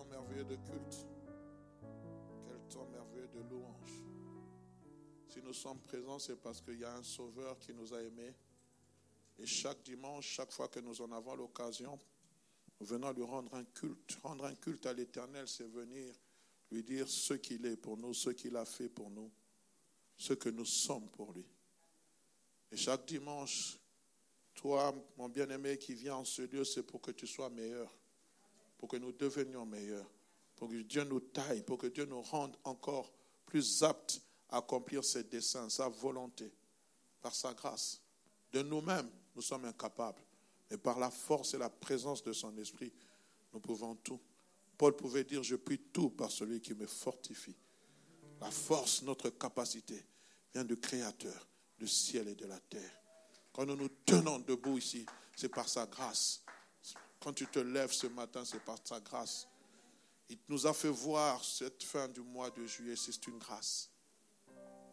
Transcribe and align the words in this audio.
merveilleux 0.00 0.44
de 0.44 0.56
culte. 0.56 1.06
Quel 2.46 2.60
temps 2.68 2.86
merveilleux 2.86 3.28
de 3.28 3.40
louange. 3.40 4.02
Si 5.28 5.40
nous 5.42 5.52
sommes 5.52 5.80
présents, 5.80 6.18
c'est 6.18 6.36
parce 6.36 6.60
qu'il 6.60 6.78
y 6.78 6.84
a 6.84 6.94
un 6.94 7.02
sauveur 7.02 7.58
qui 7.58 7.74
nous 7.74 7.92
a 7.92 8.02
aimés. 8.02 8.34
Et 9.38 9.46
chaque 9.46 9.82
dimanche, 9.82 10.26
chaque 10.26 10.52
fois 10.52 10.68
que 10.68 10.80
nous 10.80 11.00
en 11.02 11.12
avons 11.12 11.34
l'occasion, 11.34 11.98
nous 12.80 12.86
venons 12.86 13.12
lui 13.12 13.22
rendre 13.22 13.54
un 13.54 13.64
culte. 13.64 14.18
Rendre 14.22 14.44
un 14.46 14.54
culte 14.54 14.86
à 14.86 14.92
l'Éternel, 14.92 15.46
c'est 15.46 15.68
venir 15.68 16.14
lui 16.70 16.82
dire 16.82 17.08
ce 17.08 17.34
qu'il 17.34 17.66
est 17.66 17.76
pour 17.76 17.96
nous, 17.96 18.14
ce 18.14 18.30
qu'il 18.30 18.56
a 18.56 18.64
fait 18.64 18.88
pour 18.88 19.10
nous, 19.10 19.30
ce 20.16 20.32
que 20.32 20.48
nous 20.48 20.64
sommes 20.64 21.08
pour 21.10 21.32
lui. 21.32 21.46
Et 22.70 22.76
chaque 22.76 23.06
dimanche, 23.06 23.78
toi, 24.54 24.94
mon 25.18 25.28
bien-aimé 25.28 25.76
qui 25.76 25.94
viens 25.94 26.16
en 26.16 26.24
ce 26.24 26.42
lieu, 26.42 26.64
c'est 26.64 26.82
pour 26.82 27.02
que 27.02 27.10
tu 27.10 27.26
sois 27.26 27.50
meilleur 27.50 27.94
pour 28.82 28.88
que 28.88 28.96
nous 28.96 29.12
devenions 29.12 29.64
meilleurs, 29.64 30.10
pour 30.56 30.68
que 30.68 30.82
Dieu 30.82 31.04
nous 31.04 31.20
taille, 31.20 31.62
pour 31.62 31.78
que 31.78 31.86
Dieu 31.86 32.04
nous 32.04 32.20
rende 32.20 32.56
encore 32.64 33.12
plus 33.46 33.84
aptes 33.84 34.20
à 34.48 34.56
accomplir 34.56 35.04
ses 35.04 35.22
desseins, 35.22 35.68
sa 35.68 35.88
volonté, 35.88 36.52
par 37.20 37.32
sa 37.32 37.54
grâce. 37.54 38.00
De 38.50 38.60
nous-mêmes, 38.60 39.08
nous 39.36 39.40
sommes 39.40 39.66
incapables, 39.66 40.20
mais 40.68 40.78
par 40.78 40.98
la 40.98 41.12
force 41.12 41.54
et 41.54 41.58
la 41.58 41.70
présence 41.70 42.24
de 42.24 42.32
son 42.32 42.58
esprit, 42.58 42.92
nous 43.52 43.60
pouvons 43.60 43.94
tout. 43.94 44.18
Paul 44.76 44.96
pouvait 44.96 45.22
dire, 45.22 45.44
je 45.44 45.54
puis 45.54 45.78
tout 45.78 46.10
par 46.10 46.32
celui 46.32 46.60
qui 46.60 46.74
me 46.74 46.88
fortifie. 46.88 47.54
La 48.40 48.50
force, 48.50 49.02
notre 49.02 49.30
capacité 49.30 50.04
vient 50.52 50.64
du 50.64 50.76
Créateur 50.76 51.46
du 51.78 51.86
ciel 51.86 52.26
et 52.26 52.34
de 52.34 52.46
la 52.46 52.58
terre. 52.58 53.00
Quand 53.52 53.64
nous 53.64 53.76
nous 53.76 53.90
tenons 54.04 54.40
debout 54.40 54.78
ici, 54.78 55.06
c'est 55.36 55.50
par 55.50 55.68
sa 55.68 55.86
grâce 55.86 56.41
quand 57.22 57.32
tu 57.32 57.46
te 57.46 57.60
lèves 57.60 57.92
ce 57.92 58.08
matin, 58.08 58.44
c'est 58.44 58.62
par 58.64 58.78
sa 58.84 59.00
grâce. 59.00 59.46
Il 60.28 60.38
nous 60.48 60.66
a 60.66 60.74
fait 60.74 60.88
voir 60.88 61.44
cette 61.44 61.82
fin 61.82 62.08
du 62.08 62.20
mois 62.20 62.50
de 62.50 62.66
juillet, 62.66 62.96
c'est 62.96 63.26
une 63.26 63.38
grâce. 63.38 63.90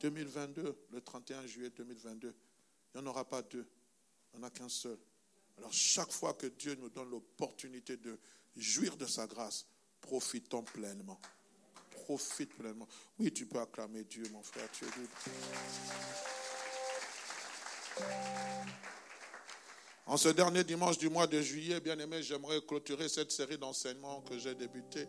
2022, 0.01 0.77
le 0.91 1.01
31 1.01 1.45
juillet 1.45 1.69
2022, 1.71 2.33
il 2.93 3.01
n'y 3.01 3.07
en 3.07 3.09
aura 3.09 3.25
pas 3.25 3.41
deux, 3.41 3.67
il 4.33 4.39
n'y 4.39 4.45
en 4.45 4.47
a 4.47 4.51
qu'un 4.51 4.69
seul. 4.69 4.97
Alors 5.57 5.73
chaque 5.73 6.11
fois 6.11 6.33
que 6.33 6.47
Dieu 6.47 6.75
nous 6.75 6.89
donne 6.89 7.09
l'opportunité 7.09 7.97
de 7.97 8.17
jouir 8.55 8.95
de 8.95 9.05
sa 9.05 9.27
grâce, 9.27 9.65
profitons 9.99 10.63
pleinement. 10.63 11.19
Profite 11.91 12.53
pleinement. 12.55 12.87
Oui, 13.19 13.31
tu 13.31 13.45
peux 13.45 13.59
acclamer 13.59 14.03
Dieu, 14.03 14.23
mon 14.31 14.41
frère, 14.41 14.69
tu 14.71 14.85
es 14.85 14.89
libre. 14.97 15.11
En 20.09 20.17
ce 20.17 20.29
dernier 20.29 20.63
dimanche 20.63 20.97
du 20.97 21.07
mois 21.07 21.27
de 21.27 21.39
juillet, 21.39 21.79
bien 21.79 21.99
aimé, 21.99 22.23
j'aimerais 22.23 22.59
clôturer 22.61 23.07
cette 23.07 23.31
série 23.31 23.59
d'enseignements 23.59 24.21
que 24.21 24.39
j'ai 24.39 24.55
débuté 24.55 25.01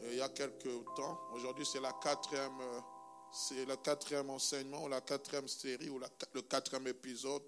euh, 0.00 0.08
il 0.12 0.18
y 0.18 0.20
a 0.20 0.28
quelques 0.28 0.70
temps. 0.96 1.18
Aujourd'hui, 1.34 1.66
c'est 1.66 1.80
la 1.80 1.92
quatrième, 2.00 2.60
euh, 2.60 2.80
c'est 3.32 3.64
le 3.64 3.74
quatrième 3.74 4.30
enseignement, 4.30 4.86
la 4.86 5.00
quatrième 5.00 5.48
série, 5.48 5.88
ou 5.88 5.98
le 6.32 6.42
quatrième 6.42 6.86
épisode. 6.86 7.42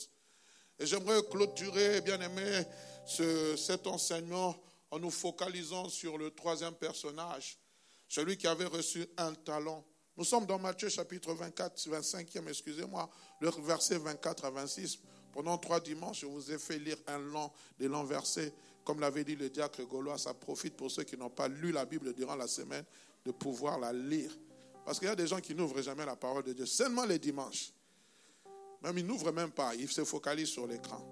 Et 0.76 0.86
j'aimerais 0.86 1.22
clôturer, 1.30 2.00
bien 2.00 2.20
aimé, 2.20 2.64
ce, 3.06 3.54
cet 3.54 3.86
enseignement 3.86 4.56
en 4.90 4.98
nous 4.98 5.12
focalisant 5.12 5.88
sur 5.88 6.18
le 6.18 6.32
troisième 6.32 6.74
personnage, 6.74 7.60
celui 8.08 8.36
qui 8.36 8.48
avait 8.48 8.64
reçu 8.66 9.06
un 9.18 9.34
talent. 9.34 9.86
Nous 10.16 10.24
sommes 10.24 10.46
dans 10.46 10.58
Matthieu 10.58 10.88
chapitre 10.88 11.32
24, 11.32 11.78
25e, 11.78 12.48
excusez-moi, 12.48 13.08
le 13.38 13.50
verset 13.62 13.98
24 13.98 14.46
à 14.46 14.50
26. 14.50 14.98
Pendant 15.32 15.56
trois 15.58 15.80
dimanches, 15.80 16.20
je 16.20 16.26
vous 16.26 16.50
ai 16.50 16.58
fait 16.58 16.78
lire 16.78 16.96
un 17.06 17.18
long, 17.18 17.50
des 17.78 17.88
longs 17.88 18.04
versets. 18.04 18.52
Comme 18.84 19.00
l'avait 19.00 19.24
dit 19.24 19.36
le 19.36 19.48
diacre 19.48 19.82
gaulois, 19.86 20.18
ça 20.18 20.34
profite 20.34 20.76
pour 20.76 20.90
ceux 20.90 21.04
qui 21.04 21.16
n'ont 21.16 21.30
pas 21.30 21.48
lu 21.48 21.70
la 21.70 21.84
Bible 21.84 22.12
durant 22.14 22.34
la 22.34 22.48
semaine 22.48 22.84
de 23.24 23.30
pouvoir 23.30 23.78
la 23.78 23.92
lire. 23.92 24.36
Parce 24.84 24.98
qu'il 24.98 25.08
y 25.08 25.10
a 25.10 25.16
des 25.16 25.26
gens 25.26 25.40
qui 25.40 25.54
n'ouvrent 25.54 25.82
jamais 25.82 26.04
la 26.04 26.16
parole 26.16 26.42
de 26.42 26.52
Dieu, 26.52 26.66
seulement 26.66 27.04
les 27.04 27.18
dimanches. 27.18 27.72
Même 28.82 28.98
ils 28.98 29.06
n'ouvrent 29.06 29.32
même 29.32 29.50
pas, 29.52 29.74
ils 29.74 29.90
se 29.90 30.04
focalisent 30.04 30.48
sur 30.48 30.66
l'écran. 30.66 31.06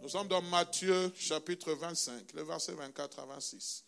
Nous 0.00 0.08
sommes 0.08 0.28
dans 0.28 0.40
Matthieu 0.40 1.12
chapitre 1.16 1.72
25, 1.72 2.32
le 2.34 2.42
verset 2.42 2.72
24 2.74 3.18
à 3.18 3.26
26. 3.26 3.84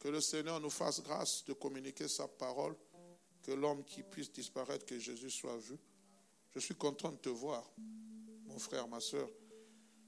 Que 0.00 0.08
le 0.08 0.20
Seigneur 0.20 0.58
nous 0.58 0.70
fasse 0.70 1.00
grâce 1.00 1.44
de 1.44 1.52
communiquer 1.52 2.08
sa 2.08 2.26
parole, 2.26 2.74
que 3.42 3.52
l'homme 3.52 3.84
qui 3.84 4.02
puisse 4.02 4.32
disparaître, 4.32 4.84
que 4.84 4.98
Jésus 4.98 5.30
soit 5.30 5.56
vu. 5.58 5.78
Je 6.54 6.60
suis 6.60 6.74
content 6.74 7.10
de 7.10 7.16
te 7.16 7.28
voir, 7.30 7.64
mon 8.46 8.58
frère, 8.58 8.86
ma 8.86 9.00
soeur. 9.00 9.28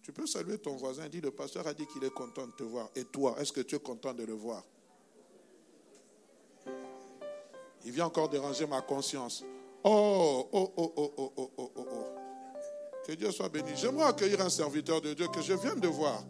Tu 0.02 0.12
peux 0.12 0.26
saluer 0.26 0.58
ton 0.58 0.76
voisin, 0.76 1.08
dit 1.08 1.22
le 1.22 1.30
pasteur 1.30 1.66
a 1.66 1.72
dit 1.72 1.86
qu'il 1.86 2.04
est 2.04 2.12
content 2.12 2.46
de 2.46 2.52
te 2.52 2.62
voir. 2.62 2.90
Et 2.94 3.04
toi, 3.04 3.36
est-ce 3.40 3.52
que 3.52 3.62
tu 3.62 3.76
es 3.76 3.78
content 3.78 4.12
de 4.12 4.24
le 4.24 4.34
voir? 4.34 4.62
Il 7.86 7.92
vient 7.92 8.06
encore 8.06 8.28
déranger 8.28 8.66
ma 8.66 8.82
conscience. 8.82 9.42
Oh, 9.82 10.48
oh, 10.52 10.72
oh, 10.76 10.92
oh, 10.96 11.12
oh, 11.16 11.32
oh, 11.36 11.52
oh, 11.56 11.72
oh, 11.76 11.86
oh. 11.90 12.04
Que 13.06 13.12
Dieu 13.12 13.30
soit 13.30 13.48
béni. 13.48 13.70
J'aimerais 13.76 14.06
accueillir 14.06 14.40
un 14.40 14.50
serviteur 14.50 15.00
de 15.00 15.12
Dieu 15.14 15.28
que 15.28 15.42
je 15.42 15.54
viens 15.54 15.76
de 15.76 15.88
voir. 15.88 16.22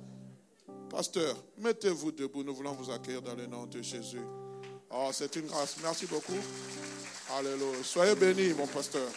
Pasteur, 0.91 1.37
mettez-vous 1.59 2.13
debout. 2.13 2.43
Nous 2.43 2.55
voulons 2.55 2.73
vous 2.73 2.91
accueillir 2.91 3.23
dans 3.23 3.35
le 3.35 3.47
nom 3.47 3.67
de 3.67 3.83
Jésus. 3.83 4.23
Oh, 4.91 5.11
c'est 5.13 5.35
une 5.37 5.47
grâce. 5.47 5.77
Merci 5.83 6.07
beaucoup. 6.07 6.33
Alléluia. 7.33 7.83
Soyez 7.83 8.15
bénis, 8.15 8.53
mon 8.55 8.67
pasteur. 8.67 9.09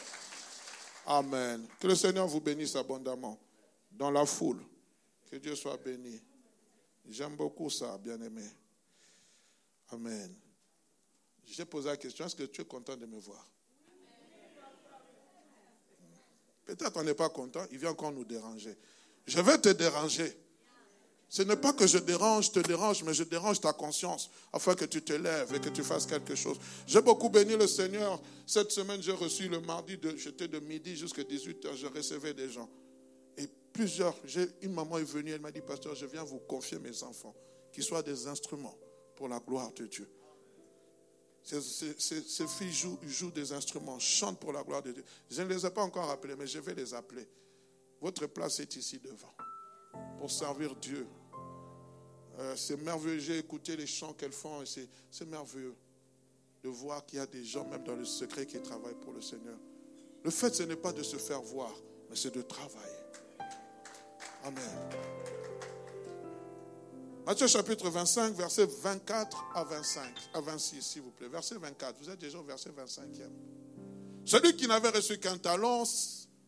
Amen. 1.08 1.66
Que 1.80 1.88
le 1.88 1.96
Seigneur 1.96 2.28
vous 2.28 2.42
bénisse 2.42 2.76
abondamment 2.76 3.40
dans 3.92 4.12
la 4.12 4.26
foule. 4.26 4.62
Que 5.32 5.38
Dieu 5.38 5.56
soit 5.56 5.78
béni. 5.78 6.22
J'aime 7.10 7.38
beaucoup 7.38 7.70
ça, 7.70 7.98
bien-aimé. 7.98 8.46
Amen. 9.90 10.36
J'ai 11.46 11.64
posé 11.64 11.88
la 11.88 11.96
question, 11.96 12.26
est-ce 12.26 12.36
que 12.36 12.44
tu 12.44 12.62
es 12.62 12.66
content 12.66 12.98
de 12.98 13.06
me 13.06 13.18
voir? 13.18 13.50
Peut-être 16.66 16.92
qu'on 16.92 17.04
n'est 17.04 17.14
pas 17.14 17.30
content, 17.30 17.64
il 17.72 17.78
vient 17.78 17.92
encore 17.92 18.12
nous 18.12 18.26
déranger. 18.26 18.78
Je 19.26 19.40
vais 19.40 19.58
te 19.58 19.70
déranger. 19.70 20.38
Ce 21.30 21.42
n'est 21.42 21.58
pas 21.58 21.74
que 21.74 21.86
je 21.86 21.98
dérange, 21.98 22.52
te 22.52 22.60
dérange, 22.60 23.04
mais 23.04 23.14
je 23.14 23.24
dérange 23.24 23.60
ta 23.60 23.74
conscience 23.74 24.30
afin 24.54 24.76
que 24.76 24.86
tu 24.86 25.02
te 25.02 25.12
lèves 25.12 25.54
et 25.54 25.60
que 25.60 25.70
tu 25.70 25.84
fasses 25.84 26.06
quelque 26.06 26.36
chose. 26.36 26.58
J'ai 26.86 27.02
beaucoup 27.02 27.30
béni 27.30 27.58
le 27.58 27.68
Seigneur. 27.68 28.22
Cette 28.46 28.72
semaine, 28.72 29.02
j'ai 29.02 29.12
reçu 29.12 29.50
le 29.50 29.60
mardi, 29.60 30.00
j'étais 30.16 30.48
de 30.48 30.60
midi 30.60 30.96
jusqu'à 30.96 31.24
18h, 31.24 31.76
je 31.76 31.88
recevais 31.88 32.34
des 32.34 32.50
gens. 32.50 32.70
Et 33.38 33.46
plusieurs, 33.74 34.16
une 34.62 34.74
maman 34.74 35.00
est 35.00 35.04
venue, 35.04 35.32
elle 35.32 35.42
m'a 35.42 35.52
dit, 35.52 35.62
pasteur, 35.62 35.96
je 35.96 36.06
viens 36.06 36.24
vous 36.24 36.40
confier 36.40 36.80
mes 36.80 37.04
enfants, 37.04 37.36
qu'ils 37.74 37.84
soient 37.84 38.04
des 38.04 38.28
instruments 38.28 38.78
pour 39.18 39.28
la 39.28 39.40
gloire 39.40 39.74
de 39.74 39.86
Dieu. 39.86 40.10
Ces, 41.44 42.48
filles 42.48 42.74
jouent, 42.74 43.00
jouent, 43.06 43.32
des 43.32 43.52
instruments, 43.52 44.00
chantent 44.00 44.40
pour 44.40 44.54
la 44.54 44.64
gloire 44.64 44.82
de 44.82 44.94
Dieu. 44.94 45.04
Je 45.30 45.42
ne 45.42 45.48
les 45.48 45.66
ai 45.66 45.70
pas 45.70 45.82
encore 45.82 46.10
appelés, 46.10 46.36
mais 46.38 46.48
je 46.48 46.60
vais 46.60 46.74
les 46.74 46.94
appeler. 46.94 47.28
Votre 48.02 48.28
place 48.28 48.60
est 48.62 48.76
ici 48.78 49.00
devant 49.00 49.34
pour 50.20 50.32
servir 50.32 50.76
Dieu. 50.76 51.08
Euh, 52.40 52.56
c'est 52.56 52.78
merveilleux, 52.78 53.20
j'ai 53.20 53.38
écouté 53.40 53.76
les 53.76 53.88
chants 53.88 54.14
qu'elles 54.14 54.32
font 54.32 54.62
et 54.62 54.66
c'est 55.10 55.28
merveilleux 55.28 55.76
de 56.64 56.70
voir 56.70 57.06
qu'il 57.06 57.20
y 57.20 57.22
a 57.22 57.26
des 57.26 57.44
gens, 57.44 57.66
même 57.68 57.84
dans 57.84 57.96
le 57.96 58.06
secret, 58.06 58.46
qui 58.46 58.60
travaillent 58.62 59.00
pour 59.02 59.14
le 59.14 59.22
Seigneur. 59.22 59.58
Le 60.24 60.32
fait, 60.32 60.54
ce 60.54 60.64
n'est 60.64 60.76
pas 60.76 60.92
de 60.92 61.04
se 61.04 61.18
faire 61.18 61.42
voir, 61.42 61.74
mais 62.10 62.16
c'est 62.16 62.34
de 62.34 62.42
travailler. 62.42 62.98
Amen. 64.44 64.64
Matthieu 67.26 67.48
chapitre 67.48 67.90
25, 67.90 68.36
verset 68.36 68.66
24 68.66 69.46
à 69.54 69.64
25, 69.64 70.14
à 70.34 70.42
26, 70.42 70.82
s'il 70.82 71.02
vous 71.02 71.12
plaît. 71.12 71.28
Verset 71.28 71.56
24, 71.56 71.96
vous 72.00 72.10
êtes 72.10 72.20
déjà 72.20 72.40
au 72.40 72.44
verset 72.44 72.70
25e. 72.70 73.30
Celui 74.24 74.56
qui 74.56 74.68
n'avait 74.68 74.90
reçu 74.90 75.18
qu'un 75.18 75.38
talent 75.38 75.84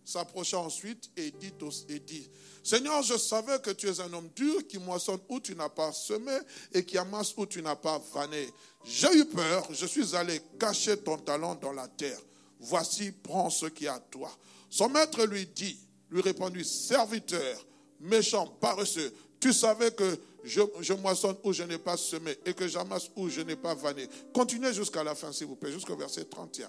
s'approcha 0.06 0.60
ensuite 0.60 1.10
et 1.16 1.32
dit, 1.32 1.54
et 1.90 2.00
dit 2.00 2.30
Seigneur, 2.64 3.02
je 3.04 3.18
savais 3.18 3.60
que 3.60 3.72
tu 3.72 3.88
es 3.88 4.00
un 4.00 4.12
homme 4.14 4.30
dur 4.36 4.68
qui 4.68 4.78
moissonne 4.78 5.20
où 5.30 5.40
tu 5.40 5.56
n'as 5.56 5.70
pas 5.70 5.92
semé 5.92 6.38
et 6.74 6.84
qui 6.84 6.98
amasse 6.98 7.34
où 7.38 7.46
tu 7.46 7.62
n'as 7.62 7.76
pas 7.76 8.02
vanné. 8.14 8.48
J'ai 8.84 9.12
eu 9.16 9.26
peur, 9.26 9.68
je 9.72 9.86
suis 9.86 10.16
allé 10.16 10.42
cacher 10.60 10.98
ton 10.98 11.18
talent 11.18 11.56
dans 11.56 11.72
la 11.72 11.88
terre. 11.88 12.20
Voici, 12.60 13.12
prends 13.12 13.50
ce 13.50 13.68
qui 13.68 13.86
est 13.86 13.90
à 13.90 14.00
toi. 14.00 14.30
Son 14.70 14.90
maître 14.90 15.24
lui 15.26 15.48
dit, 15.48 15.80
lui 16.12 16.22
répondit, 16.22 16.66
serviteur, 16.66 17.66
méchant, 18.00 18.48
paresseux, 18.60 19.14
tu 19.40 19.54
savais 19.54 19.92
que 19.92 20.20
je, 20.44 20.62
je 20.82 20.94
moissonne 20.94 21.38
où 21.44 21.54
je 21.54 21.64
n'ai 21.64 21.78
pas 21.78 21.98
semé 21.98 22.38
et 22.46 22.54
que 22.54 22.68
j'amasse 22.68 23.10
où 23.16 23.30
je 23.30 23.42
n'ai 23.42 23.56
pas 23.56 23.74
vanné. 23.74 24.08
Continuez 24.34 24.74
jusqu'à 24.74 25.04
la 25.04 25.16
fin, 25.16 25.32
s'il 25.32 25.48
vous 25.48 25.56
plaît, 25.56 25.72
jusqu'au 25.72 25.96
verset 25.96 26.24
30e. 26.24 26.68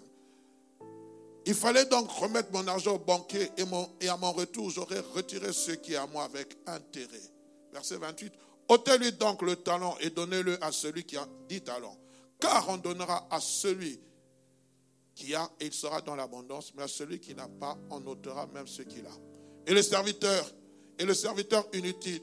Il 1.47 1.55
fallait 1.55 1.87
donc 1.87 2.11
remettre 2.11 2.53
mon 2.53 2.67
argent 2.67 2.95
au 2.95 2.99
banquier 2.99 3.51
et, 3.57 4.09
à 4.09 4.17
mon 4.17 4.33
retour, 4.33 4.71
j'aurais 4.71 5.01
retiré 5.01 5.53
ce 5.53 5.73
qui 5.73 5.95
est 5.95 5.97
à 5.97 6.07
moi 6.07 6.25
avec 6.25 6.57
intérêt. 6.67 7.21
Verset 7.73 7.97
28. 7.97 8.33
ôtez-lui 8.69 9.13
donc 9.13 9.43
le 9.43 9.57
talent 9.57 9.97
et 10.01 10.11
donnez-le 10.11 10.63
à 10.63 10.73
celui 10.73 11.05
qui 11.05 11.17
a 11.17 11.27
dix 11.49 11.63
talents. 11.63 11.97
Car 12.39 12.69
on 12.69 12.77
donnera 12.77 13.27
à 13.31 13.41
celui 13.41 14.01
qui 15.15 15.35
a 15.35 15.49
et 15.61 15.67
il 15.67 15.73
sera 15.73 16.01
dans 16.01 16.15
l'abondance, 16.15 16.73
mais 16.75 16.83
à 16.83 16.89
celui 16.89 17.21
qui 17.21 17.35
n'a 17.35 17.49
pas, 17.49 17.77
on 17.91 18.05
ôtera 18.07 18.47
même 18.49 18.67
ce 18.67 18.83
qu'il 18.83 19.07
a. 19.07 19.13
Et 19.67 19.75
le 19.75 19.83
serviteur, 19.83 20.45
et 20.99 21.05
le 21.05 21.15
serviteur 21.15 21.67
inutile, 21.73 22.21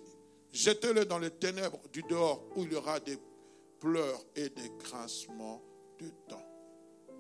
jetez-le 0.52 1.06
dans 1.06 1.20
les 1.20 1.32
ténèbres 1.32 1.80
du 1.92 2.04
dehors 2.04 2.44
où 2.56 2.64
il 2.64 2.74
y 2.74 2.76
aura 2.76 3.00
des 3.00 3.18
pleurs 3.80 4.24
et 4.36 4.50
des 4.50 4.72
grincements 4.80 5.62
de 6.00 6.12
dents. 6.28 6.46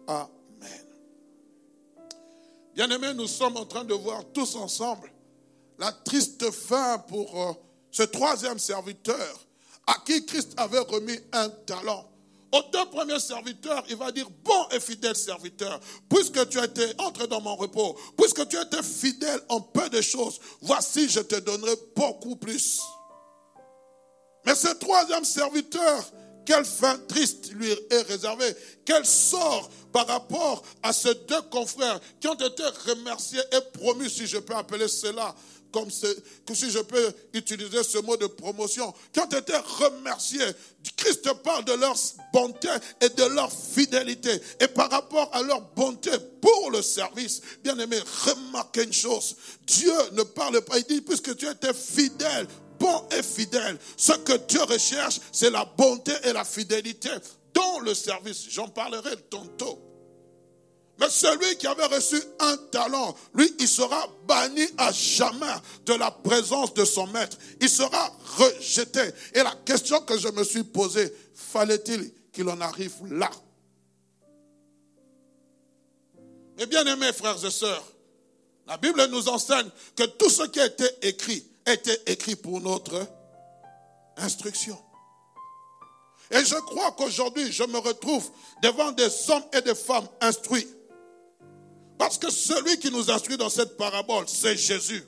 Amen. 0.07 0.86
Bien-aimés, 2.77 3.15
nous 3.15 3.25
sommes 3.25 3.57
en 3.57 3.65
train 3.65 3.83
de 3.83 3.95
voir 3.95 4.24
tous 4.35 4.56
ensemble 4.56 5.12
la 5.79 5.91
triste 5.91 6.51
fin 6.51 7.00
pour 7.00 7.41
euh, 7.41 7.53
ce 7.89 8.03
troisième 8.03 8.59
serviteur 8.59 9.47
à 9.88 9.95
qui 10.06 10.24
Christ 10.27 10.53
avait 10.57 10.81
remis 10.81 11.18
un 11.33 11.50
talent. 11.50 12.07
Aux 12.51 12.62
deux 12.71 12.85
premiers 12.91 13.19
serviteurs, 13.19 13.83
il 13.89 13.95
va 13.95 14.12
dire, 14.12 14.29
bon 14.44 14.68
et 14.69 14.79
fidèle 14.79 15.15
serviteur, 15.15 15.79
puisque 16.07 16.50
tu 16.50 16.59
as 16.59 16.65
été 16.65 16.85
entré 17.00 17.25
dans 17.25 17.41
mon 17.41 17.56
repos, 17.56 17.97
puisque 18.15 18.47
tu 18.47 18.59
as 18.59 18.62
été 18.62 18.83
fidèle 18.83 19.41
en 19.50 19.59
peu 19.59 19.89
de 19.89 20.01
choses, 20.01 20.39
voici, 20.62 21.09
je 21.09 21.21
te 21.21 21.35
donnerai 21.38 21.73
beaucoup 21.95 22.35
plus. 22.35 22.80
Mais 24.45 24.53
ce 24.53 24.71
troisième 24.75 25.25
serviteur, 25.25 26.06
quelle 26.47 26.63
fin 26.63 26.97
triste 27.09 27.51
lui 27.51 27.69
est 27.69 28.01
réservée. 28.03 28.55
Quel 28.85 29.05
sort 29.05 29.69
par 29.91 30.07
rapport 30.07 30.63
à 30.81 30.94
ces 30.94 31.13
deux 31.27 31.41
confrères 31.51 31.99
qui 32.21 32.27
ont 32.29 32.35
été 32.35 32.63
remerciés 32.85 33.41
et 33.51 33.77
promus, 33.77 34.09
si 34.09 34.25
je 34.25 34.38
peux 34.38 34.55
appeler 34.55 34.88
cela 34.88 35.35
comme 35.73 35.89
si 35.91 36.71
je 36.71 36.79
peux 36.79 37.13
utiliser 37.33 37.83
ce 37.83 37.97
mot 37.99 38.15
de 38.15 38.25
promotion, 38.25 38.94
qui 39.11 39.19
ont 39.19 39.25
été 39.25 39.53
remerciés. 39.57 40.45
Christ 40.95 41.29
parle 41.44 41.65
de 41.65 41.73
leur 41.73 41.95
bonté 42.33 42.69
et 43.01 43.09
de 43.09 43.23
leur 43.25 43.51
fidélité. 43.51 44.31
Et 44.61 44.67
par 44.69 44.89
rapport 44.89 45.29
à 45.33 45.44
leur 45.44 45.61
bonté 45.75 46.11
pour 46.41 46.71
le 46.71 46.81
service, 46.81 47.41
bien 47.63 47.77
aimé, 47.77 47.99
remarquez 48.25 48.85
une 48.85 48.94
chose. 48.94 49.35
Dieu 49.67 49.94
ne 50.13 50.23
parle 50.23 50.61
pas, 50.61 50.79
il 50.79 50.85
dit, 50.85 51.01
puisque 51.01 51.35
tu 51.35 51.45
étais 51.47 51.73
fidèle 51.73 52.47
bon 52.79 53.07
et 53.12 53.24
fidèle. 53.24 53.77
Ce 53.95 54.13
que 54.13 54.38
Dieu 54.47 54.62
recherche, 54.63 55.19
c'est 55.31 55.50
la 55.50 55.65
bonté 55.65 56.12
et 56.24 56.33
la 56.33 56.44
fidélité 56.44 57.09
dans 57.53 57.79
le 57.79 57.94
service. 57.94 58.45
J'en 58.50 58.68
parlerai 58.68 59.15
tantôt. 59.29 59.79
Mais 61.00 61.09
celui 61.09 61.57
qui 61.57 61.68
avait 61.68 61.85
reçu 61.85 62.19
un 62.39 62.57
talent, 62.71 63.15
lui, 63.35 63.53
il 63.59 63.68
sera 63.68 64.09
banni 64.27 64.65
à 64.77 64.91
jamais 64.91 65.45
de 65.85 65.94
la 65.94 66.09
présence 66.09 66.74
de 66.74 66.85
son 66.85 67.06
maître. 67.07 67.38
Il 67.62 67.69
sera 67.69 68.12
rejeté. 68.38 69.12
Et 69.33 69.44
la 69.44 69.53
question 69.63 70.00
que 70.01 70.18
je 70.18 70.27
me 70.30 70.44
suis 70.44 70.63
posée, 70.63 71.13
fallait-il 71.35 72.12
qu'il 72.31 72.50
en 72.50 72.59
arrive 72.62 72.95
là? 73.12 73.30
Mais 76.57 76.65
bien 76.65 76.83
aimés 76.88 77.13
frères 77.13 77.45
et 77.45 77.51
sœurs, 77.51 77.83
la 78.65 78.77
Bible 78.77 79.06
nous 79.12 79.30
enseigne 79.30 79.69
que 79.95 80.03
tout 80.03 80.30
ce 80.30 80.44
qui 80.44 80.59
a 80.59 80.65
été 80.65 80.85
écrit 81.03 81.45
était 81.67 82.01
écrit 82.07 82.35
pour 82.35 82.61
notre 82.61 83.07
instruction. 84.17 84.77
Et 86.31 86.43
je 86.43 86.55
crois 86.55 86.91
qu'aujourd'hui, 86.93 87.51
je 87.51 87.63
me 87.63 87.77
retrouve 87.77 88.29
devant 88.61 88.91
des 88.91 89.07
hommes 89.29 89.43
et 89.53 89.61
des 89.61 89.75
femmes 89.75 90.07
instruits. 90.19 90.67
Parce 91.97 92.17
que 92.17 92.29
celui 92.29 92.77
qui 92.79 92.91
nous 92.91 93.09
instruit 93.09 93.37
dans 93.37 93.49
cette 93.49 93.77
parabole, 93.77 94.25
c'est 94.27 94.57
Jésus. 94.57 95.03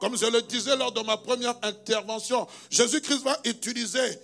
Comme 0.00 0.16
je 0.16 0.26
le 0.26 0.42
disais 0.42 0.76
lors 0.76 0.92
de 0.92 1.00
ma 1.02 1.16
première 1.16 1.54
intervention, 1.62 2.46
Jésus-Christ 2.70 3.22
va 3.22 3.38
utiliser 3.44 4.18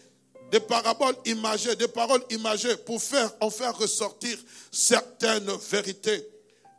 des 0.50 0.60
paraboles 0.60 1.16
imagées, 1.26 1.76
des 1.76 1.88
paroles 1.88 2.22
imagées 2.30 2.76
pour 2.78 3.02
faire, 3.02 3.30
en 3.40 3.50
faire 3.50 3.76
ressortir 3.76 4.38
certaines 4.70 5.50
vérités. 5.70 6.26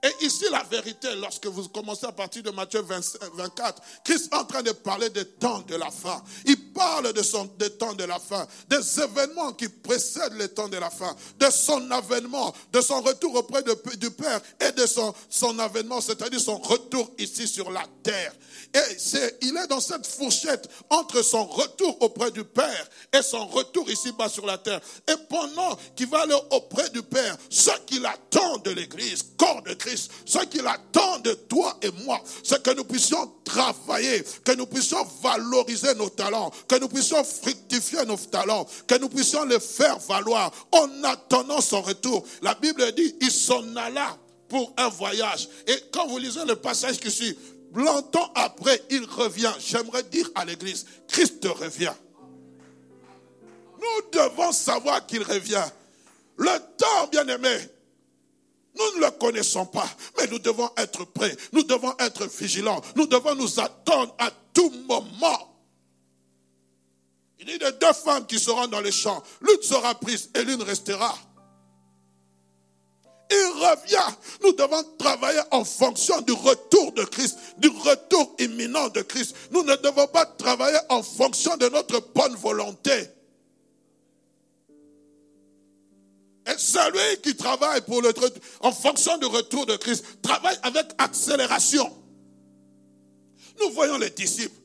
Et 0.04 0.26
ici, 0.26 0.46
la 0.52 0.62
vérité, 0.64 1.08
lorsque 1.16 1.48
vous 1.48 1.68
commencez 1.70 2.06
à 2.06 2.12
partir 2.12 2.44
de 2.44 2.52
Matthieu 2.52 2.82
24, 2.82 3.82
Christ 4.04 4.30
est 4.32 4.36
en 4.36 4.46
train 4.46 4.62
de 4.62 4.72
parler 4.72 5.10
des 5.10 5.26
temps 5.26 5.62
de 5.62 5.76
la 5.76 5.90
fin. 5.90 6.24
Il 6.46 6.72
parle 6.72 7.12
des 7.14 7.70
temps 7.72 7.94
de 7.94 8.04
la 8.04 8.20
fin, 8.20 8.46
des 8.70 9.02
événements 9.02 9.54
qui 9.54 9.68
précèdent 9.70 10.36
les 10.38 10.50
temps 10.50 10.68
de 10.68 10.78
la 10.78 10.92
fin, 10.92 11.16
de 11.40 11.50
son 11.50 11.90
avènement, 11.90 12.54
de 12.72 12.80
son 12.80 13.02
retour 13.02 13.34
auprès 13.36 13.64
du 13.64 14.12
Père 14.12 14.40
et 14.60 14.72
de 14.72 14.86
son, 14.86 15.60
avènement, 15.60 16.00
c'est-à-dire 16.00 16.40
son 16.40 16.58
retour 16.58 17.12
ici 17.18 17.48
sur 17.48 17.72
la 17.72 17.84
terre. 18.04 18.34
Et 18.76 19.00
c'est, 19.00 19.40
il 19.42 19.58
est 19.58 19.68
dans 19.68 19.80
cette 19.80 20.06
fourchette 20.06 20.70
entre 20.92 21.24
son 21.24 21.46
retour 21.46 21.98
auprès 22.02 22.30
du 22.30 22.44
Père 22.44 22.88
et 23.14 23.24
son 23.24 23.48
retour 23.48 23.90
ici-bas 23.90 24.30
sur 24.30 24.46
la 24.46 24.60
terre. 24.60 24.82
Et 25.08 25.16
pendant 25.28 25.76
qu'il 25.96 26.08
va 26.08 26.22
aller 26.22 26.38
auprès 26.52 26.90
du 26.92 27.02
Père, 27.02 27.36
ce 27.50 27.72
qu'il 27.88 28.06
attend 28.06 28.58
de 28.58 28.72
l'Église, 28.72 29.24
corps 29.38 29.64
de 29.64 29.74
Christ, 29.74 29.87
ce 29.95 30.39
qu'il 30.45 30.66
attend 30.68 31.19
de 31.19 31.34
toi 31.34 31.78
et 31.81 31.92
moi, 32.04 32.22
c'est 32.44 32.62
que 32.62 32.72
nous 32.72 32.84
puissions 32.84 33.31
travailler, 33.44 34.24
que 34.44 34.54
nous 34.54 34.66
puissions 34.66 35.06
valoriser 35.22 35.94
nos 35.95 36.10
talents, 36.10 36.51
que 36.68 36.80
nous 36.80 36.88
puissions 36.88 37.24
fructifier 37.24 38.06
nos 38.06 38.18
talents, 38.18 38.68
que 38.88 38.95
nous 38.95 39.10
puissions 39.10 39.45
les 39.45 39.60
faire 39.60 39.98
valoir 40.00 40.51
en 40.72 41.04
attendant 41.04 41.62
son 41.62 41.81
retour. 41.81 42.25
La 42.42 42.56
Bible 42.56 42.92
dit, 42.94 43.16
il 43.22 43.31
s'en 43.31 43.75
alla 43.75 44.18
pour 44.50 44.74
un 44.78 44.89
voyage. 44.89 45.48
Et 45.68 45.75
quand 45.92 46.07
vous 46.07 46.18
lisez 46.18 46.45
le 46.45 46.56
passage 46.56 47.00
qui 47.00 47.12
suit, 47.12 47.38
longtemps 47.74 48.31
après, 48.36 48.81
il 48.90 49.06
revient. 49.06 49.54
J'aimerais 49.60 50.04
dire 50.04 50.30
à 50.36 50.45
l'église, 50.45 50.86
Christ 51.07 51.45
revient. 51.45 51.94
Nous 53.80 54.19
devons 54.19 54.51
savoir 54.51 55.06
qu'il 55.06 55.24
revient. 55.24 55.66
Le 56.38 56.60
temps, 56.78 57.07
bien 57.12 57.28
aimé, 57.28 57.57
nous 58.78 59.00
ne 59.00 59.06
le 59.06 59.12
connaissons 59.12 59.66
pas, 59.66 59.90
mais 60.18 60.28
nous 60.28 60.40
devons 60.40 60.70
être 60.78 61.06
prêts, 61.06 61.36
nous 61.54 61.64
devons 61.64 61.94
être 62.00 62.26
vigilants, 62.28 62.82
nous 62.96 63.08
devons 63.08 63.36
nous 63.36 63.60
attendre 63.60 64.16
à 64.20 64.30
tout 64.54 64.72
moment. 64.88 65.54
Il 67.40 67.50
y 67.50 67.64
a 67.64 67.72
deux 67.72 67.94
femmes 67.94 68.26
qui 68.26 68.40
seront 68.40 68.68
dans 68.68 68.81
les 68.81 68.92
champs, 68.92 69.22
l'une 69.42 69.62
sera 69.62 69.96
prise 69.96 70.30
et 70.36 70.44
l'une 70.44 70.62
restera. 70.62 71.16
Il 73.30 73.52
revient. 73.60 74.16
Nous 74.42 74.54
devons 74.54 74.84
travailler 74.98 75.42
en 75.52 75.66
fonction 75.66 76.22
du 76.22 76.31
retour 76.31 76.94
de 76.94 77.04
Christ, 77.04 77.38
du 77.57 77.68
retour 77.68 78.36
imminent 78.40 78.88
de 78.90 79.02
Christ. 79.02 79.36
Nous 79.52 79.64
ne 79.64 79.76
devons 79.76 80.07
pas 80.07 80.26
travailler 80.26 80.78
en 80.90 81.04
fonction 81.04 81.57
de 81.57 81.68
notre 81.68 82.00
bonne 82.14 82.36
volonté. 82.36 83.10
Et 86.47 86.57
celui 86.57 87.21
qui 87.21 87.35
travaille 87.35 87.81
pour 87.81 88.01
le, 88.01 88.13
en 88.61 88.71
fonction 88.71 89.18
du 89.18 89.25
retour 89.25 89.66
de 89.66 89.75
Christ 89.75 90.04
travaille 90.21 90.57
avec 90.63 90.85
accélération. 90.97 91.92
Nous 93.59 93.71
voyons 93.71 93.97
les 93.97 94.11
disciples. 94.11 94.56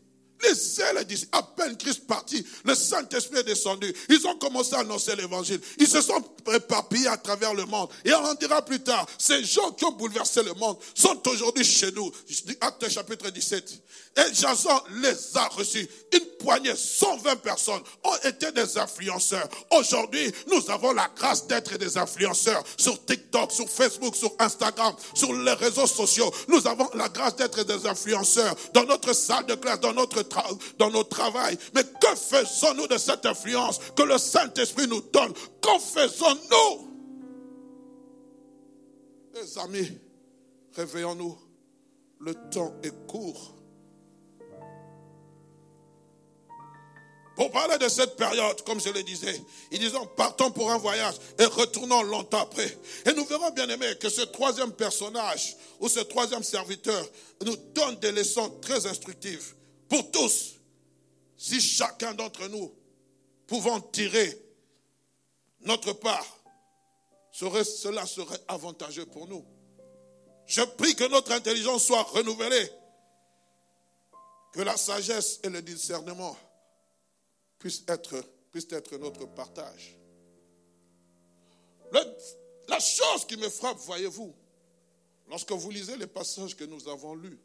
Les 0.43 1.05
disciples, 1.05 1.37
à 1.37 1.43
peine 1.43 1.77
Christ 1.77 2.07
parti, 2.07 2.45
le 2.65 2.75
Saint-Esprit 2.75 3.39
est 3.39 3.45
descendu. 3.45 3.93
Ils 4.09 4.27
ont 4.27 4.37
commencé 4.37 4.75
à 4.75 4.81
annoncer 4.81 5.15
l'évangile. 5.15 5.61
Ils 5.79 5.87
se 5.87 6.01
sont 6.01 6.21
éparpillés 6.53 7.07
à 7.07 7.17
travers 7.17 7.55
le 7.55 7.65
monde. 7.65 7.89
Et 8.05 8.13
on 8.13 8.25
en 8.25 8.35
dira 8.35 8.65
plus 8.65 8.81
tard, 8.81 9.07
ces 9.19 9.45
gens 9.45 9.71
qui 9.73 9.85
ont 9.85 9.93
bouleversé 9.93 10.43
le 10.43 10.53
monde 10.55 10.77
sont 10.95 11.21
aujourd'hui 11.29 11.65
chez 11.65 11.93
nous. 11.93 12.11
Acte 12.61 12.89
chapitre 12.89 13.31
17. 13.31 13.83
Et 14.15 14.35
Jason 14.35 14.79
les 15.01 15.37
a 15.37 15.49
reçus. 15.49 15.89
Une 16.13 16.27
poignée, 16.39 16.77
120 16.77 17.37
personnes 17.37 17.81
ont 18.05 18.29
été 18.29 18.53
des 18.53 18.77
influenceurs. 18.77 19.49
Aujourd'hui, 19.71 20.31
nous 20.49 20.71
avons 20.71 20.93
la 20.93 21.09
grâce 21.17 21.47
d'être 21.47 21.79
des 21.79 21.97
influenceurs 21.97 22.63
sur 22.77 23.03
TikTok, 23.07 23.51
sur 23.51 23.69
Facebook, 23.71 24.15
sur 24.15 24.31
Instagram, 24.39 24.95
sur 25.15 25.33
les 25.33 25.55
réseaux 25.55 25.87
sociaux. 25.87 26.31
Nous 26.49 26.67
avons 26.67 26.91
la 26.93 27.09
grâce 27.09 27.37
d'être 27.37 27.65
des 27.65 27.87
influenceurs 27.87 28.55
dans 28.75 28.85
notre 28.85 29.15
salle 29.15 29.47
de 29.47 29.55
classe, 29.55 29.81
dans 29.81 29.95
notre, 29.95 30.23
dans 30.77 31.05
travail. 31.05 31.57
Mais 31.75 31.85
que 31.85 32.15
faisons-nous 32.15 32.89
de 32.89 32.99
cette 32.99 33.25
influence 33.25 33.81
que 33.97 34.03
le 34.03 34.19
Saint-Esprit 34.19 34.89
nous 34.89 35.01
donne? 35.01 35.33
Qu'en 35.63 35.79
faisons-nous? 35.79 36.89
Les 39.35 39.59
amis, 39.59 39.91
réveillons-nous. 40.77 41.39
Le 42.21 42.35
temps 42.51 42.75
est 42.83 43.07
court. 43.07 43.62
Pour 47.37 47.51
parler 47.51 47.79
de 47.79 47.89
cette 47.89 48.17
période, 48.17 48.63
comme 48.63 48.81
je 48.81 48.91
le 48.91 49.03
disais, 49.03 49.41
ils 49.71 49.79
disent 49.79 49.95
partons 50.17 50.51
pour 50.51 50.71
un 50.71 50.77
voyage 50.77 51.15
et 51.39 51.47
retournons 51.47 52.03
longtemps 52.03 52.43
après. 52.43 52.77
Et 53.07 53.13
nous 53.15 53.25
verrons 53.25 53.51
bien 53.51 53.69
aimé 53.69 53.87
que 53.99 54.11
ce 54.11 54.21
troisième 54.23 54.73
personnage 54.73 55.57
ou 55.81 55.89
ce 55.89 56.01
troisième 56.01 56.43
serviteur 56.43 57.09
nous 57.45 57.57
donne 57.75 57.97
des 57.97 58.13
leçons 58.13 58.51
très 58.61 58.87
instructives 58.87 59.55
pour 59.89 60.11
tous. 60.11 60.57
Si 61.39 61.61
chacun 61.61 62.13
d'entre 62.13 62.47
nous 62.49 62.73
pouvons 63.47 63.81
tirer 63.81 64.39
notre 65.63 65.95
part, 65.95 66.27
cela 67.33 68.05
serait 68.05 68.41
avantageux 68.47 69.07
pour 69.07 69.27
nous. 69.27 69.45
Je 70.47 70.61
prie 70.63 70.95
que 70.95 71.09
notre 71.09 71.33
intelligence 71.33 71.85
soit 71.85 72.03
renouvelée, 72.03 72.71
que 74.53 74.61
la 74.61 74.77
sagesse 74.77 75.41
et 75.43 75.49
le 75.49 75.63
discernement 75.63 76.37
puissent 77.63 77.85
être 77.87 78.97
notre 78.99 79.25
partage. 79.27 79.97
la 82.69 82.81
chose 82.81 83.25
qui 83.27 83.37
me 83.37 83.49
frappe, 83.49 83.79
voyez-vous, 83.79 84.35
lorsque 85.29 85.53
vous 85.53 85.71
lisez 85.71 85.97
les 85.97 86.09
passages 86.09 86.57
que 86.57 86.65
nous 86.65 86.89
avons 86.89 87.15
lus, 87.15 87.39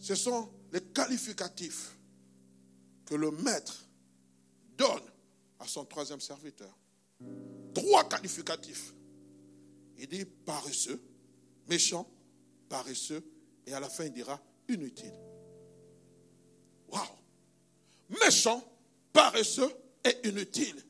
ce 0.00 0.16
sont 0.16 0.50
les 0.72 0.80
qualificatifs 0.80 1.96
que 3.04 3.14
le 3.14 3.30
maître 3.30 3.86
donne 4.76 5.12
à 5.60 5.68
son 5.68 5.84
troisième 5.84 6.20
serviteur. 6.20 6.76
Trois 7.72 8.08
qualificatifs. 8.08 8.92
Il 9.96 10.08
dit 10.08 10.24
paresseux, 10.24 11.00
méchant, 11.68 12.10
paresseux, 12.68 13.24
et 13.64 13.72
à 13.72 13.80
la 13.80 13.88
fin 13.88 14.04
il 14.04 14.12
dira 14.12 14.42
inutile. 14.68 15.14
Waouh! 16.88 17.25
Méchant, 18.08 18.62
paresseux 19.12 19.70
et 20.04 20.28
inutile. 20.28 20.82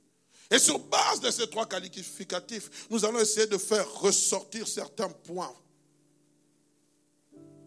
Et 0.50 0.58
sur 0.58 0.78
base 0.78 1.20
de 1.20 1.30
ces 1.30 1.48
trois 1.48 1.66
qualificatifs, 1.66 2.88
nous 2.90 3.04
allons 3.04 3.18
essayer 3.18 3.46
de 3.46 3.58
faire 3.58 3.90
ressortir 3.94 4.68
certains 4.68 5.08
points 5.08 5.54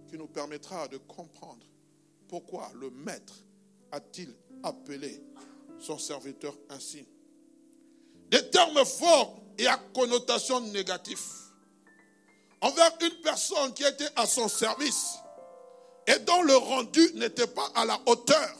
qui 0.07 0.17
nous 0.17 0.27
permettra 0.27 0.87
de 0.87 0.97
comprendre 0.97 1.65
pourquoi 2.27 2.71
le 2.75 2.89
maître 2.89 3.33
a-t-il 3.91 4.33
appelé 4.63 5.21
son 5.79 5.97
serviteur 5.97 6.55
ainsi. 6.69 7.05
Des 8.29 8.49
termes 8.49 8.85
forts 8.85 9.41
et 9.57 9.67
à 9.67 9.77
connotation 9.93 10.61
négative 10.61 11.19
envers 12.61 12.91
une 13.01 13.21
personne 13.21 13.73
qui 13.73 13.83
était 13.83 14.09
à 14.15 14.25
son 14.25 14.47
service 14.47 15.15
et 16.07 16.19
dont 16.19 16.41
le 16.41 16.55
rendu 16.55 17.13
n'était 17.15 17.47
pas 17.47 17.69
à 17.75 17.85
la 17.85 17.99
hauteur. 18.05 18.58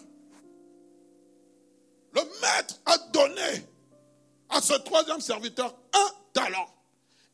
Le 2.14 2.22
maître 2.42 2.76
a 2.86 2.98
donné 2.98 3.68
à 4.50 4.62
ce 4.62 4.74
troisième 4.74 5.22
serviteur 5.22 5.74
un 5.94 6.12
talent. 6.34 6.68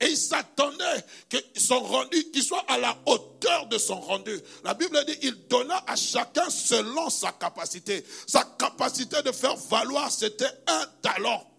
Et 0.01 0.07
il 0.07 0.17
s'attendait 0.17 1.05
qu'il 1.29 2.43
soit 2.43 2.65
à 2.67 2.77
la 2.77 2.97
hauteur 3.05 3.67
de 3.67 3.77
son 3.77 3.99
rendu. 4.01 4.37
La 4.63 4.73
Bible 4.73 5.03
dit, 5.05 5.17
il 5.21 5.47
donna 5.47 5.83
à 5.87 5.95
chacun 5.95 6.49
selon 6.49 7.09
sa 7.09 7.31
capacité. 7.31 8.05
Sa 8.27 8.43
capacité 8.59 9.21
de 9.23 9.31
faire 9.31 9.55
valoir, 9.55 10.11
c'était 10.11 10.51
un 10.67 10.85
talent. 11.01 11.49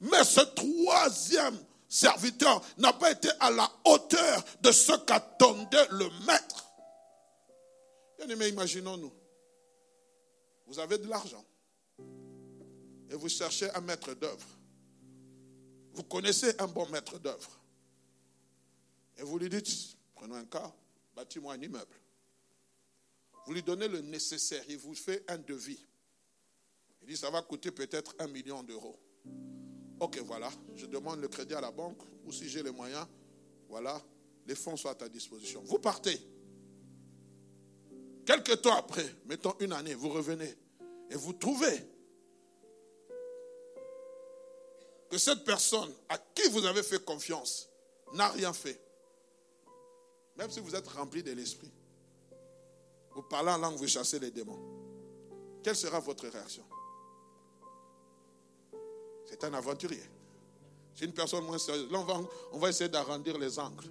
Mais 0.00 0.24
ce 0.24 0.40
troisième 0.40 1.56
serviteur 1.88 2.60
n'a 2.78 2.92
pas 2.92 3.12
été 3.12 3.28
à 3.38 3.52
la 3.52 3.70
hauteur 3.84 4.44
de 4.60 4.72
ce 4.72 4.92
qu'attendait 4.92 5.86
le 5.90 6.08
maître. 6.26 6.66
Bien 8.18 8.28
aimé, 8.28 8.48
imaginons-nous. 8.48 9.12
Vous 10.66 10.80
avez 10.80 10.98
de 10.98 11.08
l'argent 11.08 11.44
et 13.14 13.16
vous 13.16 13.28
cherchez 13.28 13.70
un 13.70 13.80
maître 13.80 14.12
d'œuvre. 14.14 14.44
Vous 15.92 16.02
connaissez 16.02 16.52
un 16.58 16.66
bon 16.66 16.88
maître 16.88 17.16
d'œuvre. 17.20 17.60
Et 19.16 19.22
vous 19.22 19.38
lui 19.38 19.48
dites, 19.48 19.96
prenons 20.16 20.34
un 20.34 20.44
cas, 20.44 20.74
bâtis-moi 21.14 21.54
un 21.54 21.62
immeuble. 21.62 21.94
Vous 23.46 23.52
lui 23.52 23.62
donnez 23.62 23.86
le 23.86 24.00
nécessaire, 24.00 24.64
il 24.68 24.78
vous 24.78 24.96
fait 24.96 25.24
un 25.28 25.38
devis. 25.38 25.78
Il 27.02 27.06
dit, 27.06 27.16
ça 27.16 27.30
va 27.30 27.40
coûter 27.42 27.70
peut-être 27.70 28.16
un 28.18 28.26
million 28.26 28.64
d'euros. 28.64 28.98
Ok, 30.00 30.18
voilà, 30.18 30.50
je 30.74 30.86
demande 30.86 31.20
le 31.20 31.28
crédit 31.28 31.54
à 31.54 31.60
la 31.60 31.70
banque, 31.70 32.02
ou 32.24 32.32
si 32.32 32.48
j'ai 32.48 32.64
les 32.64 32.72
moyens, 32.72 33.06
voilà, 33.68 34.02
les 34.44 34.56
fonds 34.56 34.76
sont 34.76 34.88
à 34.88 34.94
ta 34.96 35.08
disposition. 35.08 35.62
Vous 35.62 35.78
partez. 35.78 36.18
Quelques 38.26 38.60
temps 38.60 38.76
après, 38.76 39.06
mettons 39.26 39.54
une 39.60 39.72
année, 39.72 39.94
vous 39.94 40.08
revenez 40.08 40.52
et 41.10 41.14
vous 41.14 41.34
trouvez 41.34 41.93
cette 45.18 45.44
personne 45.44 45.92
à 46.08 46.18
qui 46.18 46.48
vous 46.48 46.64
avez 46.64 46.82
fait 46.82 47.04
confiance 47.04 47.68
n'a 48.12 48.28
rien 48.28 48.52
fait. 48.52 48.80
Même 50.36 50.50
si 50.50 50.60
vous 50.60 50.74
êtes 50.74 50.88
rempli 50.88 51.22
de 51.22 51.32
l'esprit, 51.32 51.70
vous 53.14 53.22
parlez 53.22 53.50
en 53.50 53.58
langue, 53.58 53.76
vous 53.76 53.86
chassez 53.86 54.18
les 54.18 54.30
démons. 54.30 54.58
Quelle 55.62 55.76
sera 55.76 56.00
votre 56.00 56.28
réaction? 56.28 56.64
C'est 59.24 59.42
un 59.44 59.54
aventurier. 59.54 60.02
C'est 60.94 61.04
une 61.04 61.12
personne 61.12 61.44
moins 61.44 61.58
sérieuse. 61.58 61.90
Là, 61.90 61.98
on 61.98 62.04
va, 62.04 62.20
on 62.52 62.58
va 62.58 62.68
essayer 62.68 62.88
d'arrondir 62.88 63.38
les 63.38 63.58
angles. 63.58 63.84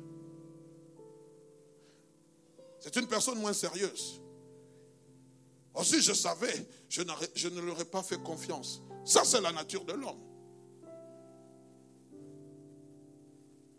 C'est 2.79 2.95
une 2.97 3.07
personne 3.07 3.39
moins 3.39 3.53
sérieuse. 3.53 4.21
Aussi, 5.73 6.01
je 6.01 6.13
savais, 6.13 6.67
je, 6.87 7.01
je 7.33 7.47
ne 7.47 7.61
leur 7.61 7.79
ai 7.79 7.85
pas 7.85 8.03
fait 8.03 8.21
confiance. 8.21 8.81
Ça, 9.05 9.23
c'est 9.25 9.41
la 9.41 9.51
nature 9.51 9.85
de 9.85 9.93
l'homme. 9.93 10.19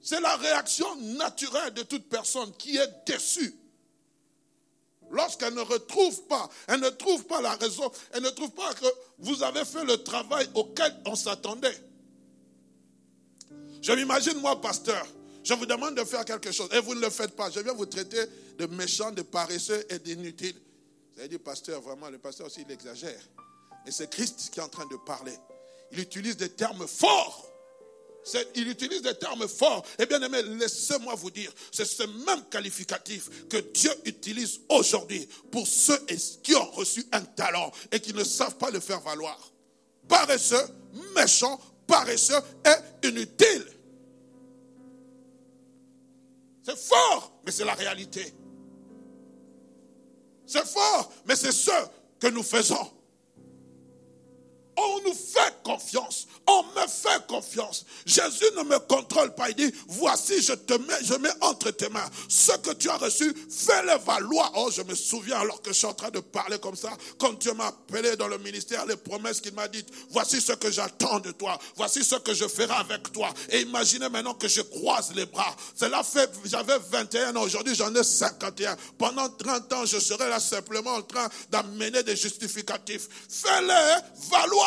C'est 0.05 0.21
la 0.21 0.37
réaction 0.37 0.95
naturelle 0.97 1.73
de 1.73 1.83
toute 1.83 2.11
personne 2.11 2.53
qui 2.59 2.77
est 2.77 3.07
déçue. 3.07 3.55
Lorsqu'elle 5.11 5.55
ne 5.55 5.63
retrouve 5.63 6.25
pas, 6.25 6.47
elle 6.67 6.81
ne 6.81 6.91
trouve 6.91 7.25
pas 7.25 7.41
la 7.41 7.55
raison, 7.55 7.91
elle 8.13 8.23
ne 8.23 8.29
trouve 8.29 8.51
pas 8.51 8.75
que 8.75 8.87
vous 9.19 9.43
avez 9.43 9.65
fait 9.65 9.83
le 9.85 10.03
travail 10.03 10.47
auquel 10.55 10.95
on 11.07 11.15
s'attendait. 11.15 11.77
Je 13.81 13.93
m'imagine, 13.93 14.39
moi, 14.41 14.61
pasteur, 14.61 15.07
je 15.43 15.55
vous 15.55 15.65
demande 15.65 15.95
de 15.95 16.05
faire 16.05 16.27
quelque 16.27 16.53
chose 16.53 16.69
et 16.73 16.81
vous 16.81 16.95
ne 16.95 17.01
le 17.01 17.11
faites 17.11 17.35
pas. 17.35 17.51
Je 17.51 17.61
viens 17.61 17.73
vous 17.73 17.87
traiter 17.87 18.25
de 18.59 18.67
méchant, 18.67 19.11
de 19.11 19.23
paresseux 19.23 19.87
et 19.89 19.99
d'inutile. 19.99 20.57
Vous 21.15 21.21
avez 21.21 21.29
dit, 21.31 21.39
pasteur, 21.39 21.81
vraiment, 21.81 22.11
le 22.11 22.19
pasteur 22.19 22.49
aussi, 22.49 22.63
il 22.69 22.71
exagère. 22.71 23.23
Mais 23.87 23.91
c'est 23.91 24.11
Christ 24.11 24.51
qui 24.53 24.61
est 24.61 24.63
en 24.63 24.69
train 24.69 24.87
de 24.87 24.97
parler. 25.07 25.37
Il 25.93 26.01
utilise 26.01 26.37
des 26.37 26.51
termes 26.51 26.87
forts 26.87 27.54
il 28.54 28.69
utilise 28.69 29.02
des 29.02 29.14
termes 29.14 29.49
forts. 29.49 29.85
Et 29.99 30.07
bien 30.07 30.21
aimé, 30.23 30.43
laissez-moi 30.43 31.14
vous 31.14 31.31
dire, 31.31 31.52
c'est 31.71 31.85
ce 31.85 32.02
même 32.02 32.45
qualificatif 32.50 33.49
que 33.49 33.59
Dieu 33.59 33.90
utilise 34.04 34.61
aujourd'hui 34.69 35.28
pour 35.50 35.66
ceux 35.66 35.99
qui 36.43 36.54
ont 36.54 36.71
reçu 36.73 37.04
un 37.12 37.21
talent 37.23 37.71
et 37.93 38.00
qui 38.00 38.12
ne 38.14 38.25
savent 38.25 38.57
pas 38.57 38.71
le 38.71 38.81
faire 38.81 39.00
valoir. 39.00 39.52
Paresseux, 40.09 40.66
méchant, 41.14 41.61
paresseux 41.87 42.40
et 42.64 43.09
inutile. 43.09 43.66
C'est 46.62 46.78
fort, 46.78 47.40
mais 47.45 47.52
c'est 47.52 47.64
la 47.64 47.75
réalité. 47.75 48.33
C'est 50.47 50.66
fort, 50.66 51.12
mais 51.26 51.37
c'est 51.37 51.52
ce 51.52 51.71
que 52.19 52.28
nous 52.28 52.43
faisons. 52.43 52.90
On 54.76 55.00
nous 55.04 55.14
fait 55.14 55.62
confiance. 55.62 56.26
On 56.47 56.62
me 56.62 56.87
fait 56.87 57.26
confiance. 57.26 57.85
Jésus 58.04 58.45
ne 58.57 58.64
me 58.64 58.78
contrôle 58.81 59.35
pas. 59.35 59.50
Il 59.50 59.57
dit, 59.57 59.75
voici, 59.88 60.43
je 60.43 60.52
te 60.52 60.75
mets, 60.75 61.04
je 61.04 61.14
mets 61.14 61.33
entre 61.40 61.71
tes 61.71 61.88
mains. 61.88 62.09
Ce 62.28 62.52
que 62.59 62.73
tu 62.73 62.90
as 62.90 62.97
reçu, 62.97 63.33
fais-le 63.50 63.97
valoir. 64.04 64.52
Oh, 64.57 64.71
je 64.75 64.83
me 64.83 64.95
souviens 64.95 65.38
alors 65.38 65.62
que 65.62 65.73
je 65.73 65.78
suis 65.78 65.87
en 65.87 65.95
train 65.95 66.11
de 66.11 66.21
parler 66.21 66.59
comme 66.59 66.76
ça, 66.76 66.90
quand 67.19 67.38
Dieu 67.38 67.52
m'a 67.54 67.66
appelé 67.66 68.16
dans 68.16 68.28
le 68.28 68.38
ministère, 68.38 68.85
les 68.87 68.97
promesses 68.97 69.40
qu'il 69.40 69.54
m'a 69.54 69.69
dites. 69.69 69.88
Voici 70.11 70.40
ce 70.40 70.52
que 70.52 70.71
j'attends 70.71 71.21
de 71.21 71.31
toi. 71.31 71.59
Voici 71.76 72.04
ce 72.04 72.16
que 72.16 72.35
je 72.35 72.49
ferai 72.49 72.75
avec 72.75 73.12
toi. 73.12 73.33
Et 73.50 73.62
imaginez 73.62 74.09
maintenant 74.09 74.35
que 74.35 74.49
je 74.49 74.62
croise 74.62 75.12
les 75.14 75.26
bras. 75.26 75.54
Cela 75.76 76.02
fait, 76.02 76.31
j'avais 76.45 76.78
21 76.90 77.37
ans. 77.37 77.43
Aujourd'hui, 77.43 77.75
j'en 77.75 77.95
ai 77.95 78.02
51. 78.02 78.76
Pendant 78.99 79.28
30 79.28 79.73
ans, 79.73 79.85
je 79.87 79.99
serai 79.99 80.28
là 80.28 80.40
simplement 80.40 80.95
en 80.95 81.02
train 81.02 81.28
d'amener 81.50 82.02
des 82.02 82.16
justificatifs. 82.16 83.09
Fais-le 83.28 84.28
valoir. 84.31 84.63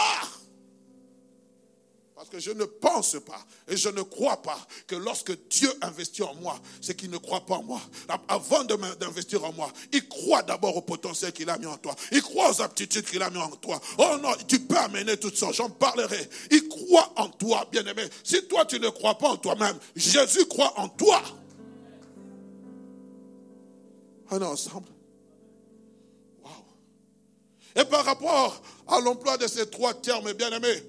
Parce 2.18 2.30
que 2.30 2.40
je 2.40 2.50
ne 2.52 2.66
pense 2.66 3.16
pas 3.26 3.40
et 3.68 3.78
je 3.78 3.90
ne 3.90 4.02
crois 4.02 4.42
pas 4.42 4.58
que 4.88 4.96
lorsque 4.96 5.32
Dieu 5.50 5.72
investit 5.82 6.24
en 6.24 6.34
moi, 6.36 6.60
c'est 6.82 6.96
qu'il 6.96 7.12
ne 7.12 7.18
croit 7.18 7.46
pas 7.46 7.56
en 7.56 7.64
moi. 7.64 7.80
Avant 8.28 8.64
d'investir 8.64 9.46
en 9.46 9.54
moi, 9.54 9.72
il 9.94 10.08
croit 10.10 10.42
d'abord 10.42 10.76
au 10.76 10.82
potentiel 10.82 11.32
qu'il 11.32 11.50
a 11.50 11.60
mis 11.60 11.68
en 11.68 11.78
toi. 11.78 11.96
Il 12.12 12.22
croit 12.24 12.50
aux 12.50 12.62
aptitudes 12.62 13.06
qu'il 13.06 13.22
a 13.22 13.30
mis 13.30 13.38
en 13.38 13.52
toi. 13.52 13.80
Oh 14.00 14.18
non, 14.22 14.32
tu 14.48 14.60
peux 14.60 14.78
amener 14.78 15.18
tout 15.18 15.34
ça, 15.34 15.52
j'en 15.52 15.70
parlerai. 15.70 16.28
Il 16.50 16.68
croit 16.68 17.14
en 17.18 17.30
toi, 17.30 17.68
bien-aimé. 17.72 18.04
Si 18.24 18.48
toi 18.48 18.66
tu 18.66 18.80
ne 18.80 18.90
crois 18.90 19.16
pas 19.18 19.30
en 19.30 19.38
toi-même, 19.38 19.78
Jésus 19.96 20.46
croit 20.48 20.74
en 20.78 20.90
toi. 20.90 21.22
On 24.32 24.42
est 24.42 24.44
ensemble. 24.44 24.90
Et 27.76 27.86
par 27.86 28.04
rapport 28.04 28.60
à 28.88 29.00
l'emploi 29.00 29.38
de 29.38 29.48
ces 29.48 29.70
trois 29.70 29.94
termes, 29.94 30.34
bien 30.34 30.52
aimés, 30.52 30.84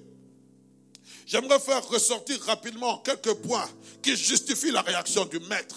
j'aimerais 1.25 1.59
faire 1.59 1.87
ressortir 1.87 2.41
rapidement 2.41 2.99
quelques 2.99 3.33
points 3.35 3.69
qui 4.01 4.15
justifient 4.15 4.71
la 4.71 4.81
réaction 4.81 5.25
du 5.25 5.39
maître. 5.41 5.75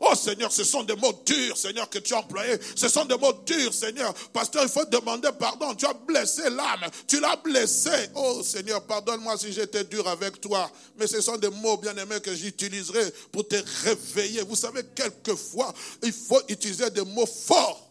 Oh 0.00 0.14
Seigneur, 0.14 0.52
ce 0.52 0.64
sont 0.64 0.82
des 0.82 0.96
mots 0.96 1.14
durs, 1.24 1.56
Seigneur, 1.56 1.88
que 1.88 1.98
tu 1.98 2.14
as 2.14 2.18
employés. 2.18 2.58
Ce 2.74 2.88
sont 2.88 3.04
des 3.04 3.16
mots 3.16 3.32
durs, 3.46 3.72
Seigneur. 3.72 4.12
Pasteur, 4.32 4.62
il 4.62 4.68
faut 4.68 4.84
demander 4.84 5.30
pardon. 5.38 5.74
Tu 5.74 5.86
as 5.86 5.94
blessé 5.94 6.50
l'âme. 6.50 6.90
Tu 7.06 7.20
l'as 7.20 7.36
blessé. 7.36 8.10
Oh 8.14 8.42
Seigneur, 8.42 8.84
pardonne-moi 8.84 9.38
si 9.38 9.52
j'étais 9.52 9.84
dur 9.84 10.06
avec 10.08 10.40
toi. 10.40 10.70
Mais 10.98 11.06
ce 11.06 11.20
sont 11.20 11.36
des 11.36 11.48
mots, 11.48 11.76
bien 11.76 11.96
aimés, 11.96 12.20
que 12.20 12.34
j'utiliserai 12.34 13.12
pour 13.32 13.46
te 13.46 13.56
réveiller. 13.84 14.42
Vous 14.42 14.56
savez, 14.56 14.82
quelquefois, 14.94 15.72
il 16.02 16.12
faut 16.12 16.42
utiliser 16.48 16.90
des 16.90 17.04
mots 17.04 17.26
forts 17.26 17.83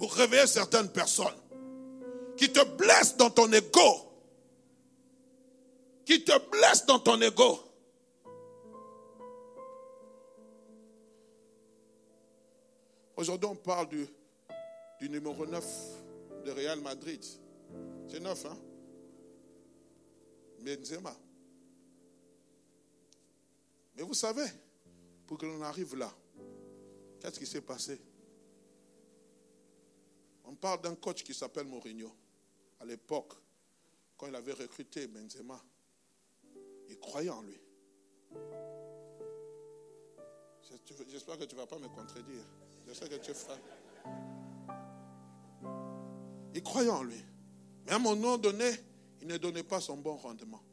pour 0.00 0.14
réveiller 0.14 0.46
certaines 0.46 0.90
personnes 0.90 1.36
qui 2.34 2.50
te 2.50 2.64
blessent 2.64 3.18
dans 3.18 3.28
ton 3.28 3.52
ego. 3.52 4.10
Qui 6.06 6.24
te 6.24 6.32
blessent 6.50 6.86
dans 6.86 6.98
ton 6.98 7.20
ego. 7.20 7.58
Aujourd'hui, 13.14 13.50
on 13.50 13.54
parle 13.54 13.90
du, 13.90 14.08
numéro 15.02 15.44
9 15.44 15.64
de 16.46 16.50
Real 16.50 16.80
Madrid. 16.80 17.22
C'est 18.08 18.20
9, 18.20 18.46
hein? 18.46 18.58
Benzema. 20.60 21.14
Mais 23.96 24.02
vous 24.02 24.14
savez, 24.14 24.46
pour 25.26 25.36
que 25.36 25.44
l'on 25.44 25.60
arrive 25.60 25.94
là, 25.94 26.10
qu'est-ce 27.20 27.38
qui 27.38 27.46
s'est 27.46 27.60
passé? 27.60 28.00
On 30.50 30.56
parle 30.56 30.80
d'un 30.80 30.96
coach 30.96 31.22
qui 31.22 31.32
s'appelle 31.32 31.66
Mourinho. 31.66 32.12
À 32.80 32.84
l'époque, 32.84 33.34
quand 34.16 34.26
il 34.26 34.34
avait 34.34 34.52
recruté 34.52 35.06
Benzema, 35.06 35.62
il 36.88 36.98
croyait 36.98 37.30
en 37.30 37.42
lui. 37.42 37.60
J'espère 41.08 41.38
que 41.38 41.44
tu 41.44 41.54
ne 41.54 41.60
vas 41.60 41.68
pas 41.68 41.78
me 41.78 41.86
contredire. 41.86 42.42
Je 42.84 42.92
sais 42.92 43.08
que 43.08 43.14
tu 43.14 43.30
es 43.30 43.34
Il 46.56 46.62
croyait 46.64 46.90
en 46.90 47.04
lui. 47.04 47.24
Mais 47.86 47.92
à 47.92 47.96
un 47.96 48.00
moment 48.00 48.36
donné, 48.36 48.72
il 49.20 49.28
ne 49.28 49.36
donnait 49.36 49.62
pas 49.62 49.80
son 49.80 49.98
bon 49.98 50.16
rendement. 50.16 50.64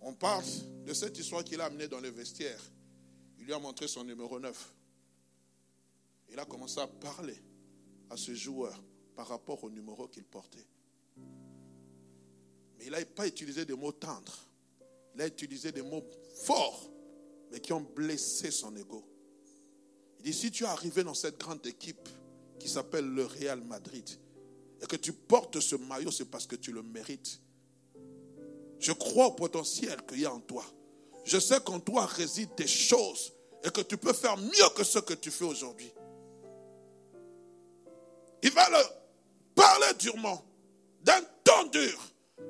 On 0.00 0.14
parle 0.14 0.44
de 0.86 0.94
cette 0.94 1.18
histoire 1.18 1.44
qu'il 1.44 1.60
a 1.60 1.66
amenée 1.66 1.86
dans 1.86 2.00
le 2.00 2.08
vestiaire. 2.08 2.62
Il 3.38 3.44
lui 3.44 3.52
a 3.52 3.58
montré 3.58 3.88
son 3.88 4.04
numéro 4.04 4.40
9. 4.40 4.74
Il 6.30 6.38
a 6.38 6.46
commencé 6.46 6.80
à 6.80 6.86
parler 6.86 7.36
à 8.10 8.16
ce 8.16 8.34
joueur 8.34 8.82
par 9.14 9.28
rapport 9.28 9.62
au 9.64 9.70
numéro 9.70 10.08
qu'il 10.08 10.24
portait. 10.24 10.66
Mais 12.78 12.86
il 12.86 12.90
n'a 12.92 13.04
pas 13.04 13.26
utilisé 13.26 13.64
des 13.64 13.74
mots 13.74 13.92
tendres. 13.92 14.38
Il 15.14 15.22
a 15.22 15.26
utilisé 15.26 15.72
des 15.72 15.82
mots 15.82 16.04
forts, 16.44 16.90
mais 17.50 17.60
qui 17.60 17.72
ont 17.72 17.80
blessé 17.80 18.50
son 18.50 18.74
ego. 18.76 19.04
Il 20.18 20.24
dit, 20.26 20.32
si 20.32 20.50
tu 20.50 20.64
es 20.64 20.66
arrivé 20.66 21.02
dans 21.02 21.14
cette 21.14 21.38
grande 21.38 21.66
équipe 21.66 22.08
qui 22.58 22.68
s'appelle 22.68 23.06
le 23.06 23.24
Real 23.24 23.60
Madrid, 23.62 24.08
et 24.80 24.86
que 24.86 24.96
tu 24.96 25.12
portes 25.12 25.60
ce 25.60 25.76
maillot, 25.76 26.10
c'est 26.10 26.30
parce 26.30 26.46
que 26.46 26.56
tu 26.56 26.72
le 26.72 26.82
mérites. 26.82 27.40
Je 28.78 28.92
crois 28.92 29.26
au 29.26 29.32
potentiel 29.32 30.00
qu'il 30.06 30.20
y 30.20 30.24
a 30.24 30.32
en 30.32 30.40
toi. 30.40 30.64
Je 31.24 31.38
sais 31.38 31.60
qu'en 31.60 31.80
toi 31.80 32.06
résident 32.06 32.54
des 32.56 32.66
choses 32.66 33.32
et 33.64 33.70
que 33.70 33.80
tu 33.80 33.96
peux 33.96 34.12
faire 34.12 34.36
mieux 34.36 34.68
que 34.76 34.84
ce 34.84 35.00
que 35.00 35.14
tu 35.14 35.30
fais 35.30 35.44
aujourd'hui. 35.44 35.90
Il 38.42 38.52
va 38.52 38.68
le 38.70 38.84
parler 39.54 39.94
durement, 39.98 40.44
d'un 41.02 41.20
ton 41.44 41.64
dur, 41.64 41.98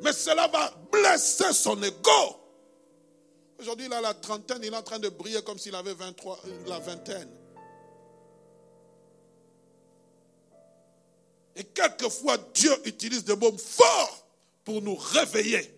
mais 0.02 0.12
cela 0.12 0.49
va 0.49 0.73
blesser 0.92 1.52
son 1.52 1.83
ego. 1.83 2.38
Aujourd'hui, 3.59 3.87
il 3.87 3.92
a 3.92 4.00
la 4.00 4.14
trentaine, 4.14 4.59
il 4.62 4.73
est 4.73 4.76
en 4.76 4.83
train 4.83 4.99
de 4.99 5.09
briller 5.09 5.42
comme 5.42 5.59
s'il 5.59 5.75
avait 5.75 5.95
23, 5.95 6.40
la 6.66 6.78
vingtaine. 6.78 7.28
Et 11.57 11.64
quelquefois, 11.64 12.37
Dieu 12.54 12.71
utilise 12.85 13.25
des 13.25 13.35
mots 13.35 13.57
forts 13.59 14.26
pour 14.64 14.80
nous 14.80 14.95
réveiller, 14.95 15.75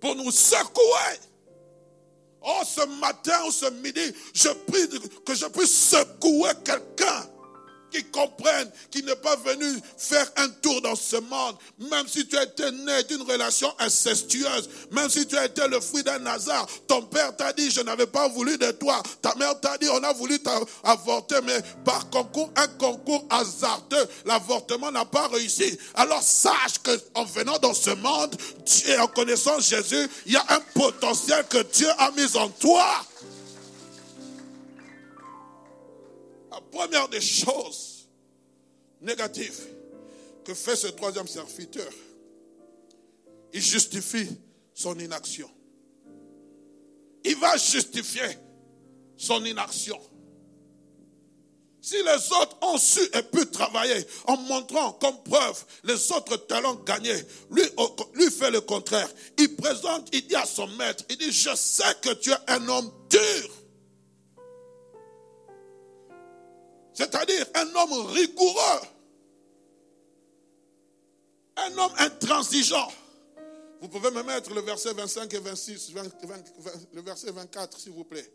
pour 0.00 0.16
nous 0.16 0.32
secouer. 0.32 1.20
Oh, 2.44 2.62
ce 2.64 2.84
matin 2.98 3.44
ou 3.46 3.52
ce 3.52 3.70
midi, 3.70 4.12
je 4.34 4.48
prie 4.48 4.88
que 5.24 5.34
je 5.34 5.46
puisse 5.46 5.90
secouer 5.90 6.50
quelqu'un 6.64 7.31
qui 7.92 8.04
comprennent 8.04 8.70
qu'il 8.90 9.04
n'est 9.04 9.16
pas 9.16 9.36
venu 9.36 9.66
faire 9.96 10.30
un 10.36 10.48
tour 10.48 10.80
dans 10.82 10.96
ce 10.96 11.16
monde. 11.16 11.56
Même 11.78 12.08
si 12.08 12.26
tu 12.26 12.36
été 12.36 12.70
né 12.70 13.02
d'une 13.04 13.22
relation 13.22 13.72
incestueuse, 13.78 14.68
même 14.90 15.08
si 15.08 15.26
tu 15.26 15.36
été 15.36 15.66
le 15.68 15.80
fruit 15.80 16.02
d'un 16.02 16.24
hasard, 16.26 16.66
ton 16.86 17.02
père 17.02 17.36
t'a 17.36 17.52
dit, 17.52 17.70
je 17.70 17.80
n'avais 17.80 18.06
pas 18.06 18.28
voulu 18.28 18.58
de 18.58 18.70
toi. 18.72 19.02
Ta 19.20 19.34
mère 19.36 19.58
t'a 19.60 19.78
dit, 19.78 19.88
on 19.90 20.02
a 20.02 20.12
voulu 20.12 20.38
t'avorter, 20.40 21.36
mais 21.44 21.60
par 21.84 22.08
concours, 22.10 22.50
un 22.56 22.68
concours 22.68 23.24
hasardeux, 23.30 24.08
l'avortement 24.24 24.90
n'a 24.90 25.04
pas 25.04 25.28
réussi. 25.28 25.78
Alors 25.94 26.22
sache 26.22 26.78
qu'en 26.82 27.24
venant 27.24 27.58
dans 27.58 27.74
ce 27.74 27.90
monde, 27.90 28.36
et 28.86 28.98
en 28.98 29.06
connaissant 29.06 29.60
Jésus, 29.60 30.08
il 30.26 30.32
y 30.32 30.36
a 30.36 30.44
un 30.48 30.60
potentiel 30.74 31.44
que 31.48 31.62
Dieu 31.62 31.88
a 31.98 32.10
mis 32.12 32.36
en 32.36 32.48
toi. 32.48 32.86
La 36.52 36.60
première 36.60 37.08
des 37.08 37.22
choses 37.22 38.06
négatives 39.00 39.58
que 40.44 40.52
fait 40.52 40.76
ce 40.76 40.88
troisième 40.88 41.26
serviteur, 41.26 41.90
il 43.54 43.62
justifie 43.62 44.28
son 44.74 44.98
inaction. 44.98 45.50
Il 47.24 47.36
va 47.36 47.56
justifier 47.56 48.36
son 49.16 49.42
inaction. 49.46 49.98
Si 51.80 51.96
les 51.96 52.32
autres 52.32 52.58
ont 52.60 52.76
su 52.76 53.00
et 53.14 53.22
pu 53.22 53.46
travailler 53.46 54.06
en 54.26 54.36
montrant 54.36 54.92
comme 54.92 55.22
preuve 55.22 55.64
les 55.84 56.12
autres 56.12 56.36
talents 56.36 56.74
gagnés, 56.74 57.22
lui, 57.50 58.30
fait 58.30 58.50
le 58.50 58.60
contraire. 58.60 59.08
Il 59.38 59.56
présente, 59.56 60.08
il 60.12 60.26
dit 60.26 60.36
à 60.36 60.44
son 60.44 60.66
maître, 60.68 61.02
il 61.08 61.16
dit, 61.16 61.32
je 61.32 61.56
sais 61.56 61.94
que 62.02 62.12
tu 62.12 62.30
es 62.30 62.36
un 62.48 62.68
homme 62.68 62.92
dur. 63.08 63.61
C'est-à-dire 67.02 67.46
un 67.54 67.74
homme 67.74 68.06
rigoureux. 68.12 68.80
Un 71.56 71.76
homme 71.78 71.92
intransigeant. 71.98 72.92
Vous 73.80 73.88
pouvez 73.88 74.12
me 74.12 74.22
mettre 74.22 74.54
le 74.54 74.60
verset 74.60 74.92
25 74.92 75.34
et 75.34 75.38
26, 75.40 75.92
le 76.92 77.02
verset 77.02 77.32
24, 77.32 77.78
s'il 77.78 77.90
vous 77.92 78.04
plaît. 78.04 78.32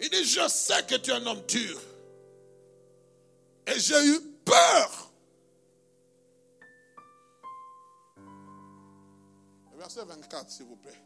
Il 0.00 0.10
dit, 0.10 0.24
je 0.24 0.46
sais 0.48 0.84
que 0.86 0.96
tu 0.96 1.10
es 1.10 1.14
un 1.14 1.26
homme 1.26 1.40
dur. 1.46 1.80
Et 3.66 3.80
j'ai 3.80 4.06
eu 4.06 4.20
peur. 4.44 5.10
Le 9.72 9.78
verset 9.78 10.04
24, 10.04 10.50
s'il 10.50 10.66
vous 10.66 10.76
plaît. 10.76 11.00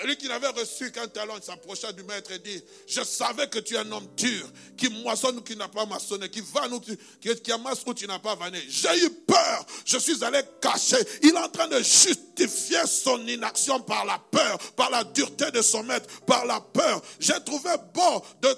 Celui 0.00 0.16
qui 0.16 0.28
n'avait 0.28 0.48
reçu 0.48 0.92
qu'un 0.92 1.08
talent, 1.08 1.34
il 1.36 1.42
s'approcha 1.42 1.90
du 1.90 2.04
maître 2.04 2.30
et 2.30 2.38
dit, 2.38 2.62
je 2.86 3.02
savais 3.02 3.48
que 3.48 3.58
tu 3.58 3.74
es 3.74 3.78
un 3.78 3.90
homme 3.90 4.06
dur, 4.16 4.48
qui 4.76 4.88
moissonne 4.90 5.38
ou 5.38 5.40
qui 5.40 5.56
n'a 5.56 5.66
pas 5.66 5.86
maçonné, 5.86 6.28
qui 6.28 6.40
va 6.40 6.68
ou 6.68 6.78
qui, 6.78 6.96
qui 7.20 7.50
amasse 7.50 7.82
ou 7.84 7.92
tu 7.94 8.06
n'as 8.06 8.20
pas 8.20 8.36
vanné. 8.36 8.62
J'ai 8.68 8.96
eu 9.04 9.10
peur, 9.10 9.66
je 9.84 9.98
suis 9.98 10.22
allé 10.22 10.40
cacher. 10.60 10.98
Il 11.24 11.30
est 11.30 11.36
en 11.36 11.48
train 11.48 11.66
de 11.66 11.78
justifier 11.78 12.86
son 12.86 13.26
inaction 13.26 13.80
par 13.80 14.04
la 14.04 14.20
peur, 14.30 14.58
par 14.76 14.88
la 14.88 15.02
dureté 15.02 15.50
de 15.50 15.62
son 15.62 15.82
maître, 15.82 16.06
par 16.20 16.46
la 16.46 16.60
peur. 16.60 17.02
J'ai 17.18 17.42
trouvé 17.44 17.70
bon 17.92 18.22
de 18.40 18.56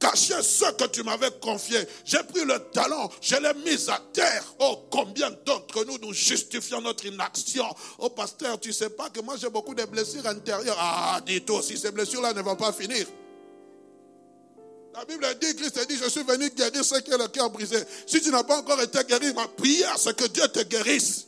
cacher 0.00 0.42
ce 0.42 0.72
que 0.72 0.86
tu 0.86 1.02
m'avais 1.02 1.30
confié. 1.40 1.78
J'ai 2.04 2.22
pris 2.24 2.44
le 2.44 2.58
talent, 2.72 3.10
je 3.20 3.36
l'ai 3.36 3.54
mis 3.64 3.88
à 3.88 4.00
terre. 4.12 4.44
Oh, 4.58 4.86
combien 4.90 5.30
d'entre 5.44 5.84
nous 5.84 5.98
nous 5.98 6.12
justifions 6.12 6.80
notre 6.80 7.06
inaction? 7.06 7.66
Oh, 7.98 8.08
pasteur, 8.08 8.58
tu 8.58 8.72
sais 8.72 8.90
pas 8.90 9.10
que 9.10 9.20
moi 9.20 9.36
j'ai 9.36 9.50
beaucoup 9.50 9.74
de 9.74 9.84
blessures 9.84 10.26
intérieures. 10.26 10.76
Ah, 10.78 11.20
dis-toi, 11.24 11.62
si 11.62 11.78
ces 11.78 11.92
blessures-là 11.92 12.32
ne 12.32 12.42
vont 12.42 12.56
pas 12.56 12.72
finir. 12.72 13.06
La 14.94 15.04
Bible 15.04 15.26
dit, 15.40 15.54
Christ 15.54 15.86
dit, 15.88 15.96
je 15.96 16.08
suis 16.08 16.24
venu 16.24 16.50
guérir 16.50 16.84
ceux 16.84 17.00
qui 17.00 17.14
ont 17.14 17.18
le 17.18 17.28
cœur 17.28 17.48
brisé. 17.50 17.78
Si 18.06 18.20
tu 18.20 18.30
n'as 18.30 18.42
pas 18.42 18.58
encore 18.58 18.80
été 18.80 19.04
guéri, 19.04 19.32
ma 19.34 19.46
prière, 19.46 19.96
c'est 19.96 20.16
que 20.16 20.26
Dieu 20.26 20.48
te 20.48 20.62
guérisse. 20.64 21.26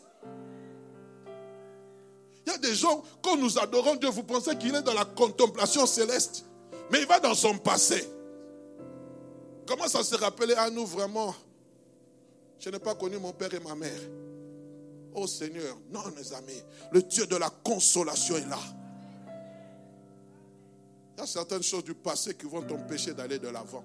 Il 2.45 2.51
y 2.51 2.55
a 2.55 2.59
des 2.59 2.75
gens, 2.75 3.05
quand 3.23 3.37
nous 3.37 3.57
adorons 3.59 3.95
Dieu, 3.95 4.09
vous 4.09 4.25
pensez 4.25 4.57
qu'il 4.57 4.75
est 4.75 4.83
dans 4.83 4.95
la 4.95 5.05
contemplation 5.05 5.87
céleste. 5.87 6.45
Mais 6.91 7.01
il 7.03 7.07
va 7.07 7.21
dans 7.21 7.35
son 7.35 7.57
passé. 7.57 8.05
Comment 9.67 9.89
ça 9.89 10.03
se 10.03 10.15
rappelait 10.17 10.57
à 10.57 10.71
nous 10.71 10.87
vraiment? 10.87 11.35
Je 12.59 12.71
n'ai 12.71 12.79
pas 12.79 12.95
connu 12.95 13.19
mon 13.19 13.33
père 13.33 13.53
et 13.55 13.61
ma 13.61 13.75
mère. 13.75 14.01
Oh 15.15 15.27
Seigneur, 15.27 15.77
non 15.91 16.01
mes 16.17 16.33
amis, 16.33 16.63
le 16.91 17.03
Dieu 17.03 17.27
de 17.27 17.37
la 17.37 17.51
consolation 17.51 18.37
est 18.37 18.49
là. 18.49 18.59
Il 21.17 21.21
y 21.21 21.23
a 21.23 21.27
certaines 21.27 21.63
choses 21.63 21.85
du 21.85 21.95
passé 21.95 22.35
qui 22.35 22.47
vont 22.47 22.63
t'empêcher 22.63 23.13
d'aller 23.13 23.39
de 23.39 23.49
l'avant. 23.49 23.85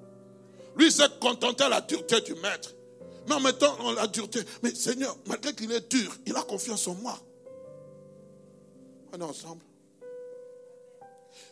Lui 0.78 0.92
s'est 0.92 1.10
contenté 1.20 1.64
à 1.64 1.70
la 1.70 1.82
dureté 1.82 2.22
du 2.22 2.36
maître. 2.36 2.74
Mais 3.28 3.36
en 3.36 3.42
mettant 3.42 3.92
la 3.92 4.08
dureté, 4.08 4.40
mais 4.64 4.74
Seigneur, 4.74 5.18
malgré 5.26 5.54
qu'il 5.54 5.72
est 5.72 5.92
dur, 5.92 6.16
il 6.26 6.36
a 6.36 6.44
confiance 6.44 6.88
en 6.88 6.96
moi. 6.96 7.20
On 9.12 9.20
est 9.20 9.24
ensemble. 9.24 9.62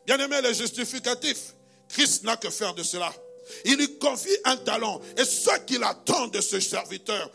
Bien 0.06 0.18
aimé, 0.20 0.42
les 0.42 0.54
justificatifs 0.54 1.54
Christ 1.90 2.24
n'a 2.24 2.38
que 2.38 2.50
faire 2.50 2.74
de 2.74 2.84
cela. 2.84 3.12
Il 3.66 3.78
lui 3.78 3.98
confie 3.98 4.36
un 4.44 4.58
talent. 4.58 5.02
Et 5.18 5.26
ce 5.26 5.60
qu'il 5.66 5.84
attend 5.84 6.28
de 6.28 6.42
ce 6.42 6.60
serviteur 6.60 7.30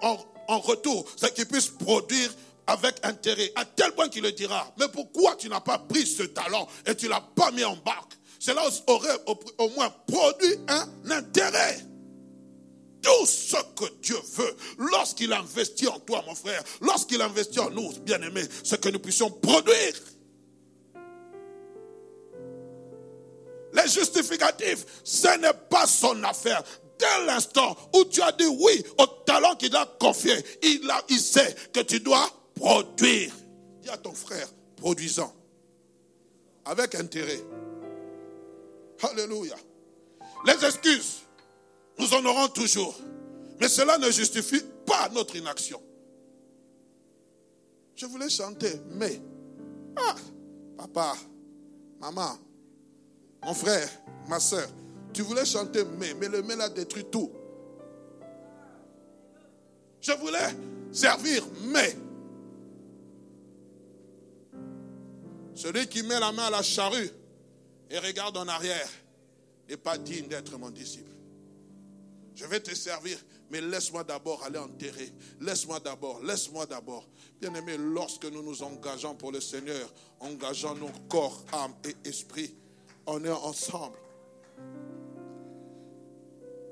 en, 0.00 0.58
retour, 0.60 1.06
c'est 1.16 1.34
qu'il 1.34 1.46
puisse 1.46 1.68
produire 1.68 2.30
avec 2.66 2.96
intérêt, 3.02 3.52
à 3.54 3.64
tel 3.64 3.92
point 3.92 4.08
qu'il 4.08 4.22
le 4.22 4.32
dira, 4.32 4.72
mais 4.78 4.88
pourquoi 4.88 5.36
tu 5.36 5.48
n'as 5.48 5.60
pas 5.60 5.78
pris 5.78 6.06
ce 6.06 6.22
talent 6.22 6.68
et 6.86 6.94
tu 6.94 7.08
l'as 7.08 7.20
pas 7.34 7.50
mis 7.50 7.64
en 7.64 7.76
barque? 7.76 8.12
Cela 8.38 8.62
aurait 8.86 9.18
au 9.58 9.68
moins 9.70 9.90
produit 10.06 10.56
un 10.68 10.86
intérêt. 11.10 11.78
Tout 13.02 13.26
ce 13.26 13.56
que 13.76 13.90
Dieu 14.02 14.18
veut, 14.34 14.56
lorsqu'il 14.78 15.32
investit 15.32 15.86
en 15.86 15.98
toi, 16.00 16.22
mon 16.26 16.34
frère, 16.34 16.62
lorsqu'il 16.80 17.20
investit 17.22 17.60
en 17.60 17.70
nous, 17.70 17.90
bien-aimés, 18.00 18.46
c'est 18.64 18.80
que 18.80 18.88
nous 18.88 18.98
puissions 18.98 19.30
produire. 19.30 19.94
Les 23.78 23.88
justificatifs, 23.88 24.84
ce 25.04 25.38
n'est 25.38 25.52
pas 25.70 25.86
son 25.86 26.22
affaire. 26.24 26.62
Dès 26.98 27.26
l'instant 27.26 27.76
où 27.94 28.04
tu 28.06 28.20
as 28.22 28.32
dit 28.32 28.46
oui 28.46 28.84
au 28.98 29.06
talent 29.24 29.54
qu'il 29.54 29.74
a 29.76 29.86
confié, 30.00 30.34
il, 30.62 30.90
a, 30.90 31.00
il 31.08 31.20
sait 31.20 31.54
que 31.72 31.80
tu 31.80 32.00
dois 32.00 32.28
produire. 32.54 33.32
Dis 33.82 33.88
à 33.88 33.96
ton 33.96 34.12
frère, 34.12 34.48
produisant. 34.76 35.32
Avec 36.64 36.96
intérêt. 36.96 37.40
Alléluia. 39.00 39.56
Les 40.44 40.64
excuses, 40.64 41.20
nous 41.98 42.12
en 42.14 42.24
aurons 42.24 42.48
toujours. 42.48 42.96
Mais 43.60 43.68
cela 43.68 43.96
ne 43.98 44.10
justifie 44.10 44.62
pas 44.86 45.08
notre 45.10 45.36
inaction. 45.36 45.80
Je 47.94 48.06
voulais 48.06 48.28
chanter, 48.28 48.72
mais, 48.90 49.20
ah, 49.96 50.14
papa, 50.76 51.16
maman, 52.00 52.38
mon 53.42 53.54
frère, 53.54 53.88
ma 54.28 54.40
soeur, 54.40 54.68
tu 55.12 55.22
voulais 55.22 55.44
chanter 55.44 55.84
mais, 55.98 56.14
mais 56.14 56.28
le 56.28 56.42
mais 56.42 56.60
a 56.60 56.68
détruit 56.68 57.06
tout. 57.10 57.30
Je 60.00 60.12
voulais 60.12 60.54
servir, 60.92 61.44
mais 61.64 61.96
celui 65.54 65.88
qui 65.88 66.02
met 66.02 66.20
la 66.20 66.30
main 66.32 66.44
à 66.44 66.50
la 66.50 66.62
charrue 66.62 67.10
et 67.90 67.98
regarde 67.98 68.36
en 68.36 68.46
arrière 68.46 68.88
n'est 69.68 69.76
pas 69.76 69.98
digne 69.98 70.28
d'être 70.28 70.56
mon 70.56 70.70
disciple. 70.70 71.10
Je 72.34 72.46
vais 72.46 72.60
te 72.60 72.72
servir, 72.72 73.18
mais 73.50 73.60
laisse-moi 73.60 74.04
d'abord 74.04 74.44
aller 74.44 74.58
enterrer. 74.58 75.12
Laisse-moi 75.40 75.80
d'abord, 75.80 76.22
laisse-moi 76.22 76.66
d'abord. 76.66 77.04
Bien-aimé, 77.40 77.76
lorsque 77.76 78.26
nous 78.26 78.42
nous 78.42 78.62
engageons 78.62 79.16
pour 79.16 79.32
le 79.32 79.40
Seigneur, 79.40 79.92
engageons 80.20 80.76
nos 80.76 80.90
corps, 81.08 81.44
âme 81.52 81.74
et 81.84 82.08
esprit, 82.08 82.54
on 83.08 83.24
est 83.24 83.30
ensemble. 83.30 83.96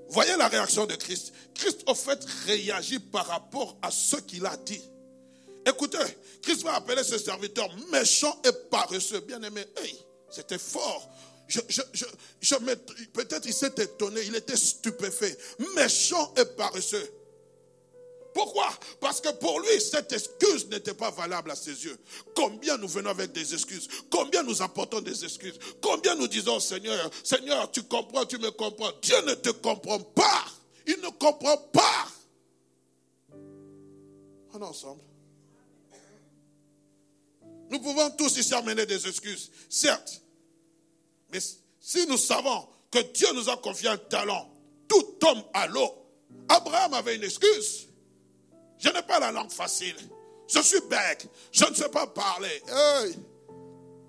Voyez 0.08 0.36
la 0.36 0.48
réaction 0.48 0.86
de 0.86 0.94
Christ. 0.94 1.32
Christ, 1.54 1.82
au 1.86 1.94
fait, 1.94 2.24
réagit 2.46 3.00
par 3.00 3.26
rapport 3.26 3.76
à 3.82 3.90
ce 3.90 4.16
qu'il 4.16 4.46
a 4.46 4.56
dit. 4.58 4.82
Écoutez, 5.66 5.98
Christ 6.42 6.62
va 6.62 6.74
appeler 6.74 7.02
ce 7.02 7.18
serviteur 7.18 7.68
méchant 7.90 8.40
et 8.44 8.52
paresseux. 8.70 9.20
Bien 9.20 9.42
aimé, 9.42 9.64
c'était 10.30 10.58
fort. 10.58 11.08
Je, 11.48 11.60
Peut-être 13.12 13.46
il 13.46 13.54
s'est 13.54 13.74
étonné, 13.78 14.20
il 14.24 14.36
était 14.36 14.56
stupéfait. 14.56 15.36
Méchant 15.74 16.32
et 16.36 16.44
paresseux. 16.44 17.08
Pourquoi? 18.36 18.68
Parce 19.00 19.22
que 19.22 19.30
pour 19.30 19.60
lui, 19.60 19.80
cette 19.80 20.12
excuse 20.12 20.66
n'était 20.68 20.92
pas 20.92 21.10
valable 21.10 21.50
à 21.50 21.56
ses 21.56 21.86
yeux. 21.86 21.96
Combien 22.34 22.76
nous 22.76 22.86
venons 22.86 23.08
avec 23.08 23.32
des 23.32 23.54
excuses? 23.54 23.88
Combien 24.10 24.42
nous 24.42 24.60
apportons 24.60 25.00
des 25.00 25.24
excuses? 25.24 25.58
Combien 25.80 26.14
nous 26.16 26.28
disons, 26.28 26.60
Seigneur, 26.60 27.10
Seigneur, 27.24 27.70
tu 27.70 27.82
comprends, 27.84 28.26
tu 28.26 28.36
me 28.36 28.50
comprends. 28.50 28.92
Dieu 29.00 29.16
ne 29.22 29.32
te 29.32 29.48
comprend 29.48 30.00
pas. 30.00 30.44
Il 30.86 31.00
ne 31.00 31.08
comprend 31.08 31.56
pas. 31.56 32.08
On 34.52 34.60
est 34.60 34.64
ensemble. 34.64 35.00
Nous 37.70 37.80
pouvons 37.80 38.10
tous 38.10 38.36
ici 38.36 38.52
amener 38.52 38.84
des 38.84 39.08
excuses, 39.08 39.50
certes. 39.70 40.20
Mais 41.32 41.40
si 41.80 42.06
nous 42.06 42.18
savons 42.18 42.68
que 42.90 42.98
Dieu 42.98 43.28
nous 43.32 43.48
a 43.48 43.56
confié 43.56 43.88
un 43.88 43.96
talent, 43.96 44.52
tout 44.86 45.16
homme 45.22 45.42
à 45.54 45.66
l'eau, 45.68 45.90
Abraham 46.50 46.92
avait 46.92 47.16
une 47.16 47.24
excuse. 47.24 47.85
Je 48.78 48.88
n'ai 48.88 49.02
pas 49.02 49.18
la 49.18 49.32
langue 49.32 49.50
facile. 49.50 49.96
Je 50.48 50.60
suis 50.60 50.80
bec. 50.88 51.28
Je 51.52 51.64
ne 51.64 51.74
sais 51.74 51.88
pas 51.88 52.06
parler. 52.06 52.62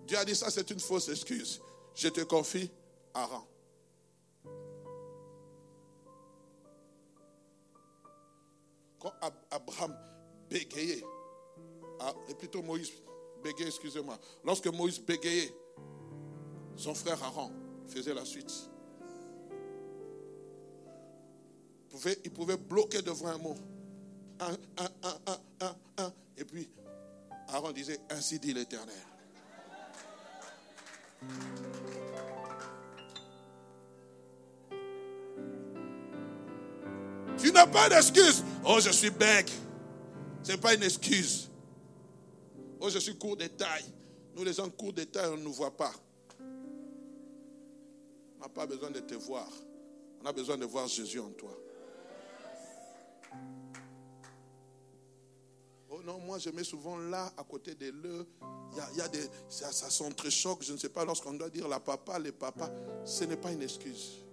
Dieu 0.05 0.17
a 0.17 0.25
dit 0.25 0.35
ça, 0.35 0.49
c'est 0.49 0.69
une 0.69 0.79
fausse 0.79 1.09
excuse. 1.09 1.61
Je 1.95 2.09
te 2.09 2.21
confie 2.21 2.69
Aaron. 3.13 3.43
Quand 8.99 9.13
Abraham 9.51 9.95
bégayait, 10.49 11.03
ah, 11.99 12.13
et 12.29 12.33
plutôt 12.35 12.61
Moïse 12.61 12.91
bégayait, 13.43 13.69
excusez-moi, 13.69 14.17
lorsque 14.43 14.67
Moïse 14.67 14.99
bégayait, 14.99 15.53
son 16.75 16.93
frère 16.93 17.21
Aaron 17.23 17.51
faisait 17.87 18.13
la 18.13 18.25
suite. 18.25 18.51
Il 21.81 21.87
pouvait, 21.89 22.19
il 22.23 22.31
pouvait 22.31 22.57
bloquer 22.57 23.01
devant 23.01 23.27
un 23.27 23.37
mot 23.37 23.55
Et 26.37 26.45
puis, 26.45 26.69
Aaron 27.49 27.71
disait, 27.71 27.99
ainsi 28.09 28.39
dit 28.39 28.53
l'Éternel. 28.53 28.95
Tu 37.37 37.51
n'as 37.51 37.67
pas 37.67 37.89
d'excuse. 37.89 38.43
Oh, 38.65 38.79
je 38.79 38.89
suis 38.91 39.09
bec. 39.09 39.51
Ce 40.43 40.51
n'est 40.51 40.57
pas 40.57 40.73
une 40.73 40.83
excuse. 40.83 41.49
Oh, 42.79 42.89
je 42.89 42.99
suis 42.99 43.17
court 43.17 43.37
de 43.37 43.47
taille. 43.47 43.85
Nous, 44.35 44.43
les 44.43 44.53
gens 44.53 44.69
courts 44.69 44.93
de 44.93 45.03
taille, 45.03 45.29
on 45.33 45.37
ne 45.37 45.43
nous 45.43 45.53
voit 45.53 45.75
pas. 45.75 45.91
On 48.37 48.41
n'a 48.41 48.49
pas 48.49 48.67
besoin 48.67 48.91
de 48.91 48.99
te 48.99 49.15
voir. 49.15 49.49
On 50.21 50.25
a 50.25 50.31
besoin 50.31 50.57
de 50.57 50.65
voir 50.65 50.87
Jésus 50.87 51.19
en 51.19 51.31
toi. 51.31 51.57
Non, 56.07 56.19
moi 56.19 56.39
je 56.39 56.49
mets 56.51 56.63
souvent 56.63 56.97
là 56.97 57.33
à 57.35 57.43
côté 57.43 57.75
de 57.75 57.89
l'eux. 57.89 58.25
Il 58.71 58.97
y 58.97 59.01
a, 59.01 59.09
des, 59.09 59.27
ça, 59.49 59.73
ça 59.73 59.89
s'entrechoque, 59.89 60.63
je 60.63 60.71
ne 60.71 60.77
sais 60.77 60.87
pas, 60.87 61.03
lorsqu'on 61.03 61.33
doit 61.33 61.49
dire 61.49 61.67
la 61.67 61.81
papa, 61.81 62.17
les 62.17 62.31
papas, 62.31 62.71
ce 63.03 63.25
n'est 63.25 63.35
pas 63.35 63.51
une 63.51 63.61
excuse. 63.61 64.23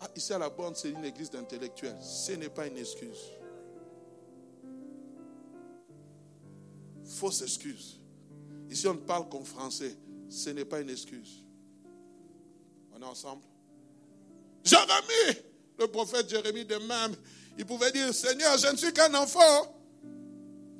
Ah, 0.00 0.10
ici 0.14 0.34
à 0.34 0.38
la 0.38 0.50
borne, 0.50 0.74
c'est 0.74 0.90
une 0.90 1.02
église 1.04 1.30
d'intellectuels. 1.30 1.96
Ce 2.02 2.32
n'est 2.32 2.50
pas 2.50 2.66
une 2.66 2.76
excuse. 2.76 3.20
Fausse 7.06 7.40
excuse. 7.40 7.98
Ici, 8.68 8.86
on 8.86 8.94
ne 8.94 8.98
parle 8.98 9.28
qu'en 9.30 9.44
français. 9.44 9.96
Ce 10.28 10.50
n'est 10.50 10.64
pas 10.64 10.80
une 10.80 10.90
excuse. 10.90 11.44
On 12.94 13.00
est 13.00 13.04
ensemble 13.04 13.42
Jérémie, 14.62 15.40
le 15.78 15.86
prophète 15.88 16.28
Jérémie 16.28 16.64
de 16.64 16.76
même, 16.76 17.16
il 17.58 17.64
pouvait 17.64 17.92
dire 17.92 18.12
Seigneur, 18.12 18.58
je 18.58 18.68
ne 18.68 18.76
suis 18.76 18.92
qu'un 18.92 19.12
enfant. 19.14 19.81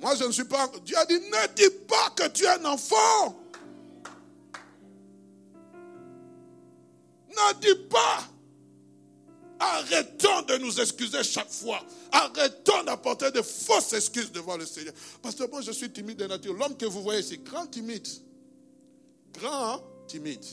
Moi, 0.03 0.17
je 0.17 0.25
ne 0.25 0.33
suis 0.33 0.45
pas. 0.45 0.69
Dieu 0.85 0.97
a 0.99 1.07
dit 1.07 1.15
ne 1.15 1.55
dis 1.55 1.71
pas 1.87 2.11
que 2.11 2.29
tu 2.29 2.45
es 2.45 2.49
un 2.49 2.65
enfant. 2.65 3.41
Ne 7.29 7.61
dis 7.61 7.89
pas. 7.89 8.29
Arrêtons 9.61 10.43
de 10.43 10.59
nous 10.59 10.81
excuser 10.81 11.23
chaque 11.23 11.51
fois. 11.51 11.81
Arrêtons 12.11 12.83
d'apporter 12.83 13.31
de 13.31 13.43
fausses 13.43 13.93
excuses 13.93 14.33
devant 14.33 14.57
le 14.57 14.67
Seigneur. 14.67 14.93
Parce 15.23 15.37
que 15.37 15.49
moi, 15.49 15.61
je 15.61 15.71
suis 15.71 15.91
timide 15.93 16.19
de 16.19 16.27
nature. 16.27 16.53
L'homme 16.53 16.77
que 16.77 16.87
vous 16.87 17.01
voyez 17.03 17.21
ici, 17.21 17.39
grand 17.39 17.69
timide. 17.69 18.09
Grand 19.33 19.81
timide. 20.09 20.45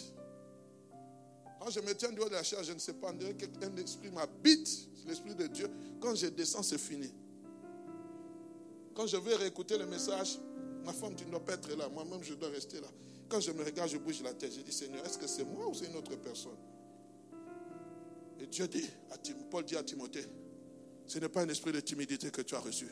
Quand 1.59 1.71
je 1.71 1.79
me 1.79 1.95
tiens 1.95 2.11
du 2.11 2.19
haut 2.19 2.29
de 2.29 2.35
la 2.35 2.43
chair, 2.43 2.63
je 2.63 2.71
ne 2.71 2.79
sais 2.79 2.93
pas, 2.93 3.09
un 3.09 3.77
esprit 3.77 4.11
m'habite, 4.11 4.69
l'esprit 5.07 5.33
de 5.33 5.47
Dieu. 5.47 5.69
Quand 5.99 6.13
je 6.13 6.27
descends, 6.27 6.61
c'est 6.61 6.77
fini. 6.77 7.11
Quand 8.99 9.07
je 9.07 9.15
vais 9.15 9.33
réécouter 9.35 9.77
le 9.77 9.85
message, 9.85 10.39
ma 10.83 10.91
femme, 10.91 11.15
tu 11.15 11.23
ne 11.23 11.31
dois 11.31 11.39
pas 11.39 11.53
être 11.53 11.73
là. 11.73 11.87
Moi-même, 11.87 12.21
je 12.21 12.33
dois 12.33 12.49
rester 12.49 12.81
là. 12.81 12.89
Quand 13.29 13.39
je 13.39 13.53
me 13.53 13.63
regarde, 13.63 13.89
je 13.89 13.97
bouge 13.97 14.21
la 14.21 14.33
tête. 14.33 14.53
Je 14.53 14.59
dis, 14.59 14.73
Seigneur, 14.73 15.05
est-ce 15.05 15.17
que 15.17 15.25
c'est 15.25 15.45
moi 15.45 15.69
ou 15.69 15.73
c'est 15.73 15.85
une 15.85 15.95
autre 15.95 16.17
personne? 16.17 16.57
Et 18.41 18.47
Dieu 18.47 18.67
dit, 18.67 18.89
Paul 19.49 19.63
dit 19.63 19.77
à 19.77 19.83
Timothée, 19.83 20.25
ce 21.07 21.17
n'est 21.17 21.29
pas 21.29 21.43
un 21.43 21.47
esprit 21.47 21.71
de 21.71 21.79
timidité 21.79 22.29
que 22.29 22.41
tu 22.41 22.55
as 22.55 22.59
reçu. 22.59 22.89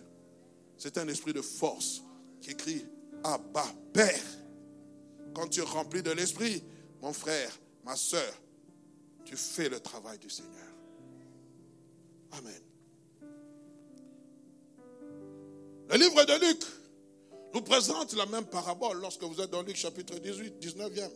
C'est 0.77 0.97
un 0.97 1.09
esprit 1.09 1.33
de 1.33 1.41
force 1.41 2.01
qui 2.39 2.55
crie, 2.55 2.85
Abba, 3.25 3.65
Père. 3.91 4.23
Quand 5.35 5.49
tu 5.49 5.59
es 5.59 5.63
rempli 5.63 6.01
de 6.01 6.11
l'esprit, 6.11 6.63
mon 7.01 7.11
frère, 7.11 7.51
ma 7.83 7.97
soeur, 7.97 8.33
tu 9.25 9.35
fais 9.35 9.67
le 9.67 9.81
travail 9.81 10.19
du 10.19 10.29
Seigneur. 10.29 10.71
Amen. 12.31 12.61
Le 15.89 15.97
livre 15.97 16.23
de 16.25 16.47
Luc 16.47 16.63
nous 17.53 17.61
présente 17.61 18.13
la 18.13 18.25
même 18.25 18.45
parabole 18.45 18.99
lorsque 18.99 19.23
vous 19.23 19.39
êtes 19.41 19.49
dans 19.49 19.61
Luc 19.61 19.75
chapitre 19.75 20.19
18, 20.19 20.55
19e. 20.61 21.09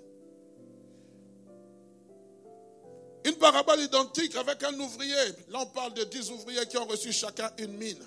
parabole 3.41 3.81
identique 3.81 4.35
avec 4.35 4.63
un 4.63 4.79
ouvrier. 4.79 5.15
Là, 5.49 5.61
on 5.63 5.65
parle 5.65 5.93
de 5.95 6.03
dix 6.05 6.29
ouvriers 6.29 6.65
qui 6.67 6.77
ont 6.77 6.85
reçu 6.85 7.11
chacun 7.11 7.51
une 7.57 7.75
mine. 7.75 8.01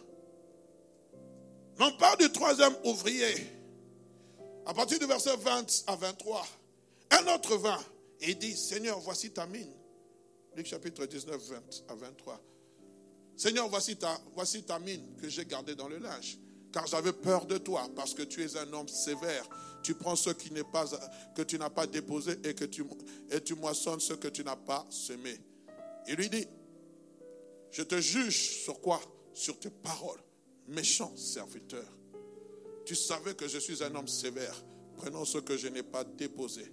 Mais 1.79 1.85
on 1.85 1.97
parle 1.99 2.19
du 2.19 2.31
troisième 2.31 2.75
ouvrier. 2.85 3.35
À 4.65 4.73
partir 4.73 4.99
du 4.99 5.07
verset 5.07 5.37
20 5.37 5.85
à 5.89 5.97
23, 5.97 6.47
un 7.11 7.35
autre 7.35 7.57
vint 7.57 7.85
et 8.21 8.35
dit, 8.35 8.57
Seigneur, 8.57 8.99
voici 9.01 9.31
ta 9.33 9.45
mine. 9.45 9.73
Luc 10.57 10.67
chapitre 10.67 11.05
19, 11.05 11.37
20 11.37 11.57
à 11.89 11.95
23. 11.97 12.41
Seigneur, 13.37 13.69
voici 13.69 13.97
ta, 13.97 14.17
voici 14.35 14.63
ta 14.63 14.79
mine 14.79 15.17
que 15.21 15.29
j'ai 15.29 15.45
gardée 15.45 15.75
dans 15.75 15.89
le 15.89 15.99
linge. 15.99 16.39
Car 16.75 16.89
j'avais 16.89 17.13
peur 17.13 17.47
de 17.47 17.57
toi, 17.57 17.89
parce 17.95 18.15
que 18.15 18.25
tu 18.25 18.43
es 18.43 18.57
un 18.57 18.73
homme 18.73 18.89
sévère. 18.89 19.49
Tu 19.85 19.95
prends 19.95 20.17
ce 20.17 20.31
qui 20.31 20.53
n'est 20.53 20.65
pas, 20.65 20.85
que 21.37 21.43
tu 21.43 21.57
n'as 21.57 21.71
pas 21.71 21.87
déposé 21.87 22.33
et 22.43 22.53
que 22.53 22.65
tu, 22.65 22.85
et 23.31 23.41
tu 23.41 23.55
moissonnes 23.55 24.01
ce 24.01 24.15
que 24.15 24.27
tu 24.27 24.43
n'as 24.43 24.57
pas 24.57 24.85
semé. 24.91 25.41
Il 26.09 26.17
lui 26.17 26.29
dit, 26.29 26.45
je 27.71 27.85
te 27.85 28.01
juge 28.01 28.65
sur 28.65 28.81
quoi? 28.81 29.01
Sur 29.33 29.57
tes 29.61 29.71
paroles, 29.71 30.19
méchant 30.67 31.17
serviteur. 31.17 31.87
Tu 32.85 32.97
savais 32.97 33.35
que 33.35 33.47
je 33.47 33.59
suis 33.59 33.81
un 33.85 33.95
homme 33.95 34.09
sévère. 34.09 34.65
Prenons 34.97 35.25
ce 35.25 35.39
que 35.39 35.57
je 35.57 35.69
n'ai 35.69 35.85
pas 35.85 36.03
déposé 36.03 36.73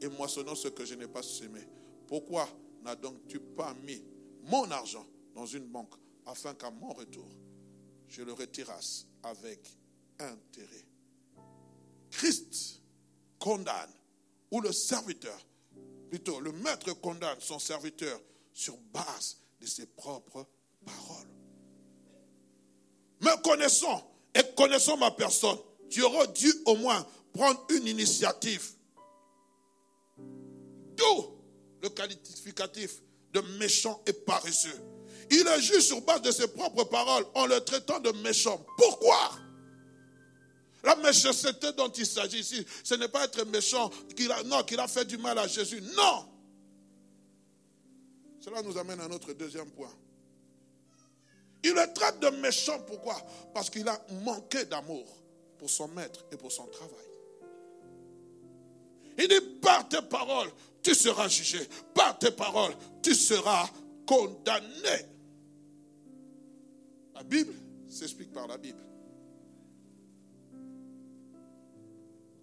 et 0.00 0.08
moissonnons 0.08 0.54
ce 0.54 0.68
que 0.68 0.86
je 0.86 0.94
n'ai 0.94 1.08
pas 1.08 1.22
semé. 1.22 1.60
Pourquoi 2.06 2.48
n'as 2.82 2.96
donc-tu 2.96 3.38
pas 3.38 3.74
mis 3.84 4.02
mon 4.44 4.70
argent 4.70 5.06
dans 5.34 5.44
une 5.44 5.66
banque 5.66 5.92
afin 6.24 6.54
qu'à 6.54 6.70
mon 6.70 6.94
retour, 6.94 7.28
je 8.08 8.22
le 8.22 8.32
retirasse? 8.32 9.06
Avec 9.26 9.60
intérêt 10.18 10.84
Christ 12.10 12.80
condamne, 13.38 13.90
ou 14.50 14.60
le 14.60 14.72
serviteur, 14.72 15.38
plutôt 16.08 16.40
le 16.40 16.52
maître 16.52 16.92
condamne 16.94 17.38
son 17.40 17.58
serviteur 17.58 18.18
sur 18.52 18.76
base 18.92 19.38
de 19.60 19.66
ses 19.66 19.86
propres 19.86 20.46
paroles. 20.84 21.28
Me 23.20 23.42
connaissant 23.42 24.10
et 24.34 24.42
connaissant 24.56 24.96
ma 24.96 25.10
personne, 25.10 25.58
tu 25.90 26.02
aurais 26.02 26.28
dû 26.28 26.52
au 26.64 26.76
moins 26.76 27.06
prendre 27.32 27.66
une 27.70 27.86
initiative. 27.86 28.72
D'où 30.16 31.36
le 31.82 31.90
qualificatif 31.90 33.02
de 33.32 33.40
méchant 33.58 34.02
et 34.06 34.12
paresseux. 34.12 34.80
Il 35.30 35.46
est 35.46 35.60
juste 35.60 35.88
sur 35.88 36.00
base 36.02 36.22
de 36.22 36.30
ses 36.30 36.48
propres 36.48 36.84
paroles 36.84 37.26
en 37.34 37.46
le 37.46 37.60
traitant 37.60 38.00
de 38.00 38.10
méchant. 38.22 38.64
Pourquoi? 38.76 39.32
La 40.84 40.94
méchanceté 40.96 41.72
dont 41.72 41.88
il 41.88 42.06
s'agit 42.06 42.38
ici, 42.38 42.64
ce 42.84 42.94
n'est 42.94 43.08
pas 43.08 43.24
être 43.24 43.44
méchant, 43.46 43.90
qu'il 44.16 44.30
a, 44.30 44.42
non, 44.44 44.62
qu'il 44.62 44.78
a 44.78 44.86
fait 44.86 45.04
du 45.04 45.18
mal 45.18 45.36
à 45.38 45.48
Jésus. 45.48 45.82
Non 45.96 46.28
Cela 48.40 48.62
nous 48.62 48.78
amène 48.78 49.00
à 49.00 49.08
notre 49.08 49.32
deuxième 49.32 49.70
point. 49.70 49.92
Il 51.64 51.72
le 51.72 51.92
traite 51.92 52.20
de 52.20 52.28
méchant, 52.40 52.78
pourquoi? 52.86 53.16
Parce 53.52 53.68
qu'il 53.68 53.88
a 53.88 54.00
manqué 54.22 54.64
d'amour 54.66 55.04
pour 55.58 55.68
son 55.68 55.88
maître 55.88 56.24
et 56.30 56.36
pour 56.36 56.52
son 56.52 56.66
travail. 56.66 56.94
Il 59.18 59.26
dit, 59.26 59.40
par 59.60 59.88
tes 59.88 60.02
paroles, 60.02 60.52
tu 60.82 60.94
seras 60.94 61.26
jugé. 61.26 61.58
Par 61.94 62.16
tes 62.18 62.30
paroles, 62.30 62.76
tu 63.02 63.14
seras 63.14 63.68
condamné. 64.06 65.06
La 67.14 67.22
Bible 67.22 67.54
s'explique 67.88 68.32
par 68.32 68.46
la 68.46 68.58
Bible. 68.58 68.78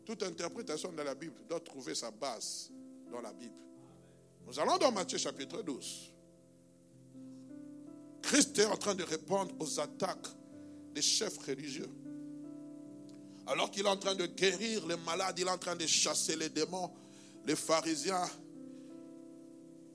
Toute 0.05 0.23
interprétation 0.23 0.91
de 0.91 1.01
la 1.01 1.15
Bible 1.15 1.35
doit 1.47 1.61
trouver 1.61 1.95
sa 1.95 2.11
base 2.11 2.71
dans 3.09 3.21
la 3.21 3.31
Bible. 3.33 3.55
Nous 4.45 4.59
allons 4.59 4.77
dans 4.77 4.91
Matthieu 4.91 5.17
chapitre 5.17 5.61
12. 5.61 6.11
Christ 8.21 8.59
est 8.59 8.65
en 8.65 8.77
train 8.77 8.95
de 8.95 9.03
répondre 9.03 9.53
aux 9.59 9.79
attaques 9.79 10.27
des 10.93 11.01
chefs 11.01 11.37
religieux. 11.37 11.89
Alors 13.45 13.69
qu'il 13.71 13.85
est 13.85 13.89
en 13.89 13.97
train 13.97 14.15
de 14.15 14.25
guérir 14.25 14.85
les 14.87 14.97
malades, 14.97 15.37
il 15.37 15.47
est 15.47 15.51
en 15.51 15.57
train 15.57 15.75
de 15.75 15.85
chasser 15.85 16.35
les 16.35 16.49
démons, 16.49 16.91
les 17.45 17.55
pharisiens 17.55 18.25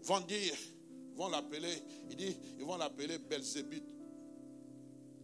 vont 0.03 0.21
dire, 0.21 0.55
vont 1.19 1.29
l'appeler, 1.29 1.83
il 2.11 2.17
dit, 2.17 2.37
ils 2.59 2.65
vont 2.65 2.77
l'appeler 2.77 3.19
Belzébuth, 3.19 3.93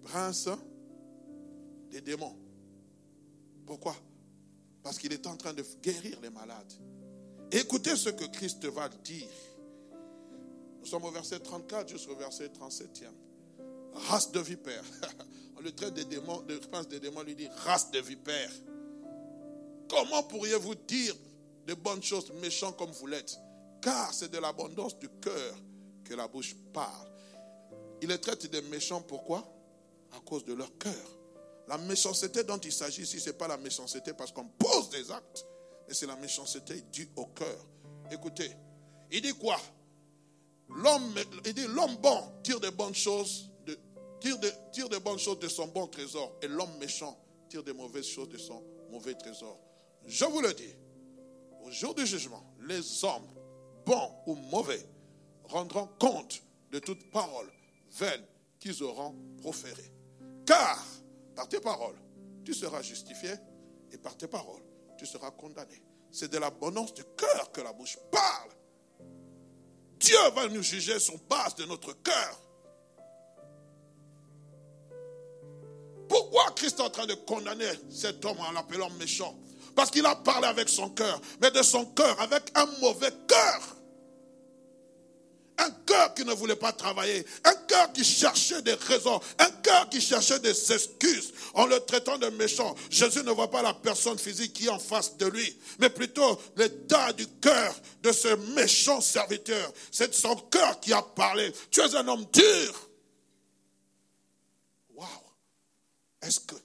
prince 0.03 0.49
des 1.91 2.01
démons. 2.01 2.37
Pourquoi? 3.65 3.95
Parce 4.83 4.99
qu'il 4.99 5.13
est 5.13 5.27
en 5.27 5.37
train 5.37 5.53
de 5.53 5.65
guérir 5.81 6.21
les 6.21 6.31
malades. 6.31 6.73
Écoutez 7.53 7.95
ce 7.95 8.11
que 8.11 8.25
Christ 8.25 8.67
va 8.67 8.89
dire. 8.89 9.29
Nous 10.81 10.87
sommes 10.87 11.05
au 11.05 11.11
verset 11.13 11.39
34 11.39 11.89
jusqu'au 11.89 12.17
verset 12.17 12.49
37e. 12.49 13.07
Race 14.09 14.33
de 14.33 14.41
vipères. 14.41 14.85
On 15.57 15.61
le 15.61 15.71
traite 15.71 15.95
des 15.95 16.05
démons, 16.05 16.43
le 16.49 16.59
prince 16.59 16.89
des 16.89 16.99
démons 16.99 17.23
lui 17.23 17.37
dit 17.37 17.49
race 17.65 17.93
de 17.93 18.01
vipères. 18.01 18.53
Comment 19.89 20.25
pourriez-vous 20.25 20.75
dire 20.75 21.15
de 21.69 21.75
bonnes 21.75 22.03
choses 22.03 22.33
méchants 22.43 22.73
comme 22.73 22.91
vous 22.91 23.07
l'êtes? 23.07 23.39
Car 23.81 24.13
c'est 24.13 24.31
de 24.33 24.39
l'abondance 24.39 24.99
du 24.99 25.09
cœur 25.09 25.55
que 26.05 26.14
la 26.14 26.29
bouche 26.29 26.55
parle. 26.73 27.09
Il 28.01 28.09
les 28.09 28.21
traite 28.21 28.47
des 28.47 28.62
méchants 28.62 29.03
pourquoi? 29.03 29.43
À 30.12 30.21
cause 30.21 30.45
de 30.45 30.53
leur 30.53 30.77
cœur. 30.79 30.93
La 31.67 31.79
méchanceté 31.79 32.45
dont 32.45 32.59
il 32.59 32.73
s'agit 32.73 33.03
ici, 33.03 33.19
ce 33.19 33.31
n'est 33.31 33.37
pas 33.37 33.49
la 33.49 33.57
méchanceté 33.57 34.12
parce 34.12 34.31
qu'on 34.33 34.47
pose 34.47 34.90
des 34.90 35.11
actes, 35.11 35.47
mais 35.88 35.95
c'est 35.95 36.07
la 36.07 36.17
méchanceté 36.17 36.83
due 36.93 37.09
au 37.17 37.27
cœur. 37.27 37.67
Écoutez, 38.11 38.51
il 39.11 39.23
dit 39.23 39.33
quoi? 39.33 39.57
L'homme, 40.69 41.14
il 41.45 41.55
dit 41.55 41.67
l'homme 41.67 41.97
bon 41.97 42.21
tire 42.43 42.61
bonnes 42.73 42.95
choses, 42.95 43.51
de, 43.67 43.79
tire, 44.21 44.38
de, 44.38 44.51
tire 44.73 44.88
de 44.88 44.99
bonnes 44.99 45.19
choses 45.19 45.38
de 45.38 45.49
son 45.49 45.69
bon 45.69 45.87
trésor, 45.87 46.37
et 46.43 46.49
l'homme 46.49 46.77
méchant 46.79 47.19
tire 47.49 47.62
de 47.62 47.73
mauvaises 47.73 48.07
choses 48.07 48.29
de 48.29 48.38
son 48.38 48.62
mauvais 48.90 49.14
trésor. 49.14 49.59
Je 50.07 50.25
vous 50.25 50.40
le 50.40 50.53
dis, 50.53 50.75
au 51.64 51.71
jour 51.71 51.95
du 51.95 52.07
jugement, 52.07 52.43
les 52.67 53.05
hommes, 53.05 53.29
bons 53.87 54.11
ou 54.27 54.35
mauvais, 54.35 54.85
rendront 55.45 55.89
compte 55.99 56.43
de 56.71 56.79
toute 56.79 57.11
parole 57.11 57.51
vaine 57.93 58.25
qu'ils 58.59 58.83
auront 58.83 59.15
proférée. 59.41 59.93
Car 60.47 60.85
par 61.35 61.49
tes 61.49 61.61
paroles, 61.61 61.99
tu 62.45 62.55
seras 62.55 62.83
justifié 62.83 63.33
et 63.93 63.99
par 63.99 64.17
tes 64.17 64.27
paroles, 64.27 64.63
tu 64.99 65.07
seras 65.07 65.31
condamné. 65.31 65.83
C'est 66.11 66.31
de 66.31 66.39
l'abondance 66.39 66.95
du 66.95 67.03
cœur 67.17 67.51
que 67.53 67.61
la 67.61 67.73
bouche 67.73 67.99
parle. 68.11 68.51
Dieu 69.99 70.17
va 70.35 70.49
nous 70.49 70.63
juger 70.63 70.99
sur 70.99 71.19
base 71.29 71.55
de 71.57 71.65
notre 71.65 71.93
cœur. 72.03 72.41
Pourquoi 76.09 76.51
Christ 76.55 76.79
est 76.79 76.83
en 76.83 76.91
train 76.91 77.07
de 77.07 77.15
condamner 77.15 77.71
cet 77.91 78.25
homme 78.25 78.39
en 78.39 78.53
l'appelant 78.53 78.91
méchant? 78.91 79.35
Parce 79.75 79.91
qu'il 79.91 80.07
a 80.07 80.15
parlé 80.15 80.47
avec 80.47 80.69
son 80.69 80.91
cœur, 80.91 81.21
mais 81.41 81.51
de 81.51 81.63
son 81.63 81.87
cœur, 81.87 82.21
avec 82.21 82.43
un 82.55 82.67
mauvais 82.81 83.13
cœur. 83.27 83.77
Un 85.59 85.71
cœur 85.87 86.14
qui 86.14 86.25
ne 86.25 86.33
voulait 86.33 86.57
pas 86.57 86.73
travailler. 86.73 87.25
Un 87.45 87.55
cœur 87.67 87.93
qui 87.93 88.05
cherchait 88.05 88.62
des 88.62 88.75
raisons. 88.75 89.21
Un 89.38 89.51
cœur 89.62 89.88
qui 89.88 90.01
cherchait 90.01 90.40
des 90.40 90.73
excuses 90.73 91.33
en 91.55 91.67
le 91.67 91.79
traitant 91.81 92.19
de 92.19 92.29
méchant. 92.31 92.75
Jésus 92.90 93.23
ne 93.23 93.31
voit 93.31 93.51
pas 93.51 93.62
la 93.62 93.75
personne 93.75 94.19
physique 94.19 94.53
qui 94.53 94.67
est 94.67 94.71
en 94.71 94.79
face 94.79 95.17
de 95.17 95.27
lui, 95.27 95.57
mais 95.79 95.90
plutôt 95.90 96.40
l'état 96.57 97.12
du 97.12 97.27
cœur 97.40 97.75
de 98.03 98.11
ce 98.11 98.29
méchant 98.55 99.01
serviteur. 99.01 99.73
C'est 99.93 100.12
son 100.14 100.35
cœur 100.37 100.81
qui 100.81 100.93
a 100.93 101.03
parlé. 101.03 101.53
Tu 101.71 101.81
es 101.81 101.95
un 101.95 102.09
homme 102.09 102.27
dur. 102.33 102.90
Waouh! 104.95 105.09
Est-ce 106.23 106.40
que 106.40 106.57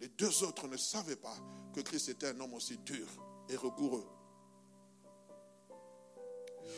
les 0.00 0.08
deux 0.08 0.44
autres 0.44 0.68
ne 0.68 0.76
savaient 0.76 1.16
pas 1.16 1.36
que 1.74 1.80
Christ 1.80 2.10
était 2.10 2.28
un 2.28 2.40
homme 2.40 2.54
aussi 2.54 2.78
dur 2.78 3.06
et 3.48 3.56
rigoureux? 3.56 4.06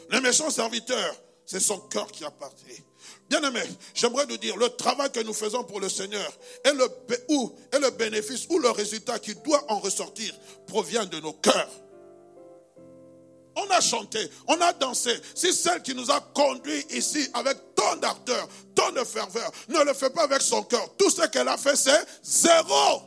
Le 0.08 0.20
méchant 0.20 0.50
serviteur 0.50 1.14
c'est 1.50 1.58
son 1.58 1.80
cœur 1.80 2.06
qui 2.12 2.24
a 2.24 2.30
parti. 2.30 2.84
Bien 3.28 3.42
aimé, 3.42 3.62
j'aimerais 3.92 4.24
nous 4.26 4.36
dire, 4.36 4.56
le 4.56 4.68
travail 4.68 5.10
que 5.10 5.18
nous 5.18 5.34
faisons 5.34 5.64
pour 5.64 5.80
le 5.80 5.88
Seigneur 5.88 6.32
et 6.64 6.70
le, 6.70 6.88
ou, 7.28 7.52
et 7.72 7.78
le 7.80 7.90
bénéfice 7.90 8.46
ou 8.50 8.60
le 8.60 8.70
résultat 8.70 9.18
qui 9.18 9.34
doit 9.34 9.64
en 9.68 9.80
ressortir 9.80 10.32
provient 10.68 11.06
de 11.06 11.18
nos 11.18 11.32
cœurs. 11.32 11.70
On 13.56 13.68
a 13.68 13.80
chanté, 13.80 14.30
on 14.46 14.60
a 14.60 14.72
dansé. 14.74 15.10
Si 15.34 15.52
celle 15.52 15.82
qui 15.82 15.92
nous 15.92 16.08
a 16.12 16.20
conduits 16.20 16.86
ici 16.90 17.28
avec 17.34 17.58
tant 17.74 17.96
d'ardeur, 17.96 18.48
tant 18.76 18.92
de 18.92 19.02
ferveur, 19.02 19.50
ne 19.70 19.82
le 19.82 19.92
fait 19.92 20.10
pas 20.10 20.22
avec 20.22 20.42
son 20.42 20.62
cœur, 20.62 20.88
tout 20.96 21.10
ce 21.10 21.26
qu'elle 21.26 21.48
a 21.48 21.56
fait, 21.56 21.74
c'est 21.74 22.06
zéro. 22.22 23.02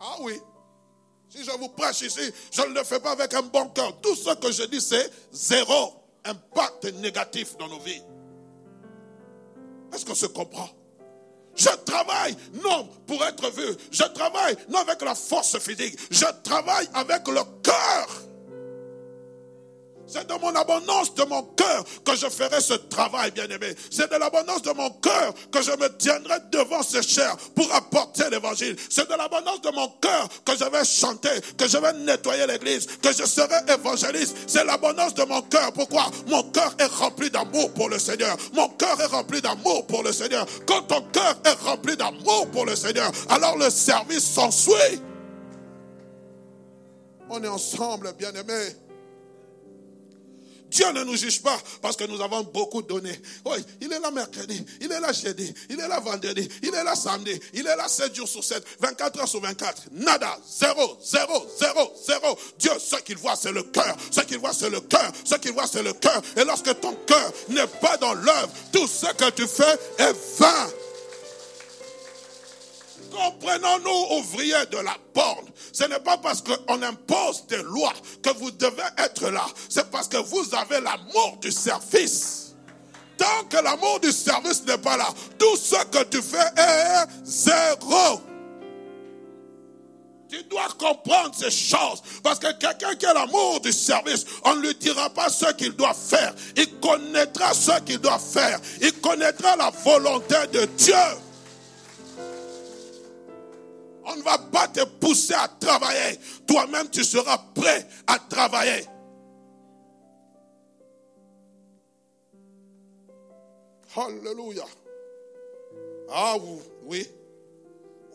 Ah 0.00 0.16
oui. 0.20 0.40
Si 1.28 1.44
je 1.44 1.50
vous 1.50 1.68
prêche 1.68 2.00
ici, 2.00 2.32
je 2.50 2.62
ne 2.62 2.72
le 2.72 2.82
fais 2.82 2.98
pas 2.98 3.10
avec 3.10 3.34
un 3.34 3.42
bon 3.42 3.68
cœur. 3.68 4.00
Tout 4.00 4.16
ce 4.16 4.34
que 4.36 4.50
je 4.50 4.62
dis, 4.62 4.80
c'est 4.80 5.12
zéro 5.32 5.99
impact 6.24 6.84
négatif 7.00 7.56
dans 7.58 7.68
nos 7.68 7.78
vies. 7.80 8.02
Est-ce 9.92 10.04
qu'on 10.04 10.14
se 10.14 10.26
comprend? 10.26 10.68
Je 11.56 11.68
travaille 11.84 12.36
non 12.62 12.88
pour 13.06 13.24
être 13.24 13.50
vu. 13.50 13.76
Je 13.90 14.04
travaille 14.04 14.56
non 14.68 14.78
avec 14.78 15.02
la 15.02 15.14
force 15.14 15.58
physique. 15.58 15.98
Je 16.10 16.26
travaille 16.42 16.88
avec 16.94 17.26
le 17.28 17.42
cœur. 17.62 18.08
C'est 20.12 20.26
de 20.26 20.34
mon 20.40 20.52
abondance 20.56 21.14
de 21.14 21.22
mon 21.22 21.42
cœur 21.42 21.84
que 22.04 22.16
je 22.16 22.26
ferai 22.28 22.60
ce 22.60 22.74
travail, 22.74 23.30
bien-aimé. 23.30 23.76
C'est 23.92 24.10
de 24.10 24.16
l'abondance 24.16 24.62
de 24.62 24.72
mon 24.72 24.90
cœur 24.90 25.32
que 25.52 25.62
je 25.62 25.70
me 25.70 25.88
tiendrai 25.98 26.34
devant 26.50 26.82
ces 26.82 27.02
chairs 27.02 27.36
pour 27.54 27.72
apporter 27.72 28.28
l'évangile. 28.28 28.76
C'est 28.88 29.08
de 29.08 29.14
l'abondance 29.14 29.60
de 29.60 29.70
mon 29.70 29.88
cœur 30.00 30.28
que 30.44 30.52
je 30.58 30.64
vais 30.64 30.84
chanter, 30.84 31.40
que 31.56 31.68
je 31.68 31.78
vais 31.78 31.92
nettoyer 31.92 32.44
l'église, 32.48 32.86
que 33.00 33.12
je 33.12 33.24
serai 33.24 33.54
évangéliste. 33.72 34.36
C'est 34.48 34.64
l'abondance 34.64 35.14
de 35.14 35.22
mon 35.22 35.42
cœur. 35.42 35.72
Pourquoi? 35.72 36.10
Mon 36.26 36.42
cœur 36.50 36.74
est 36.80 36.86
rempli 36.86 37.30
d'amour 37.30 37.72
pour 37.74 37.88
le 37.88 38.00
Seigneur. 38.00 38.36
Mon 38.52 38.68
cœur 38.70 39.00
est 39.00 39.06
rempli 39.06 39.40
d'amour 39.40 39.86
pour 39.86 40.02
le 40.02 40.12
Seigneur. 40.12 40.44
Quand 40.66 40.82
ton 40.82 41.02
cœur 41.12 41.36
est 41.44 41.64
rempli 41.64 41.96
d'amour 41.96 42.50
pour 42.50 42.66
le 42.66 42.74
Seigneur, 42.74 43.12
alors 43.28 43.56
le 43.56 43.70
service 43.70 44.24
s'ensuit. 44.24 45.00
On 47.28 47.40
est 47.44 47.48
ensemble, 47.48 48.12
bien-aimés. 48.18 48.74
Dieu 50.70 50.90
ne 50.92 51.04
nous 51.04 51.16
juge 51.16 51.42
pas 51.42 51.58
parce 51.82 51.96
que 51.96 52.04
nous 52.04 52.20
avons 52.20 52.42
beaucoup 52.42 52.82
donné. 52.82 53.20
Oui, 53.44 53.58
il 53.80 53.92
est 53.92 53.98
là 53.98 54.10
mercredi, 54.10 54.64
il 54.80 54.90
est 54.90 55.00
là 55.00 55.12
jeudi, 55.12 55.52
il 55.68 55.80
est 55.80 55.88
là 55.88 56.00
vendredi, 56.00 56.48
il 56.62 56.74
est 56.74 56.84
là 56.84 56.94
samedi, 56.94 57.38
il 57.54 57.66
est 57.66 57.76
là 57.76 57.88
7 57.88 58.14
jours 58.14 58.28
sur 58.28 58.42
7, 58.44 58.64
24 58.80 59.20
heures 59.20 59.28
sur 59.28 59.40
24. 59.40 59.82
Nada, 59.92 60.38
zéro, 60.48 60.98
zéro, 61.02 61.46
zéro, 61.58 61.92
zéro. 62.06 62.38
Dieu, 62.58 62.72
ce 62.78 62.96
qu'il 62.96 63.16
voit, 63.16 63.36
c'est 63.36 63.52
le 63.52 63.62
cœur. 63.64 63.96
Ce 64.10 64.20
qu'il 64.20 64.38
voit, 64.38 64.52
c'est 64.52 64.70
le 64.70 64.80
cœur. 64.80 65.10
Ce 65.24 65.34
qu'il 65.36 65.52
voit, 65.52 65.66
c'est 65.66 65.82
le 65.82 65.92
cœur. 65.92 66.22
Et 66.36 66.44
lorsque 66.44 66.78
ton 66.80 66.94
cœur 67.06 67.32
n'est 67.48 67.66
pas 67.66 67.96
dans 67.96 68.14
l'œuvre, 68.14 68.50
tout 68.72 68.86
ce 68.86 69.06
que 69.14 69.30
tu 69.30 69.46
fais 69.46 69.78
est 69.98 70.14
vain. 70.38 70.68
Comprenons-nous, 73.10 74.18
ouvriers 74.18 74.66
de 74.70 74.78
la 74.78 74.96
borne. 75.14 75.46
Ce 75.72 75.84
n'est 75.84 76.00
pas 76.00 76.18
parce 76.18 76.42
qu'on 76.42 76.82
impose 76.82 77.46
des 77.48 77.62
lois 77.62 77.92
que 78.22 78.30
vous 78.38 78.50
devez 78.52 78.82
être 78.98 79.28
là. 79.30 79.46
C'est 79.68 79.90
parce 79.90 80.08
que 80.08 80.18
vous 80.18 80.54
avez 80.54 80.80
l'amour 80.80 81.38
du 81.40 81.50
service. 81.50 82.54
Tant 83.16 83.44
que 83.50 83.62
l'amour 83.62 84.00
du 84.00 84.12
service 84.12 84.64
n'est 84.64 84.78
pas 84.78 84.96
là, 84.96 85.08
tout 85.38 85.56
ce 85.56 85.84
que 85.86 86.04
tu 86.04 86.22
fais 86.22 86.38
est 86.56 87.06
zéro. 87.24 88.20
Tu 90.30 90.42
dois 90.44 90.68
comprendre 90.78 91.34
ces 91.34 91.50
choses. 91.50 92.02
Parce 92.22 92.38
que 92.38 92.52
quelqu'un 92.52 92.94
qui 92.94 93.04
a 93.04 93.12
l'amour 93.12 93.60
du 93.60 93.72
service, 93.72 94.24
on 94.44 94.54
ne 94.54 94.60
lui 94.68 94.74
dira 94.76 95.10
pas 95.10 95.28
ce 95.28 95.52
qu'il 95.54 95.72
doit 95.72 95.92
faire. 95.92 96.32
Il 96.56 96.78
connaîtra 96.78 97.52
ce 97.52 97.80
qu'il 97.80 97.98
doit 97.98 98.20
faire. 98.20 98.60
Il 98.80 98.92
connaîtra 99.00 99.56
la 99.56 99.70
volonté 99.70 100.36
de 100.52 100.64
Dieu. 100.76 100.94
On 104.10 104.16
ne 104.16 104.22
va 104.22 104.38
pas 104.38 104.66
te 104.66 104.84
pousser 104.84 105.34
à 105.34 105.46
travailler. 105.46 106.18
Toi-même, 106.46 106.88
tu 106.90 107.04
seras 107.04 107.38
prêt 107.54 107.86
à 108.06 108.18
travailler. 108.18 108.84
Alléluia. 113.96 114.64
Ah 116.10 116.36
oui. 116.84 117.06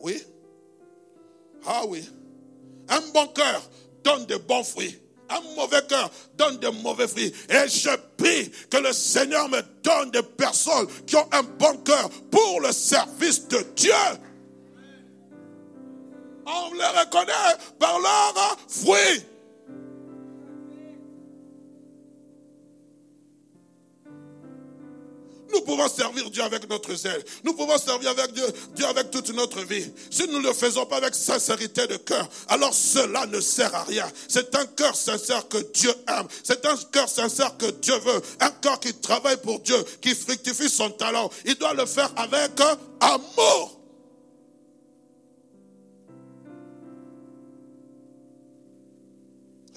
Oui. 0.01 0.21
Ah 1.65 1.83
oui. 1.87 2.09
Un 2.89 3.01
bon 3.13 3.27
cœur 3.27 3.61
donne 4.03 4.25
de 4.25 4.35
bons 4.35 4.63
fruits. 4.63 4.99
Un 5.29 5.41
mauvais 5.55 5.81
cœur 5.87 6.11
donne 6.35 6.57
de 6.57 6.67
mauvais 6.67 7.07
fruits. 7.07 7.33
Et 7.49 7.67
je 7.67 7.89
prie 8.17 8.51
que 8.69 8.77
le 8.77 8.93
Seigneur 8.93 9.49
me 9.49 9.61
donne 9.81 10.11
des 10.11 10.21
personnes 10.21 10.87
qui 11.07 11.15
ont 11.15 11.27
un 11.31 11.43
bon 11.43 11.77
cœur 11.77 12.09
pour 12.29 12.61
le 12.61 12.71
service 12.71 13.47
de 13.47 13.59
Dieu. 13.75 13.93
On 16.45 16.73
les 16.73 16.99
reconnaît 16.99 17.57
par 17.79 17.99
leurs 17.99 18.57
fruits. 18.67 19.23
Nous 25.55 25.61
pouvons 25.61 25.87
servir 25.87 26.29
Dieu 26.29 26.43
avec 26.43 26.69
notre 26.69 26.93
zèle. 26.95 27.23
Nous 27.43 27.53
pouvons 27.53 27.77
servir 27.77 28.09
avec 28.09 28.33
Dieu, 28.33 28.45
Dieu 28.75 28.85
avec 28.85 29.09
toute 29.09 29.29
notre 29.33 29.61
vie. 29.61 29.89
Si 30.11 30.27
nous 30.27 30.39
ne 30.39 30.47
le 30.47 30.53
faisons 30.53 30.85
pas 30.85 30.97
avec 30.97 31.15
sincérité 31.15 31.87
de 31.87 31.95
cœur, 31.95 32.27
alors 32.49 32.73
cela 32.73 33.25
ne 33.25 33.39
sert 33.39 33.73
à 33.73 33.83
rien. 33.83 34.05
C'est 34.27 34.53
un 34.55 34.65
cœur 34.65 34.95
sincère 34.95 35.47
que 35.47 35.57
Dieu 35.71 35.93
aime. 36.09 36.27
C'est 36.43 36.65
un 36.65 36.75
cœur 36.91 37.07
sincère 37.07 37.55
que 37.57 37.67
Dieu 37.67 37.97
veut. 37.99 38.21
Un 38.41 38.51
cœur 38.51 38.79
qui 38.81 38.93
travaille 38.95 39.37
pour 39.37 39.59
Dieu, 39.59 39.81
qui 40.01 40.13
fructifie 40.13 40.69
son 40.69 40.89
talent. 40.89 41.29
Il 41.45 41.55
doit 41.55 41.73
le 41.73 41.85
faire 41.85 42.11
avec 42.17 42.51
amour. 42.99 43.84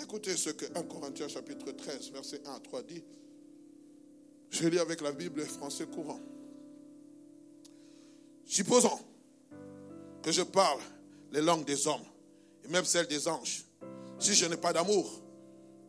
Écoutez 0.09 0.39
ce 0.39 0.49
que 0.49 0.65
1 0.75 0.85
Corinthiens 0.85 1.29
chapitre 1.29 1.71
13, 1.71 2.13
verset 2.13 2.41
1 2.47 2.51
à 2.51 2.61
3 2.61 2.83
dit. 2.85 3.05
Je 4.49 4.67
lis 4.67 4.79
avec 4.79 5.03
la 5.03 5.13
Bible 5.13 5.45
français 5.45 5.85
courant. 5.85 6.19
Supposons 8.47 8.99
que 10.23 10.33
je 10.33 10.41
parle 10.41 10.81
les 11.31 11.43
langues 11.43 11.67
des 11.67 11.87
hommes 11.87 12.07
et 12.65 12.69
même 12.69 12.87
celles 12.87 13.07
des 13.07 13.29
anges. 13.29 13.67
Si 14.19 14.33
je 14.33 14.47
n'ai 14.47 14.57
pas 14.57 14.73
d'amour, 14.73 15.23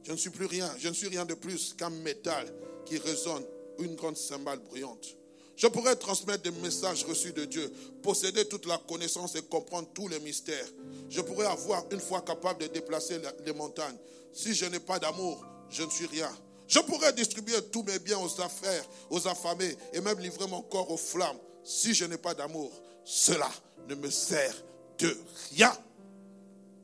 je 0.03 0.11
ne 0.11 0.17
suis 0.17 0.31
plus 0.31 0.47
rien. 0.47 0.69
Je 0.77 0.89
ne 0.89 0.93
suis 0.93 1.07
rien 1.07 1.23
de 1.23 1.33
plus 1.33 1.73
qu'un 1.73 1.89
métal 1.89 2.53
qui 2.85 2.97
résonne, 2.97 3.45
une 3.79 3.95
grande 3.95 4.17
cymbale 4.17 4.59
bruyante. 4.59 5.15
Je 5.59 5.67
pourrais 5.67 5.97
transmettre 5.97 6.43
des 6.43 6.51
messages 6.51 7.03
reçus 7.03 7.33
de 7.33 7.43
Dieu, 7.43 7.69
posséder 8.01 8.45
toute 8.45 8.65
la 8.65 8.77
connaissance 8.77 9.35
et 9.35 9.41
comprendre 9.41 9.89
tous 9.93 10.07
les 10.07 10.21
mystères. 10.21 10.65
Je 11.09 11.19
pourrais 11.19 11.47
avoir 11.47 11.83
une 11.91 11.99
foi 11.99 12.21
capable 12.21 12.61
de 12.61 12.67
déplacer 12.67 13.19
les 13.45 13.51
montagnes. 13.51 13.97
Si 14.31 14.55
je 14.55 14.65
n'ai 14.67 14.79
pas 14.79 14.99
d'amour, 14.99 15.45
je 15.69 15.83
ne 15.83 15.89
suis 15.89 16.05
rien. 16.05 16.31
Je 16.65 16.79
pourrais 16.79 17.11
distribuer 17.11 17.61
tous 17.73 17.83
mes 17.83 17.99
biens 17.99 18.19
aux 18.19 18.39
affaires, 18.39 18.85
aux 19.09 19.27
affamés 19.27 19.75
et 19.91 19.99
même 19.99 20.17
livrer 20.19 20.47
mon 20.47 20.61
corps 20.61 20.89
aux 20.91 20.97
flammes. 20.97 21.37
Si 21.65 21.93
je 21.93 22.05
n'ai 22.05 22.17
pas 22.17 22.33
d'amour, 22.33 22.71
cela 23.03 23.51
ne 23.89 23.95
me 23.95 24.09
sert 24.09 24.55
de 24.97 25.17
rien. 25.51 25.73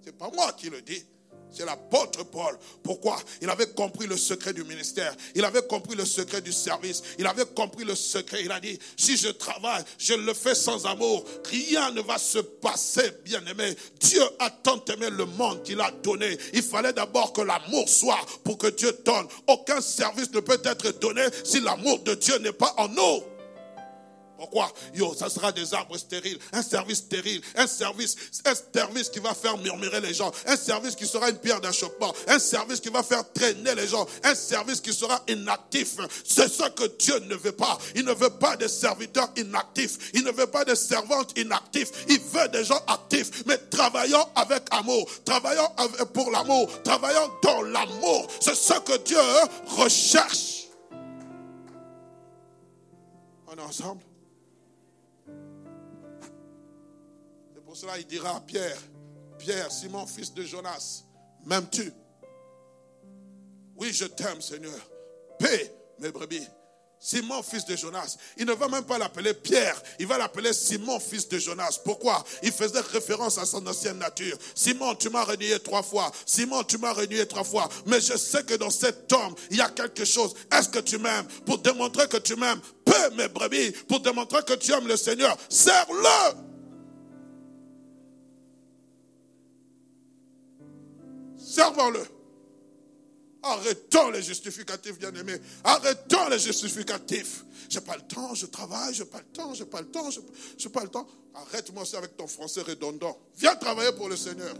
Ce 0.01 0.07
n'est 0.07 0.17
pas 0.17 0.29
moi 0.31 0.51
qui 0.51 0.69
le 0.69 0.81
dis. 0.81 1.05
C'est 1.51 1.65
l'apôtre 1.65 2.23
Paul. 2.25 2.57
Pourquoi? 2.83 3.17
Il 3.41 3.49
avait 3.49 3.69
compris 3.69 4.07
le 4.07 4.17
secret 4.17 4.53
du 4.53 4.63
ministère. 4.63 5.15
Il 5.35 5.45
avait 5.45 5.65
compris 5.65 5.95
le 5.95 6.05
secret 6.05 6.41
du 6.41 6.51
service. 6.51 7.01
Il 7.17 7.25
avait 7.25 7.45
compris 7.45 7.85
le 7.85 7.95
secret. 7.95 8.43
Il 8.43 8.51
a 8.51 8.59
dit, 8.59 8.77
si 8.97 9.15
je 9.15 9.29
travaille, 9.29 9.83
je 9.97 10.13
le 10.13 10.33
fais 10.33 10.55
sans 10.55 10.85
amour. 10.85 11.23
Rien 11.49 11.91
ne 11.91 12.01
va 12.01 12.17
se 12.17 12.39
passer, 12.39 13.11
bien 13.23 13.45
aimé. 13.45 13.75
Dieu 13.99 14.23
a 14.39 14.49
tant 14.49 14.83
aimé 14.85 15.09
le 15.09 15.25
monde 15.25 15.63
qu'il 15.63 15.79
a 15.79 15.91
donné. 16.03 16.37
Il 16.53 16.63
fallait 16.63 16.93
d'abord 16.93 17.31
que 17.31 17.41
l'amour 17.41 17.87
soit 17.87 18.19
pour 18.43 18.57
que 18.57 18.67
Dieu 18.67 18.97
donne. 19.05 19.27
Aucun 19.47 19.81
service 19.81 20.31
ne 20.31 20.39
peut 20.41 20.61
être 20.63 20.99
donné 20.99 21.23
si 21.43 21.61
l'amour 21.61 21.99
de 21.99 22.15
Dieu 22.15 22.37
n'est 22.39 22.51
pas 22.51 22.73
en 22.77 22.89
nous. 22.89 23.34
Pourquoi? 24.37 24.71
Yo, 24.93 25.13
ça 25.13 25.29
sera 25.29 25.51
des 25.51 25.73
arbres 25.73 25.97
stériles, 25.97 26.37
un 26.51 26.61
service 26.61 26.99
stérile, 26.99 27.41
un 27.55 27.67
service, 27.67 28.15
un 28.45 28.53
service 28.73 29.09
qui 29.09 29.19
va 29.19 29.33
faire 29.33 29.57
murmurer 29.57 30.01
les 30.01 30.13
gens, 30.13 30.31
un 30.45 30.57
service 30.57 30.95
qui 30.95 31.07
sera 31.07 31.29
une 31.29 31.37
pierre 31.37 31.61
d'achoppement, 31.61 32.13
un 32.27 32.39
service 32.39 32.79
qui 32.79 32.89
va 32.89 33.03
faire 33.03 33.23
traîner 33.33 33.75
les 33.75 33.87
gens, 33.87 34.05
un 34.23 34.35
service 34.35 34.81
qui 34.81 34.93
sera 34.93 35.21
inactif. 35.27 35.95
C'est 36.23 36.49
ce 36.49 36.69
que 36.69 36.85
Dieu 36.97 37.19
ne 37.19 37.35
veut 37.35 37.51
pas. 37.51 37.77
Il 37.95 38.05
ne 38.05 38.13
veut 38.13 38.29
pas 38.29 38.55
des 38.57 38.67
serviteurs 38.67 39.29
inactifs. 39.37 40.11
Il 40.13 40.23
ne 40.23 40.31
veut 40.31 40.47
pas 40.47 40.65
des 40.65 40.75
servantes 40.75 41.37
inactifs. 41.37 41.91
Il 42.09 42.19
veut 42.19 42.47
des 42.49 42.63
gens 42.63 42.81
actifs. 42.87 43.45
Mais 43.45 43.57
travaillons 43.57 44.25
avec 44.35 44.63
amour. 44.71 45.09
Travaillons 45.23 45.69
pour 46.13 46.31
l'amour. 46.31 46.69
Travaillons 46.83 47.31
dans 47.41 47.61
l'amour. 47.61 48.27
C'est 48.39 48.55
ce 48.55 48.79
que 48.79 48.97
Dieu 49.03 49.17
recherche. 49.67 50.67
On 53.47 53.55
est 53.57 53.61
ensemble 53.61 54.01
cela, 57.75 57.97
il 57.97 58.07
dira 58.07 58.37
à 58.37 58.41
Pierre, 58.41 58.77
Pierre, 59.37 59.71
Simon, 59.71 60.07
fils 60.07 60.33
de 60.33 60.43
Jonas, 60.43 61.03
m'aimes-tu? 61.45 61.91
Oui, 63.75 63.91
je 63.91 64.05
t'aime, 64.05 64.41
Seigneur. 64.41 64.79
Paix 65.37 65.75
mes 65.99 66.11
brebis. 66.11 66.47
Simon, 66.97 67.43
fils 67.43 67.65
de 67.65 67.75
Jonas. 67.75 68.17
Il 68.37 68.45
ne 68.45 68.53
va 68.53 68.67
même 68.67 68.85
pas 68.85 68.97
l'appeler 68.97 69.33
Pierre, 69.33 69.79
il 69.99 70.07
va 70.07 70.17
l'appeler 70.17 70.53
Simon, 70.53 70.99
fils 70.99 71.27
de 71.27 71.37
Jonas. 71.37 71.79
Pourquoi? 71.83 72.23
Il 72.41 72.51
faisait 72.51 72.79
référence 72.79 73.37
à 73.37 73.45
son 73.45 73.67
ancienne 73.67 73.99
nature. 73.99 74.37
Simon, 74.55 74.95
tu 74.95 75.09
m'as 75.09 75.23
renié 75.23 75.59
trois 75.59 75.83
fois. 75.83 76.11
Simon, 76.25 76.63
tu 76.63 76.77
m'as 76.77 76.93
renié 76.93 77.27
trois 77.27 77.43
fois. 77.43 77.69
Mais 77.85 77.99
je 77.99 78.17
sais 78.17 78.43
que 78.43 78.55
dans 78.55 78.71
cet 78.71 79.11
homme, 79.11 79.35
il 79.51 79.57
y 79.57 79.61
a 79.61 79.69
quelque 79.69 80.05
chose. 80.05 80.33
Est-ce 80.51 80.69
que 80.69 80.79
tu 80.79 80.97
m'aimes? 80.97 81.27
Pour 81.45 81.59
démontrer 81.59 82.07
que 82.07 82.17
tu 82.17 82.35
m'aimes, 82.37 82.61
paix 82.85 83.09
mes 83.15 83.27
brebis. 83.27 83.71
Pour 83.87 83.99
démontrer 83.99 84.41
que 84.43 84.53
tu 84.53 84.71
aimes 84.71 84.87
le 84.87 84.97
Seigneur, 84.97 85.37
serre-le. 85.49 86.44
Servons-le. 91.55 92.03
Arrêtons 93.41 94.09
les 94.09 94.21
justificatifs, 94.21 94.99
bien-aimés. 94.99 95.37
Arrêtons 95.63 96.27
les 96.29 96.39
justificatifs. 96.39 97.45
J'ai 97.69 97.79
pas 97.79 97.95
le 97.95 98.01
temps, 98.01 98.33
je 98.33 98.47
travaille, 98.47 98.93
j'ai 98.93 99.05
pas 99.05 99.19
le 99.19 99.25
temps, 99.25 99.53
j'ai 99.53 99.65
pas 99.65 99.79
le 99.79 99.87
temps, 99.87 100.09
j'ai 100.57 100.69
pas 100.69 100.83
le 100.83 100.89
temps. 100.89 101.07
Arrête-moi 101.33 101.83
aussi 101.83 101.95
avec 101.95 102.17
ton 102.17 102.27
français 102.27 102.61
redondant. 102.61 103.17
Viens 103.37 103.55
travailler 103.55 103.93
pour 103.93 104.09
le 104.09 104.17
Seigneur. 104.17 104.53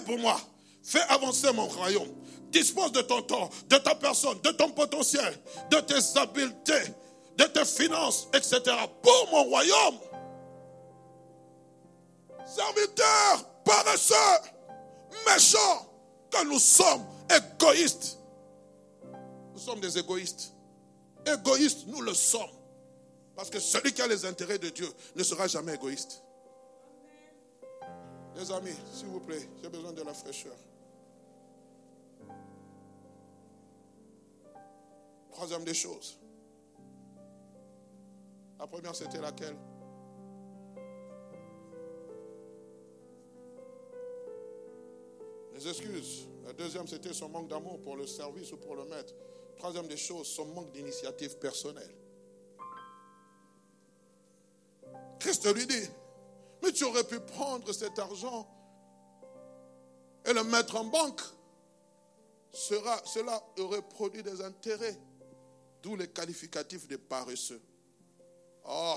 pour 0.00 0.18
moi. 0.18 0.40
Fais 0.82 1.02
avancer 1.08 1.52
mon 1.52 1.66
royaume. 1.66 2.08
Dispose 2.50 2.92
de 2.92 3.00
ton 3.02 3.22
temps, 3.22 3.50
de 3.68 3.76
ta 3.76 3.94
personne, 3.94 4.38
de 4.42 4.50
ton 4.50 4.70
potentiel, 4.70 5.34
de 5.70 5.80
tes 5.80 6.18
habiletés, 6.18 6.92
de 7.36 7.44
tes 7.44 7.64
finances, 7.64 8.28
etc. 8.34 8.60
pour 9.02 9.28
mon 9.30 9.44
royaume. 9.44 9.98
Serviteurs, 12.46 13.44
paresseux, 13.64 14.50
méchants, 15.26 15.86
que 16.30 16.44
nous 16.46 16.58
sommes 16.58 17.04
égoïstes. 17.30 18.18
Nous 19.52 19.58
sommes 19.58 19.80
des 19.80 19.98
égoïstes. 19.98 20.52
Égoïstes, 21.26 21.86
nous 21.86 22.00
le 22.00 22.14
sommes. 22.14 22.50
Parce 23.36 23.48
que 23.48 23.60
celui 23.60 23.92
qui 23.92 24.02
a 24.02 24.06
les 24.06 24.24
intérêts 24.24 24.58
de 24.58 24.68
Dieu 24.68 24.88
ne 25.14 25.22
sera 25.22 25.46
jamais 25.46 25.74
égoïste. 25.74 26.22
Les 28.36 28.50
amis, 28.50 28.74
s'il 28.94 29.08
vous 29.08 29.20
plaît, 29.20 29.48
j'ai 29.62 29.68
besoin 29.68 29.92
de 29.92 30.02
la 30.02 30.14
fraîcheur. 30.14 30.56
Troisième 35.32 35.64
des 35.64 35.74
choses. 35.74 36.18
La 38.62 38.68
première, 38.68 38.94
c'était 38.94 39.20
laquelle? 39.20 39.56
Les 45.52 45.66
excuses. 45.66 46.28
La 46.44 46.52
deuxième, 46.52 46.86
c'était 46.86 47.12
son 47.12 47.28
manque 47.28 47.48
d'amour 47.48 47.82
pour 47.82 47.96
le 47.96 48.06
service 48.06 48.52
ou 48.52 48.58
pour 48.58 48.76
le 48.76 48.84
maître. 48.84 49.14
Troisième 49.56 49.88
des 49.88 49.96
choses, 49.96 50.28
son 50.28 50.46
manque 50.46 50.70
d'initiative 50.70 51.38
personnelle. 51.38 51.92
Christ 55.18 55.52
lui 55.52 55.66
dit, 55.66 55.88
mais 56.62 56.70
tu 56.70 56.84
aurais 56.84 57.02
pu 57.02 57.18
prendre 57.18 57.72
cet 57.72 57.98
argent 57.98 58.48
et 60.24 60.32
le 60.32 60.44
mettre 60.44 60.76
en 60.76 60.84
banque. 60.84 61.20
cela 62.52 63.42
aurait 63.58 63.82
produit 63.82 64.22
des 64.22 64.40
intérêts, 64.40 64.96
d'où 65.82 65.96
les 65.96 66.06
qualificatifs 66.06 66.86
des 66.86 66.98
paresseux. 66.98 67.60
Oh, 68.64 68.96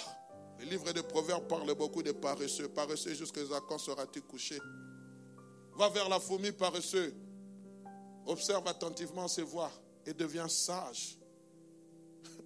le 0.60 0.66
livre 0.66 0.92
de 0.92 1.02
Proverbes 1.02 1.48
parle 1.48 1.74
beaucoup 1.76 2.04
des 2.04 2.14
paresseux. 2.14 2.70
Paresseux 2.70 3.14
jusqu'à 3.14 3.42
quand 3.68 3.78
seras-tu 3.78 4.22
couché? 4.22 4.60
Va 5.78 5.90
vers 5.90 6.10
la 6.10 6.20
fourmi 6.20 6.52
paresseux. 6.52 7.14
Observe 8.26 8.68
attentivement 8.68 9.28
ses 9.28 9.44
voies 9.44 9.72
et 10.06 10.14
deviens 10.14 10.48
sage. 10.48 11.18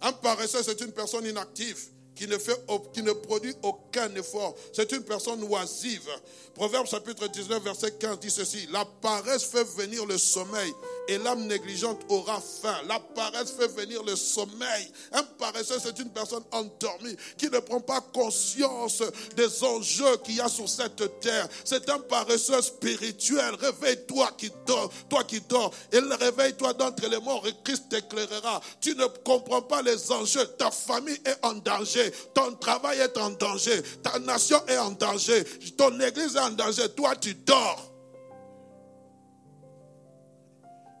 Un 0.00 0.12
paresseux, 0.12 0.62
c'est 0.62 0.80
une 0.80 0.92
personne 0.92 1.26
inactive 1.26 1.90
qui 2.22 2.28
ne, 2.28 2.38
fait, 2.38 2.56
qui 2.92 3.02
ne 3.02 3.10
produit 3.10 3.52
aucun 3.64 4.14
effort. 4.14 4.54
C'est 4.72 4.92
une 4.92 5.02
personne 5.02 5.42
oisive. 5.42 6.08
Proverbe 6.54 6.86
chapitre 6.86 7.26
19, 7.26 7.62
verset 7.64 7.92
15 7.92 8.20
dit 8.20 8.30
ceci. 8.30 8.68
La 8.70 8.84
paresse 8.84 9.42
fait 9.44 9.64
venir 9.64 10.06
le 10.06 10.18
sommeil 10.18 10.72
et 11.08 11.18
l'âme 11.18 11.46
négligente 11.46 12.00
aura 12.08 12.40
faim. 12.40 12.76
La 12.86 13.00
paresse 13.00 13.52
fait 13.52 13.66
venir 13.68 14.04
le 14.04 14.14
sommeil. 14.14 14.88
Un 15.12 15.22
paresseux, 15.22 15.78
c'est 15.82 15.98
une 15.98 16.10
personne 16.10 16.44
endormie 16.52 17.16
qui 17.36 17.46
ne 17.46 17.58
prend 17.58 17.80
pas 17.80 18.00
conscience 18.00 19.02
des 19.34 19.64
enjeux 19.64 20.16
qu'il 20.18 20.36
y 20.36 20.40
a 20.40 20.48
sur 20.48 20.68
cette 20.68 21.20
terre. 21.20 21.48
C'est 21.64 21.88
un 21.88 21.98
paresseux 21.98 22.62
spirituel. 22.62 23.54
Réveille-toi 23.56 24.30
qui 24.38 24.52
dors, 24.66 24.92
toi 25.08 25.24
qui 25.24 25.40
dors, 25.40 25.72
et 25.90 25.98
réveille-toi 25.98 26.74
d'entre 26.74 27.08
les 27.08 27.18
morts 27.18 27.46
et 27.48 27.54
Christ 27.64 27.88
t'éclairera. 27.88 28.60
Tu 28.80 28.94
ne 28.94 29.06
comprends 29.24 29.62
pas 29.62 29.82
les 29.82 30.12
enjeux. 30.12 30.46
Ta 30.58 30.70
famille 30.70 31.18
est 31.24 31.38
en 31.42 31.54
danger. 31.54 32.11
Ton 32.34 32.54
travail 32.54 32.98
est 33.00 33.16
en 33.16 33.30
danger. 33.30 33.82
Ta 34.02 34.18
nation 34.18 34.58
est 34.66 34.78
en 34.78 34.90
danger. 34.90 35.44
Ton 35.76 35.98
église 36.00 36.36
est 36.36 36.40
en 36.40 36.50
danger. 36.50 36.88
Toi, 36.94 37.16
tu 37.16 37.34
dors. 37.34 37.90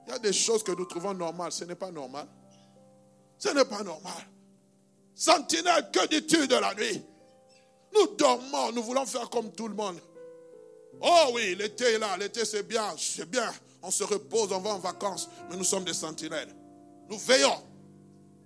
Il 0.06 0.10
y 0.10 0.14
a 0.14 0.18
des 0.18 0.32
choses 0.32 0.62
que 0.62 0.72
nous 0.72 0.84
trouvons 0.84 1.14
normales. 1.14 1.52
Ce 1.52 1.64
n'est 1.64 1.74
pas 1.74 1.90
normal. 1.90 2.26
Ce 3.38 3.48
n'est 3.48 3.64
pas 3.64 3.82
normal. 3.82 4.12
Sentinelle, 5.14 5.90
que 5.92 6.06
dis-tu 6.08 6.46
de 6.46 6.56
la 6.56 6.74
nuit? 6.74 7.02
Nous 7.94 8.16
dormons, 8.16 8.72
nous 8.72 8.82
voulons 8.82 9.04
faire 9.06 9.28
comme 9.28 9.52
tout 9.52 9.68
le 9.68 9.74
monde. 9.74 10.00
Oh 11.00 11.30
oui, 11.34 11.54
l'été 11.54 11.84
est 11.84 11.98
là, 11.98 12.16
l'été 12.16 12.44
c'est 12.44 12.62
bien, 12.62 12.94
c'est 12.96 13.28
bien. 13.28 13.50
On 13.82 13.90
se 13.90 14.04
repose, 14.04 14.52
on 14.52 14.60
va 14.60 14.70
en 14.70 14.78
vacances, 14.78 15.28
mais 15.50 15.56
nous 15.56 15.64
sommes 15.64 15.84
des 15.84 15.94
sentinelles. 15.94 16.54
Nous 17.08 17.18
veillons. 17.18 17.71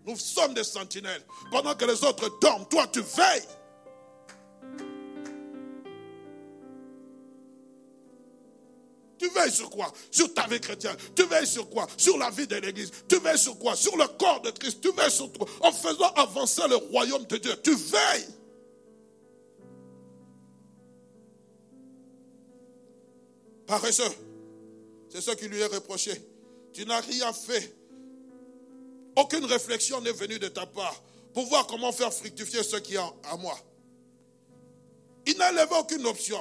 Nous 0.06 0.16
sommes 0.16 0.54
des 0.54 0.64
sentinelles. 0.64 1.22
Pendant 1.50 1.74
que 1.74 1.84
les 1.84 2.04
autres 2.04 2.38
dorment, 2.40 2.66
toi 2.68 2.86
tu 2.86 3.00
veilles. 3.00 3.48
Tu 9.18 9.28
veilles 9.30 9.52
sur 9.52 9.68
quoi? 9.70 9.92
Sur 10.10 10.32
ta 10.32 10.46
vie 10.46 10.60
chrétienne. 10.60 10.96
Tu 11.14 11.24
veilles 11.24 11.46
sur 11.46 11.68
quoi? 11.68 11.86
Sur 11.96 12.18
la 12.18 12.30
vie 12.30 12.46
de 12.46 12.56
l'Église. 12.56 12.90
Tu 13.08 13.18
veilles 13.18 13.38
sur 13.38 13.58
quoi? 13.58 13.74
Sur 13.74 13.96
le 13.96 14.06
corps 14.18 14.40
de 14.42 14.50
Christ. 14.50 14.80
Tu 14.80 14.92
veilles 14.92 15.10
sur 15.10 15.32
quoi 15.32 15.48
En 15.62 15.72
faisant 15.72 16.12
avancer 16.14 16.62
le 16.68 16.76
royaume 16.76 17.24
de 17.24 17.36
Dieu. 17.38 17.54
Tu 17.64 17.74
veilles. 17.74 18.28
Paresseux. 23.66 24.04
C'est 25.08 25.20
ce 25.20 25.32
qui 25.32 25.48
lui 25.48 25.60
est 25.60 25.66
reproché. 25.66 26.12
Tu 26.72 26.84
n'as 26.84 27.00
rien 27.00 27.32
fait. 27.32 27.74
Aucune 29.16 29.46
réflexion 29.46 30.00
n'est 30.00 30.12
venue 30.12 30.38
de 30.38 30.48
ta 30.48 30.66
part 30.66 31.02
pour 31.32 31.46
voir 31.46 31.66
comment 31.66 31.92
faire 31.92 32.12
fructifier 32.12 32.62
ce 32.62 32.76
qui 32.76 32.94
est 32.94 32.98
à 32.98 33.36
moi. 33.38 33.58
Il 35.26 35.36
n'a 35.38 35.50
levé 35.52 35.74
aucune 35.78 36.06
option. 36.06 36.38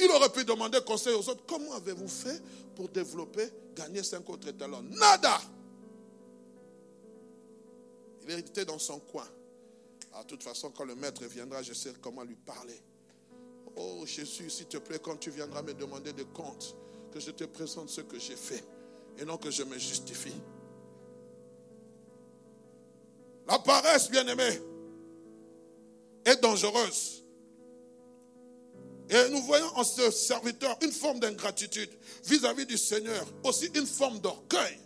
Il 0.00 0.10
aurait 0.10 0.30
pu 0.30 0.44
demander 0.44 0.80
conseil 0.80 1.14
aux 1.14 1.28
autres. 1.28 1.44
Comment 1.46 1.74
avez-vous 1.74 2.08
fait 2.08 2.42
pour 2.74 2.88
développer, 2.88 3.48
gagner 3.76 4.02
cinq 4.02 4.28
autres 4.30 4.50
talents? 4.52 4.82
Nada. 4.82 5.40
Il 8.26 8.30
était 8.38 8.64
dans 8.64 8.78
son 8.78 9.00
coin. 9.00 9.26
Ah, 10.14 10.22
de 10.22 10.28
toute 10.28 10.42
façon, 10.42 10.70
quand 10.70 10.84
le 10.84 10.94
maître 10.94 11.24
viendra, 11.24 11.62
je 11.62 11.72
sais 11.72 11.92
comment 12.00 12.22
lui 12.22 12.36
parler. 12.36 12.80
Oh 13.76 14.04
Jésus, 14.06 14.50
s'il 14.50 14.66
te 14.66 14.76
plaît, 14.76 14.98
quand 14.98 15.16
tu 15.16 15.30
viendras 15.30 15.62
me 15.62 15.74
demander 15.74 16.12
des 16.12 16.26
comptes, 16.26 16.76
que 17.12 17.20
je 17.20 17.30
te 17.30 17.44
présente 17.44 17.90
ce 17.90 18.00
que 18.00 18.18
j'ai 18.18 18.36
fait 18.36 18.64
et 19.18 19.24
non 19.24 19.36
que 19.36 19.50
je 19.50 19.62
me 19.62 19.78
justifie. 19.78 20.34
La 23.48 23.58
paresse, 23.58 24.10
bien 24.10 24.26
aimé, 24.26 24.60
est 26.24 26.40
dangereuse. 26.40 27.24
Et 29.10 29.28
nous 29.30 29.42
voyons 29.42 29.66
en 29.76 29.84
ce 29.84 30.10
serviteur 30.10 30.76
une 30.80 30.92
forme 30.92 31.20
d'ingratitude 31.20 31.90
vis-à-vis 32.24 32.66
du 32.66 32.78
Seigneur, 32.78 33.26
aussi 33.44 33.66
une 33.74 33.86
forme 33.86 34.20
d'orgueil. 34.20 34.78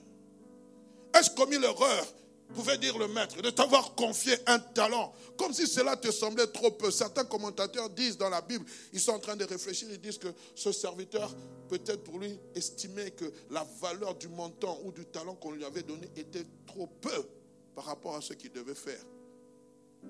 Ai-je 1.14 1.30
commis 1.30 1.58
l'erreur, 1.58 2.06
pouvait 2.54 2.78
dire 2.78 2.98
le 2.98 3.08
maître, 3.08 3.40
de 3.40 3.50
t'avoir 3.50 3.94
confié 3.94 4.34
un 4.46 4.58
talent, 4.58 5.12
comme 5.36 5.52
si 5.52 5.66
cela 5.66 5.96
te 5.96 6.10
semblait 6.10 6.46
trop 6.48 6.70
peu? 6.72 6.90
Certains 6.90 7.24
commentateurs 7.24 7.90
disent 7.90 8.16
dans 8.16 8.30
la 8.30 8.40
Bible, 8.40 8.64
ils 8.92 9.00
sont 9.00 9.12
en 9.12 9.20
train 9.20 9.36
de 9.36 9.44
réfléchir, 9.44 9.88
ils 9.90 10.00
disent 10.00 10.18
que 10.18 10.28
ce 10.54 10.72
serviteur, 10.72 11.32
peut-être 11.68 12.02
pour 12.02 12.18
lui, 12.18 12.40
estimait 12.54 13.12
que 13.12 13.26
la 13.50 13.64
valeur 13.80 14.14
du 14.16 14.28
montant 14.28 14.80
ou 14.84 14.92
du 14.92 15.04
talent 15.04 15.34
qu'on 15.36 15.52
lui 15.52 15.64
avait 15.64 15.82
donné 15.82 16.08
était 16.16 16.46
trop 16.66 16.86
peu 16.86 17.28
par 17.76 17.84
rapport 17.84 18.16
à 18.16 18.22
ce 18.22 18.32
qu'il 18.32 18.50
devait 18.50 18.74
faire. 18.74 19.04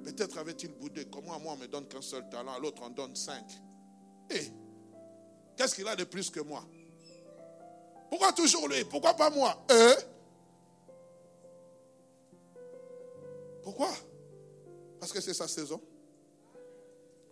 Peut-être 0.04 0.38
avait-il 0.38 0.72
boudé. 0.72 1.06
Comment 1.06 1.38
moi 1.40 1.54
on 1.54 1.56
me 1.56 1.66
donne 1.66 1.86
qu'un 1.88 2.00
seul 2.00 2.26
talent, 2.30 2.52
à 2.54 2.58
l'autre 2.60 2.80
on 2.84 2.90
donne 2.90 3.16
cinq. 3.16 3.44
Et 4.30 4.52
qu'est-ce 5.56 5.74
qu'il 5.74 5.86
a 5.88 5.96
de 5.96 6.04
plus 6.04 6.30
que 6.30 6.40
moi? 6.40 6.64
Pourquoi 8.08 8.32
toujours 8.32 8.68
lui? 8.68 8.84
Pourquoi 8.84 9.14
pas 9.14 9.30
moi? 9.30 9.64
Euh? 9.72 9.96
Pourquoi? 13.64 13.90
Parce 15.00 15.12
que 15.12 15.20
c'est 15.20 15.34
sa 15.34 15.48
saison. 15.48 15.80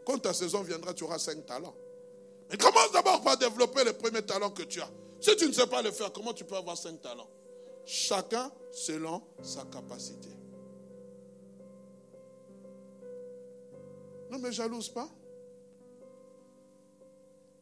Quand 0.04 0.18
ta 0.18 0.34
saison 0.34 0.62
viendra, 0.62 0.92
tu 0.94 1.04
auras 1.04 1.20
cinq 1.20 1.46
talents. 1.46 1.76
Mais 2.50 2.56
commence 2.56 2.90
d'abord 2.92 3.22
par 3.22 3.38
développer 3.38 3.84
le 3.84 3.92
premier 3.92 4.22
talent 4.22 4.50
que 4.50 4.64
tu 4.64 4.80
as. 4.80 4.90
Si 5.20 5.34
tu 5.36 5.46
ne 5.46 5.52
sais 5.52 5.68
pas 5.68 5.80
le 5.80 5.92
faire, 5.92 6.12
comment 6.12 6.34
tu 6.34 6.44
peux 6.44 6.56
avoir 6.56 6.76
cinq 6.76 7.00
talents? 7.00 7.30
Chacun 7.86 8.50
selon 8.72 9.22
sa 9.42 9.64
capacité. 9.64 10.30
Ne 14.30 14.38
me 14.38 14.50
jalouse 14.50 14.88
pas. 14.88 15.08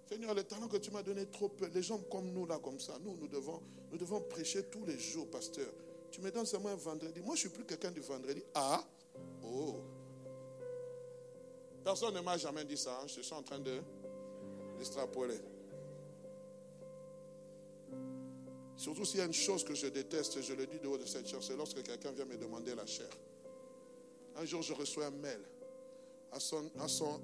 Seigneur, 0.09 0.35
le 0.35 0.45
talent 0.45 0.69
que 0.69 0.77
tu 0.77 0.91
m'as 0.91 1.03
donné 1.03 1.27
trop 1.27 1.49
peu. 1.49 1.67
Les 1.69 1.83
gens 1.83 1.99
comme 1.99 2.31
nous, 2.33 2.47
là, 2.47 2.59
comme 2.59 2.79
ça, 2.79 2.95
nous, 3.03 3.17
nous 3.17 3.29
devons, 3.29 3.63
nous 3.91 3.99
devons 3.99 4.21
prêcher 4.21 4.65
tous 4.65 4.85
les 4.85 4.99
jours, 4.99 5.29
pasteur. 5.31 5.73
Tu 6.11 6.21
me 6.21 6.31
donnes 6.31 6.47
seulement 6.47 6.69
un 6.69 6.77
vendredi. 6.77 7.21
Moi, 7.21 7.35
je 7.35 7.47
ne 7.47 7.49
suis 7.49 7.49
plus 7.49 7.65
quelqu'un 7.65 7.91
du 7.91 8.01
vendredi. 8.01 8.43
Ah, 8.55 8.85
oh. 9.43 9.81
Personne 11.83 12.15
ne 12.15 12.21
m'a 12.21 12.37
jamais 12.37 12.65
dit 12.65 12.77
ça. 12.77 13.01
Hein. 13.03 13.07
Je 13.07 13.23
suis 13.23 13.35
en 13.35 13.43
train 13.43 13.59
de 13.59 13.81
l'extrapoler. 14.79 15.41
Surtout 18.83 19.05
s'il 19.05 19.21
y 19.21 19.23
a 19.23 19.27
une 19.27 19.33
chose 19.33 19.63
que 19.63 19.77
je 19.77 19.87
déteste, 19.87 20.43
je 20.43 20.55
le 20.55 20.67
dis 20.67 20.81
de 20.81 20.89
haut 20.89 20.99
de 20.99 21.07
cette 21.07 21.29
chair, 21.29 21.41
c'est 21.41 21.55
lorsque 21.55 21.81
quelqu'un 21.85 22.11
vient 22.11 22.25
me 22.25 22.37
demander 22.37 22.75
la 22.75 22.85
chair. 22.85 23.09
Un 24.35 24.45
jour, 24.45 24.61
je 24.61 24.73
reçois 24.73 25.07
un 25.07 25.11
mail 25.13 25.41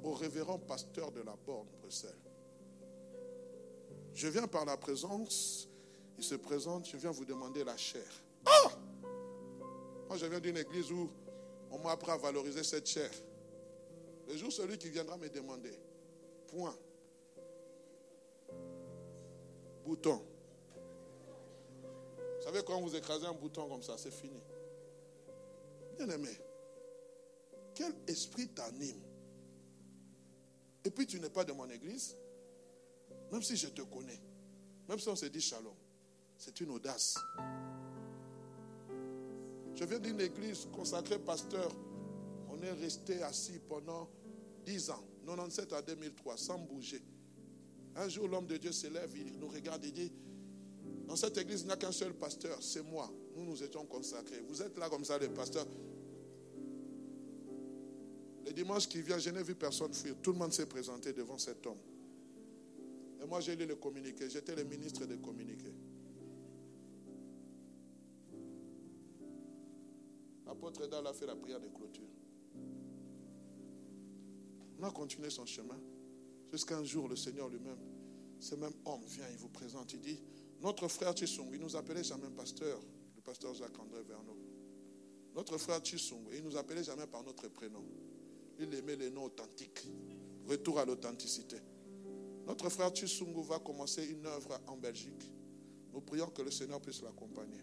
au 0.04 0.14
révérend 0.14 0.60
pasteur 0.60 1.10
de 1.10 1.20
la 1.20 1.34
borne, 1.34 1.66
Bruxelles. 1.80 2.14
Je 4.14 4.28
viens 4.28 4.46
par 4.46 4.66
la 4.66 4.76
présence, 4.76 5.68
il 6.16 6.22
se 6.22 6.36
présente, 6.36 6.86
je 6.86 6.96
viens 6.96 7.10
vous 7.10 7.24
demander 7.24 7.64
la 7.64 7.76
chair. 7.76 8.06
Ah 8.46 8.70
Moi, 10.06 10.16
je 10.16 10.26
viens 10.26 10.38
d'une 10.38 10.58
église 10.58 10.92
où 10.92 11.10
on 11.72 11.78
m'a 11.80 11.90
appris 11.90 12.12
à 12.12 12.18
valoriser 12.18 12.62
cette 12.62 12.86
chair. 12.86 13.10
Le 14.28 14.36
jour, 14.36 14.52
celui 14.52 14.78
qui 14.78 14.90
viendra 14.90 15.16
me 15.16 15.28
demander, 15.28 15.76
point. 16.46 16.76
Bouton. 19.84 20.22
Savez, 22.48 22.62
quand 22.64 22.80
vous 22.80 22.96
écrasez 22.96 23.26
un 23.26 23.34
bouton 23.34 23.68
comme 23.68 23.82
ça, 23.82 23.98
c'est 23.98 24.10
fini. 24.10 24.40
Bien 25.98 26.08
aimé, 26.08 26.30
quel 27.74 27.92
esprit 28.06 28.48
t'anime? 28.48 29.02
Et 30.82 30.90
puis 30.90 31.06
tu 31.06 31.20
n'es 31.20 31.28
pas 31.28 31.44
de 31.44 31.52
mon 31.52 31.68
église, 31.68 32.16
même 33.30 33.42
si 33.42 33.54
je 33.54 33.66
te 33.66 33.82
connais, 33.82 34.18
même 34.88 34.98
si 34.98 35.10
on 35.10 35.14
se 35.14 35.26
dit 35.26 35.42
shalom, 35.42 35.74
c'est 36.38 36.58
une 36.62 36.70
audace. 36.70 37.18
Je 39.74 39.84
viens 39.84 39.98
d'une 39.98 40.22
église 40.22 40.68
consacrée 40.72 41.18
pasteur. 41.18 41.70
On 42.48 42.62
est 42.62 42.72
resté 42.72 43.22
assis 43.24 43.58
pendant 43.68 44.08
10 44.64 44.88
ans, 44.88 45.04
97 45.26 45.74
à 45.74 45.82
2003, 45.82 46.38
sans 46.38 46.56
bouger. 46.56 47.02
Un 47.94 48.08
jour, 48.08 48.26
l'homme 48.26 48.46
de 48.46 48.56
Dieu 48.56 48.72
s'élève, 48.72 49.14
il 49.14 49.38
nous 49.38 49.48
regarde 49.48 49.84
et 49.84 49.90
dit, 49.90 50.10
dans 51.08 51.16
cette 51.16 51.38
église, 51.38 51.62
il 51.62 51.66
n'y 51.68 51.72
a 51.72 51.76
qu'un 51.76 51.90
seul 51.90 52.12
pasteur, 52.12 52.62
c'est 52.62 52.82
moi. 52.82 53.10
Nous, 53.34 53.42
nous 53.42 53.62
étions 53.62 53.86
consacrés. 53.86 54.42
Vous 54.46 54.60
êtes 54.60 54.76
là 54.76 54.90
comme 54.90 55.04
ça, 55.04 55.18
les 55.18 55.30
pasteurs. 55.30 55.66
Le 58.44 58.52
dimanche 58.52 58.86
qui 58.86 59.00
vient, 59.00 59.18
je 59.18 59.30
n'ai 59.30 59.42
vu 59.42 59.54
personne 59.54 59.92
fuir. 59.94 60.14
Tout 60.22 60.32
le 60.32 60.38
monde 60.38 60.52
s'est 60.52 60.66
présenté 60.66 61.14
devant 61.14 61.38
cet 61.38 61.66
homme. 61.66 61.78
Et 63.22 63.26
moi, 63.26 63.40
j'ai 63.40 63.56
lu 63.56 63.64
le 63.64 63.76
communiqué. 63.76 64.28
J'étais 64.28 64.54
le 64.54 64.64
ministre 64.64 65.06
des 65.06 65.16
communiqués. 65.16 65.72
L'apôtre 70.46 70.84
Edal 70.84 71.06
a 71.06 71.14
fait 71.14 71.26
la 71.26 71.36
prière 71.36 71.60
de 71.60 71.68
clôture. 71.68 72.08
On 74.78 74.84
a 74.84 74.90
continué 74.90 75.30
son 75.30 75.46
chemin. 75.46 75.80
Jusqu'à 76.52 76.76
un 76.76 76.84
jour, 76.84 77.08
le 77.08 77.16
Seigneur 77.16 77.48
lui-même, 77.48 77.78
ce 78.40 78.54
même 78.56 78.74
homme 78.84 79.04
vient, 79.06 79.26
il 79.30 79.38
vous 79.38 79.48
présente, 79.48 79.94
il 79.94 80.00
dit, 80.00 80.20
notre 80.60 80.88
frère 80.88 81.16
Chisung, 81.16 81.48
il 81.52 81.60
nous 81.60 81.76
appelait 81.76 82.04
jamais 82.04 82.30
pasteur, 82.30 82.80
le 83.14 83.22
pasteur 83.22 83.54
Jacques-André 83.54 84.02
Vernon. 84.02 84.36
Notre 85.34 85.58
frère 85.58 85.84
Chisung, 85.84 86.28
il 86.32 86.42
nous 86.42 86.56
appelait 86.56 86.84
jamais 86.84 87.06
par 87.06 87.22
notre 87.22 87.48
prénom. 87.48 87.84
Il 88.58 88.74
aimait 88.74 88.96
les 88.96 89.10
noms 89.10 89.24
authentiques. 89.24 89.86
Retour 90.48 90.78
à 90.78 90.84
l'authenticité. 90.84 91.58
Notre 92.48 92.70
frère 92.70 92.94
Chisungu 92.94 93.42
va 93.42 93.58
commencer 93.58 94.06
une 94.06 94.24
œuvre 94.24 94.58
en 94.66 94.76
Belgique. 94.78 95.30
Nous 95.92 96.00
prions 96.00 96.28
que 96.28 96.40
le 96.40 96.50
Seigneur 96.50 96.80
puisse 96.80 97.02
l'accompagner. 97.02 97.60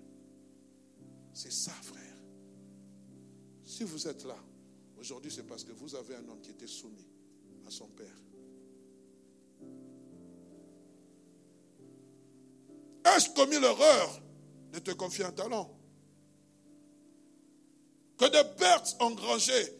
C'est 1.34 1.52
ça, 1.52 1.72
frère. 1.72 2.16
Si 3.64 3.84
vous 3.84 4.08
êtes 4.08 4.24
là, 4.26 4.38
aujourd'hui, 5.00 5.32
c'est 5.32 5.48
parce 5.48 5.64
que 5.64 5.72
vous 5.72 5.96
avez 5.96 6.16
un 6.16 6.30
homme 6.30 6.40
qui 6.40 6.52
était 6.52 6.68
soumis 6.68 7.08
à 7.66 7.72
son 7.72 7.88
Père. 7.88 8.16
Commis 13.36 13.60
l'erreur 13.60 14.22
de 14.74 14.80
te 14.80 14.92
confier 14.92 15.24
un 15.24 15.32
talent 15.32 15.72
Que 18.18 18.26
des 18.26 18.50
pertes 18.58 18.96
engrangées 19.00 19.74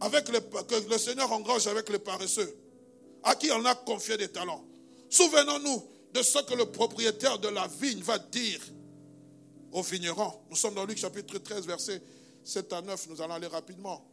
avec 0.00 0.28
le, 0.28 0.40
que 0.40 0.90
le 0.90 0.98
Seigneur 0.98 1.30
engrange 1.32 1.66
avec 1.66 1.88
les 1.88 1.98
paresseux, 1.98 2.56
à 3.24 3.34
qui 3.34 3.50
on 3.50 3.64
a 3.64 3.74
confié 3.74 4.16
des 4.16 4.28
talents. 4.28 4.64
Souvenons-nous 5.10 5.88
de 6.12 6.22
ce 6.22 6.38
que 6.44 6.54
le 6.54 6.66
propriétaire 6.66 7.38
de 7.38 7.48
la 7.48 7.66
vigne 7.66 8.00
va 8.00 8.18
dire 8.18 8.60
aux 9.72 9.82
vignerons. 9.82 10.32
Nous 10.50 10.56
sommes 10.56 10.74
dans 10.74 10.84
Luc 10.84 10.98
chapitre 10.98 11.38
13, 11.38 11.66
verset 11.66 12.00
7 12.44 12.72
à 12.72 12.82
9. 12.82 13.08
Nous 13.08 13.20
allons 13.20 13.34
aller 13.34 13.48
rapidement. 13.48 14.08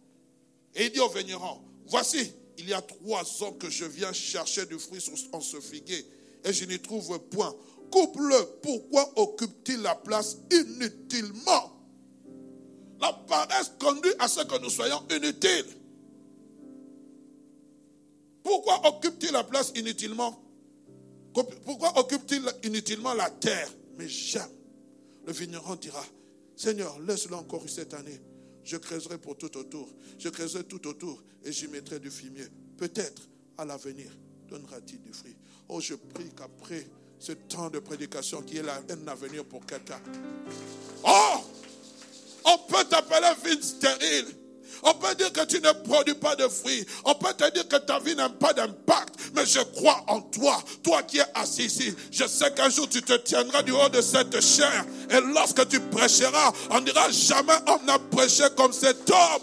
Et 0.74 0.86
il 0.86 0.92
dit 0.92 1.00
aux 1.00 1.10
vignerons, 1.10 1.62
voici, 1.88 2.34
il 2.58 2.68
y 2.68 2.74
a 2.74 2.82
trois 2.82 3.44
ans 3.44 3.54
que 3.54 3.70
je 3.70 3.86
viens 3.86 4.12
chercher 4.12 4.66
du 4.66 4.80
fruit 4.80 5.04
en 5.32 5.42
ce 5.42 5.60
figuier 5.60 6.06
et 6.44 6.54
je 6.54 6.66
n'y 6.66 6.80
trouve 6.80 7.20
point. 7.20 7.54
Coupe-le, 7.92 8.60
pourquoi 8.62 9.12
occupe-t-il 9.20 9.82
la 9.82 9.96
place 9.96 10.38
inutilement? 10.52 11.72
La 13.00 13.14
paresse 13.14 13.72
conduit 13.80 14.14
à 14.20 14.28
ce 14.28 14.42
que 14.42 14.62
nous 14.62 14.70
soyons 14.70 15.04
inutiles. 15.10 15.66
Pourquoi 18.44 18.88
occupe-t-il 18.88 19.32
la 19.32 19.44
place 19.44 19.72
inutilement? 19.76 20.42
Pourquoi 21.34 21.98
occupe-t-il 22.00 22.44
inutilement 22.64 23.14
la 23.14 23.30
terre? 23.30 23.70
Mais 23.98 24.08
jamais. 24.08 24.54
Le 25.26 25.34
vigneron 25.34 25.76
dira, 25.76 26.04
Seigneur, 26.56 27.00
laisse-le 27.00 27.36
encore 27.36 27.68
cette 27.68 27.94
année. 27.94 28.22
Je 28.64 28.78
creuserai 28.78 29.18
pour 29.18 29.38
tout 29.38 29.58
autour. 29.58 29.90
Je 30.18 30.30
creuserai 30.30 30.64
tout 30.64 30.88
autour 30.88 31.22
et 31.44 31.52
j'y 31.52 31.68
mettrai 31.68 32.00
du 32.00 32.10
fumier. 32.10 32.46
Peut-être 32.78 33.28
à 33.58 33.66
l'avenir 33.66 34.12
donnera-t-il 34.48 35.02
du 35.02 35.12
fruit. 35.12 35.36
Oh, 35.68 35.82
je 35.82 35.96
prie 35.96 36.30
qu'après 36.36 36.88
ce 37.20 37.32
temps 37.32 37.70
de 37.70 37.80
prédication, 37.80 38.42
qui 38.42 38.58
est 38.58 38.62
un 38.62 39.08
avenir 39.08 39.46
pour 39.46 39.66
quelqu'un. 39.66 40.00
Oh, 41.04 41.44
on 42.46 42.58
peut 42.72 42.84
t'appeler 42.86 43.32
vie 43.44 43.62
stérile. 43.64 44.28
On 44.84 44.94
peut 44.94 45.16
dire 45.16 45.32
que 45.34 45.44
tu 45.46 45.60
ne 45.62 45.72
produis 45.72 46.14
pas 46.14 46.36
de 46.36 46.48
fruits. 46.48 46.86
On 47.06 47.16
peut 47.16 47.34
te 47.34 47.52
dire 47.52 47.68
que 47.68 47.78
ta 47.78 48.00
vie 48.00 48.16
n'a 48.16 48.30
pas 48.30 48.54
d'impact. 48.54 49.16
Mais 49.36 49.46
je 49.46 49.60
crois 49.60 50.04
en 50.08 50.22
toi. 50.22 50.62
Toi 50.84 51.02
qui 51.04 51.18
es 51.18 51.26
assis 51.34 51.64
ici. 51.64 51.96
Je 52.12 52.28
sais 52.28 52.54
qu'un 52.54 52.70
jour 52.70 52.88
tu 52.88 53.02
te 53.02 53.14
tiendras 53.14 53.64
du 53.64 53.72
haut 53.72 53.90
de 53.90 54.02
cette 54.02 54.40
chair. 54.42 54.86
Et 55.10 55.20
lorsque 55.34 55.68
tu 55.70 55.80
prêcheras, 55.80 56.52
on 56.70 56.82
dira 56.82 57.10
jamais 57.10 57.54
on 57.68 57.84
n'a 57.86 57.98
prêché 57.98 58.44
comme 58.56 58.74
cet 58.74 59.10
homme. 59.10 59.42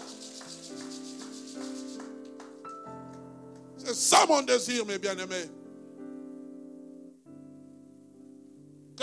C'est 3.85 3.95
ça 3.95 4.25
mon 4.29 4.41
désir, 4.43 4.85
mes 4.85 4.97
bien-aimés. 4.97 5.49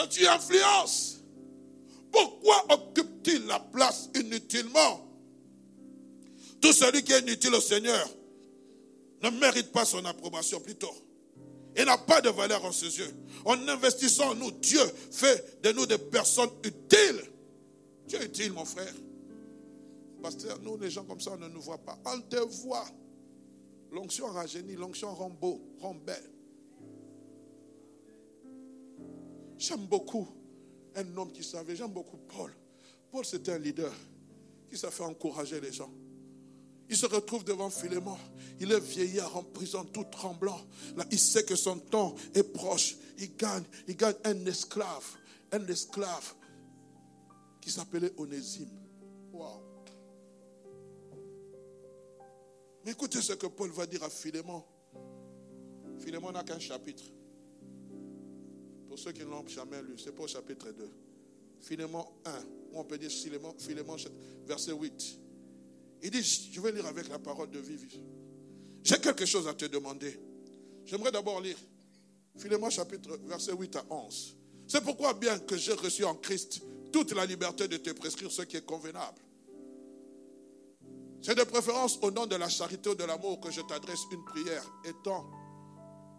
Tu 0.09 0.27
influences. 0.27 1.19
Pourquoi 2.13 2.65
occupe-t-il 2.73 3.47
la 3.47 3.61
place 3.61 4.09
inutilement? 4.15 5.07
Tout 6.61 6.73
celui 6.73 7.03
qui 7.03 7.13
est 7.13 7.21
inutile 7.21 7.55
au 7.55 7.61
Seigneur 7.61 8.09
ne 9.23 9.31
mérite 9.31 9.73
pas 9.73 9.85
son 9.85 10.05
approbation 10.05 10.61
plutôt. 10.61 10.93
Il 11.77 11.85
n'a 11.85 11.99
pas 11.99 12.21
de 12.21 12.31
valeur 12.31 12.65
en 12.65 12.73
ses 12.73 12.99
yeux. 12.99 13.15
En 13.45 13.69
investissant 13.69 14.31
en 14.31 14.35
nous, 14.35 14.51
Dieu 14.51 14.81
fait 15.13 15.63
de 15.63 15.73
nous 15.73 15.87
des 15.87 15.99
personnes 15.99 16.51
utiles. 16.65 17.23
Tu 18.09 18.17
es 18.17 18.25
utile, 18.25 18.53
mon 18.53 18.65
frère. 18.65 18.93
Pasteur, 20.21 20.59
nous, 20.63 20.77
les 20.77 20.91
gens 20.91 21.05
comme 21.05 21.21
ça, 21.21 21.33
on 21.33 21.39
ne 21.39 21.49
nous 21.49 21.61
voit 21.61 21.79
pas. 21.79 21.99
On 22.05 22.21
te 22.21 22.37
voit. 22.37 22.87
L'onction 23.93 24.27
rajeunit, 24.27 24.75
l'onction 24.75 25.15
rend 25.15 25.31
beau, 25.31 25.61
rend 25.81 25.95
belle. 25.95 26.31
J'aime 29.61 29.85
beaucoup 29.85 30.27
un 30.97 31.17
homme 31.19 31.31
qui 31.31 31.45
savait, 31.45 31.77
j'aime 31.77 31.93
beaucoup 31.93 32.17
Paul. 32.17 32.51
Paul, 33.13 33.27
c'était 33.27 33.53
un 33.53 33.59
leader 33.59 33.93
qui 34.71 34.79
savait 34.79 35.05
encourager 35.05 35.61
les 35.61 35.71
gens. 35.71 35.93
Il 36.89 36.97
se 36.97 37.05
retrouve 37.05 37.45
devant 37.45 37.69
Philémon. 37.69 38.17
Il 38.59 38.73
est 38.73 38.81
vieillard 38.81 39.37
en 39.37 39.43
prison, 39.43 39.85
tout 39.85 40.05
tremblant. 40.05 40.59
Il 41.11 41.19
sait 41.19 41.45
que 41.45 41.57
son 41.57 41.79
temps 41.79 42.15
est 42.35 42.43
proche. 42.43 42.97
Il 43.19 43.37
gagne, 43.37 43.63
il 43.87 43.97
gagne 43.97 44.17
un 44.25 44.47
esclave, 44.47 45.05
un 45.53 45.65
esclave 45.67 46.35
qui 47.61 47.71
s'appelait 47.71 48.13
Onésime. 48.17 48.71
Wow. 49.31 49.63
Mais 52.87 52.93
écoutez 52.93 53.21
ce 53.21 53.35
que 53.35 53.47
Paul 53.47 53.71
va 53.71 53.87
dire 53.87 54.03
à 54.03 54.09
Philémon. 54.09 54.65
Philémon 55.99 56.33
n'a 56.33 56.43
qu'un 56.45 56.59
chapitre. 56.59 57.05
Pour 58.91 58.99
ceux 58.99 59.13
qui 59.13 59.21
ne 59.21 59.27
l'ont 59.27 59.47
jamais 59.47 59.81
lu, 59.83 59.95
c'est 59.97 60.11
pas 60.11 60.25
au 60.25 60.27
chapitre 60.27 60.73
2. 60.73 60.91
Philémon 61.61 62.05
1, 62.25 62.31
ou 62.73 62.81
on 62.81 62.85
peut 62.85 62.99
dire 62.99 63.09
Philémon, 63.09 63.55
Philémon 63.57 63.95
verset 64.45 64.73
8. 64.73 65.19
Il 66.03 66.11
dit, 66.11 66.51
je 66.53 66.61
vais 66.61 66.73
lire 66.73 66.87
avec 66.87 67.09
la 67.09 67.21
parole 67.21 67.49
de 67.51 67.61
Vivi. 67.61 68.01
J'ai 68.83 68.99
quelque 68.99 69.27
chose 69.27 69.47
à 69.47 69.55
te 69.55 69.67
demander. 69.67 70.19
J'aimerais 70.87 71.13
d'abord 71.13 71.41
lire 71.41 71.57
Philémon 72.37 72.69
chapitre 72.69 73.17
verset 73.29 73.53
8 73.53 73.77
à 73.77 73.85
11. 73.89 74.37
C'est 74.67 74.83
pourquoi 74.83 75.15
bien 75.15 75.39
que 75.39 75.57
j'ai 75.57 75.75
reçu 75.75 76.05
en 76.05 76.17
Christ 76.17 76.61
toute 76.93 77.13
la 77.13 77.25
liberté 77.27 77.69
de 77.69 77.77
te 77.77 77.91
prescrire 77.91 78.33
ce 78.33 78.43
qui 78.43 78.57
est 78.57 78.67
convenable. 78.67 79.23
C'est 81.23 81.37
de 81.37 81.45
préférence 81.45 81.97
au 82.03 82.11
nom 82.11 82.27
de 82.27 82.35
la 82.35 82.49
charité 82.49 82.91
ou 82.91 82.97
de 82.97 83.05
l'amour 83.05 83.39
que 83.39 83.53
je 83.53 83.61
t'adresse 83.61 84.01
une 84.11 84.25
prière, 84.25 84.65
étant 84.85 85.31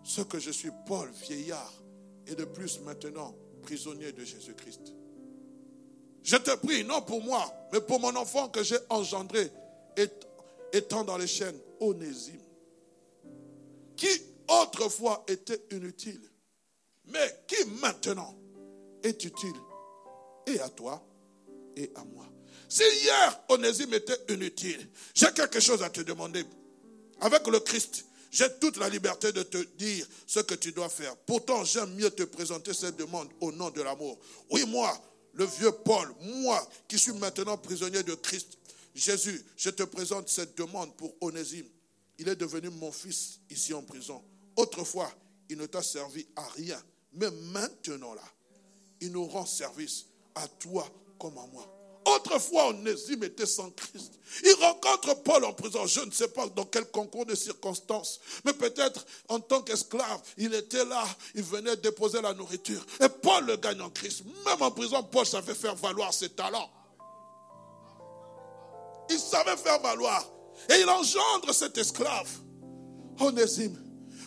ce 0.05 0.21
que 0.21 0.39
je 0.39 0.51
suis 0.51 0.71
Paul, 0.87 1.11
vieillard, 1.11 1.81
et 2.27 2.35
de 2.35 2.45
plus 2.45 2.79
maintenant 2.81 3.35
prisonnier 3.61 4.11
de 4.11 4.23
Jésus-Christ. 4.23 4.93
Je 6.23 6.37
te 6.37 6.55
prie, 6.57 6.83
non 6.83 7.01
pour 7.01 7.21
moi, 7.21 7.51
mais 7.73 7.81
pour 7.81 7.99
mon 7.99 8.15
enfant 8.15 8.49
que 8.49 8.63
j'ai 8.63 8.77
engendré, 8.89 9.51
étant 10.73 11.03
dans 11.03 11.17
les 11.17 11.27
chaînes, 11.27 11.57
Onésime, 11.79 12.41
qui 13.95 14.07
autrefois 14.47 15.23
était 15.27 15.61
inutile, 15.71 16.21
mais 17.05 17.43
qui 17.47 17.65
maintenant 17.81 18.35
est 19.03 19.23
utile 19.23 19.55
et 20.47 20.59
à 20.59 20.69
toi 20.69 21.03
et 21.75 21.91
à 21.95 22.03
moi. 22.03 22.25
Si 22.69 22.83
hier 23.03 23.43
Onésime 23.49 23.93
était 23.95 24.33
inutile, 24.33 24.89
j'ai 25.13 25.31
quelque 25.33 25.59
chose 25.59 25.83
à 25.83 25.89
te 25.89 26.01
demander. 26.01 26.45
Avec 27.19 27.45
le 27.47 27.59
Christ, 27.59 28.05
j'ai 28.31 28.47
toute 28.59 28.77
la 28.77 28.87
liberté 28.87 29.33
de 29.33 29.43
te 29.43 29.57
dire 29.77 30.07
ce 30.25 30.39
que 30.39 30.55
tu 30.55 30.71
dois 30.71 30.87
faire. 30.87 31.15
Pourtant, 31.17 31.65
j'aime 31.65 31.93
mieux 31.95 32.09
te 32.09 32.23
présenter 32.23 32.73
cette 32.73 32.95
demande 32.95 33.29
au 33.41 33.51
nom 33.51 33.69
de 33.69 33.81
l'amour. 33.81 34.17
Oui, 34.49 34.65
moi, 34.65 34.99
le 35.33 35.45
vieux 35.45 35.71
Paul, 35.83 36.13
moi 36.21 36.65
qui 36.87 36.97
suis 36.97 37.11
maintenant 37.13 37.57
prisonnier 37.57 38.03
de 38.03 38.15
Christ, 38.15 38.57
Jésus, 38.95 39.45
je 39.57 39.69
te 39.69 39.83
présente 39.83 40.29
cette 40.29 40.57
demande 40.57 40.95
pour 40.95 41.13
Onésime. 41.19 41.67
Il 42.17 42.29
est 42.29 42.35
devenu 42.35 42.69
mon 42.69 42.91
fils 42.91 43.39
ici 43.49 43.73
en 43.73 43.81
prison. 43.81 44.23
Autrefois, 44.55 45.11
il 45.49 45.57
ne 45.57 45.65
t'a 45.65 45.81
servi 45.81 46.25
à 46.35 46.47
rien. 46.49 46.81
Mais 47.13 47.29
maintenant, 47.51 48.13
là, 48.13 48.23
il 49.01 49.11
nous 49.11 49.25
rend 49.25 49.45
service 49.45 50.05
à 50.35 50.47
toi 50.47 50.89
comme 51.19 51.37
à 51.37 51.45
moi. 51.47 51.80
Autrefois, 52.05 52.69
Onésime 52.69 53.23
était 53.23 53.45
sans 53.45 53.69
Christ. 53.71 54.13
Il 54.43 54.53
rencontre 54.55 55.21
Paul 55.21 55.45
en 55.45 55.53
prison. 55.53 55.85
Je 55.85 56.01
ne 56.01 56.11
sais 56.11 56.29
pas 56.29 56.47
dans 56.47 56.65
quel 56.65 56.85
concours 56.85 57.25
de 57.25 57.35
circonstances. 57.35 58.19
Mais 58.43 58.53
peut-être 58.53 59.05
en 59.27 59.39
tant 59.39 59.61
qu'esclave, 59.61 60.21
il 60.37 60.53
était 60.53 60.85
là. 60.85 61.03
Il 61.35 61.43
venait 61.43 61.75
déposer 61.75 62.21
la 62.21 62.33
nourriture. 62.33 62.83
Et 62.99 63.09
Paul 63.09 63.45
le 63.45 63.57
gagne 63.57 63.81
en 63.81 63.89
Christ. 63.89 64.23
Même 64.45 64.61
en 64.61 64.71
prison, 64.71 65.03
Paul 65.03 65.25
savait 65.25 65.53
faire 65.53 65.75
valoir 65.75 66.13
ses 66.13 66.29
talents. 66.29 66.69
Il 69.09 69.19
savait 69.19 69.57
faire 69.57 69.79
valoir. 69.81 70.25
Et 70.69 70.79
il 70.79 70.89
engendre 70.89 71.53
cet 71.53 71.77
esclave, 71.77 72.29
Onésime. 73.19 73.80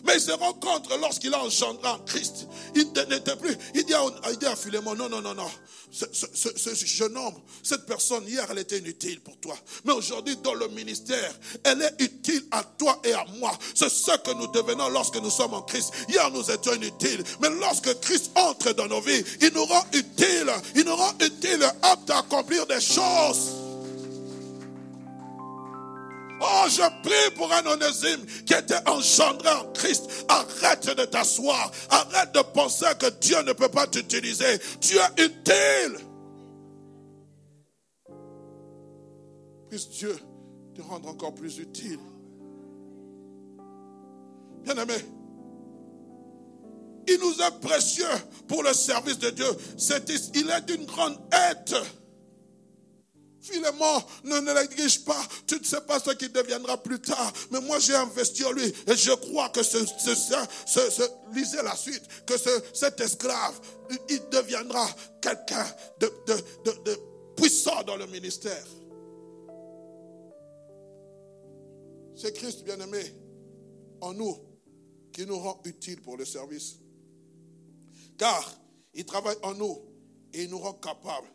Mais 0.05 0.15
il 0.15 0.21
se 0.21 0.31
rencontre 0.31 0.97
lorsqu'il 0.99 1.33
a 1.33 1.43
engendré 1.43 1.87
en 1.87 1.99
Christ. 1.99 2.47
Il 2.75 2.91
n'était 3.09 3.35
plus. 3.35 3.55
Il 3.73 3.85
dit 3.85 3.93
à, 3.93 4.03
il 4.31 4.55
Philémon, 4.55 4.95
non, 4.95 5.09
non, 5.09 5.21
non, 5.21 5.33
non. 5.33 5.49
Ce, 5.91 6.05
ce, 6.11 6.85
jeune 6.85 7.15
homme, 7.17 7.35
cette 7.63 7.85
personne, 7.85 8.27
hier, 8.27 8.45
elle 8.49 8.59
était 8.59 8.79
inutile 8.79 9.21
pour 9.21 9.37
toi. 9.37 9.55
Mais 9.85 9.93
aujourd'hui, 9.93 10.35
dans 10.37 10.53
le 10.53 10.67
ministère, 10.69 11.33
elle 11.63 11.81
est 11.81 12.03
utile 12.03 12.43
à 12.51 12.63
toi 12.63 12.99
et 13.03 13.13
à 13.13 13.25
moi. 13.39 13.57
C'est 13.73 13.89
ce 13.89 14.17
que 14.17 14.31
nous 14.33 14.47
devenons 14.47 14.89
lorsque 14.89 15.15
nous 15.15 15.29
sommes 15.29 15.53
en 15.53 15.61
Christ. 15.61 15.91
Hier, 16.09 16.29
nous 16.31 16.51
étions 16.51 16.73
inutiles. 16.73 17.23
Mais 17.41 17.49
lorsque 17.49 17.99
Christ 18.01 18.31
entre 18.35 18.73
dans 18.73 18.87
nos 18.87 19.01
vies, 19.01 19.23
il 19.41 19.51
nous 19.53 19.65
rend 19.65 19.85
utiles. 19.93 20.51
Il 20.75 20.83
nous 20.83 20.95
rend 20.95 21.13
utiles, 21.19 21.63
aptes 21.81 22.09
à 22.09 22.19
accomplir 22.19 22.65
des 22.67 22.81
choses. 22.81 23.64
Oh, 26.41 26.65
je 26.67 26.81
prie 27.01 27.35
pour 27.35 27.51
un 27.53 27.65
onésime 27.65 28.25
qui 28.45 28.53
était 28.53 28.87
engendré 28.89 29.49
en 29.49 29.71
Christ. 29.71 30.25
Arrête 30.27 30.87
de 30.87 31.05
t'asseoir. 31.05 31.71
Arrête 31.89 32.33
de 32.33 32.41
penser 32.41 32.87
que 32.99 33.09
Dieu 33.19 33.41
ne 33.43 33.53
peut 33.53 33.69
pas 33.69 33.87
t'utiliser. 33.87 34.59
Tu 34.81 34.97
es 34.97 35.25
utile. 35.25 35.97
Puisse 39.69 39.89
Dieu 39.89 40.15
te 40.75 40.81
rendre 40.81 41.09
encore 41.09 41.33
plus 41.33 41.57
utile. 41.59 41.99
Bien-aimé, 44.63 44.95
il 47.07 47.19
nous 47.19 47.41
est 47.41 47.59
précieux 47.61 48.05
pour 48.47 48.63
le 48.63 48.73
service 48.73 49.19
de 49.19 49.29
Dieu. 49.29 49.45
il 50.33 50.49
est 50.49 50.61
d'une 50.65 50.85
grande 50.85 51.17
aide. 51.31 51.75
Philémon, 53.45 54.03
ne, 54.23 54.39
néglige 54.39 55.05
pas. 55.05 55.21
Tu 55.45 55.59
ne 55.59 55.63
sais 55.63 55.81
pas 55.81 55.99
ce 55.99 56.11
qui 56.11 56.29
deviendra 56.29 56.81
plus 56.81 56.99
tard. 56.99 57.31
Mais 57.51 57.61
moi, 57.61 57.79
j'ai 57.79 57.95
investi 57.95 58.43
en 58.43 58.51
lui. 58.51 58.73
Et 58.87 58.95
je 58.95 59.11
crois 59.11 59.49
que 59.49 59.61
ce, 59.61 59.77
ce, 59.85 61.03
lisez 61.33 61.61
la 61.61 61.75
suite, 61.75 62.03
que 62.25 62.33
cet 62.73 62.99
esclave, 62.99 63.59
il 64.09 64.21
deviendra 64.29 64.87
quelqu'un 65.21 65.65
de, 65.99 66.11
de 66.85 66.99
puissant 67.35 67.83
dans 67.83 67.97
le 67.97 68.07
ministère. 68.07 68.65
C'est 72.15 72.33
Christ 72.33 72.63
bien-aimé 72.63 73.03
en 74.01 74.13
nous 74.13 74.37
qui 75.11 75.25
nous 75.25 75.37
rend 75.37 75.61
utiles 75.65 76.01
pour 76.01 76.17
le 76.17 76.25
service. 76.25 76.79
Car 78.17 78.57
il 78.93 79.05
travaille 79.05 79.37
en 79.43 79.53
nous 79.53 79.81
et 80.33 80.43
il 80.43 80.49
nous 80.49 80.59
rend 80.59 80.73
capables 80.73 81.27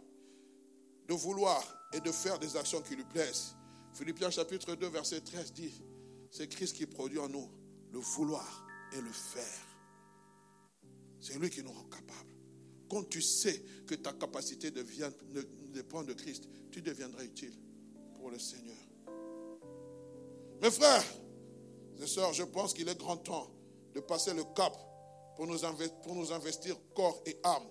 de 1.08 1.14
vouloir 1.14 1.79
et 1.92 2.00
de 2.00 2.12
faire 2.12 2.38
des 2.38 2.56
actions 2.56 2.80
qui 2.82 2.96
lui 2.96 3.04
plaisent. 3.04 3.56
Philippiens 3.94 4.30
chapitre 4.30 4.74
2, 4.74 4.88
verset 4.88 5.20
13 5.20 5.52
dit, 5.52 5.82
c'est 6.30 6.48
Christ 6.48 6.76
qui 6.76 6.86
produit 6.86 7.18
en 7.18 7.28
nous 7.28 7.50
le 7.92 7.98
vouloir 7.98 8.66
et 8.92 9.00
le 9.00 9.10
faire. 9.10 9.66
C'est 11.20 11.38
lui 11.38 11.50
qui 11.50 11.62
nous 11.62 11.72
rend 11.72 11.84
capables. 11.84 12.34
Quand 12.88 13.08
tu 13.08 13.20
sais 13.20 13.62
que 13.86 13.94
ta 13.94 14.12
capacité 14.12 14.70
devient, 14.70 15.10
dépend 15.72 16.02
de 16.02 16.12
Christ, 16.12 16.48
tu 16.70 16.82
deviendras 16.82 17.24
utile 17.24 17.54
pour 18.16 18.30
le 18.30 18.38
Seigneur. 18.38 18.76
Mes 20.62 20.70
frères 20.70 21.04
et 22.00 22.06
sœurs, 22.06 22.32
je 22.32 22.42
pense 22.42 22.74
qu'il 22.74 22.88
est 22.88 22.98
grand 22.98 23.16
temps 23.16 23.50
de 23.94 24.00
passer 24.00 24.34
le 24.34 24.44
cap 24.54 24.76
pour 25.36 25.46
nous, 25.46 25.58
pour 26.02 26.14
nous 26.14 26.32
investir 26.32 26.76
corps 26.94 27.22
et 27.26 27.38
âme, 27.44 27.68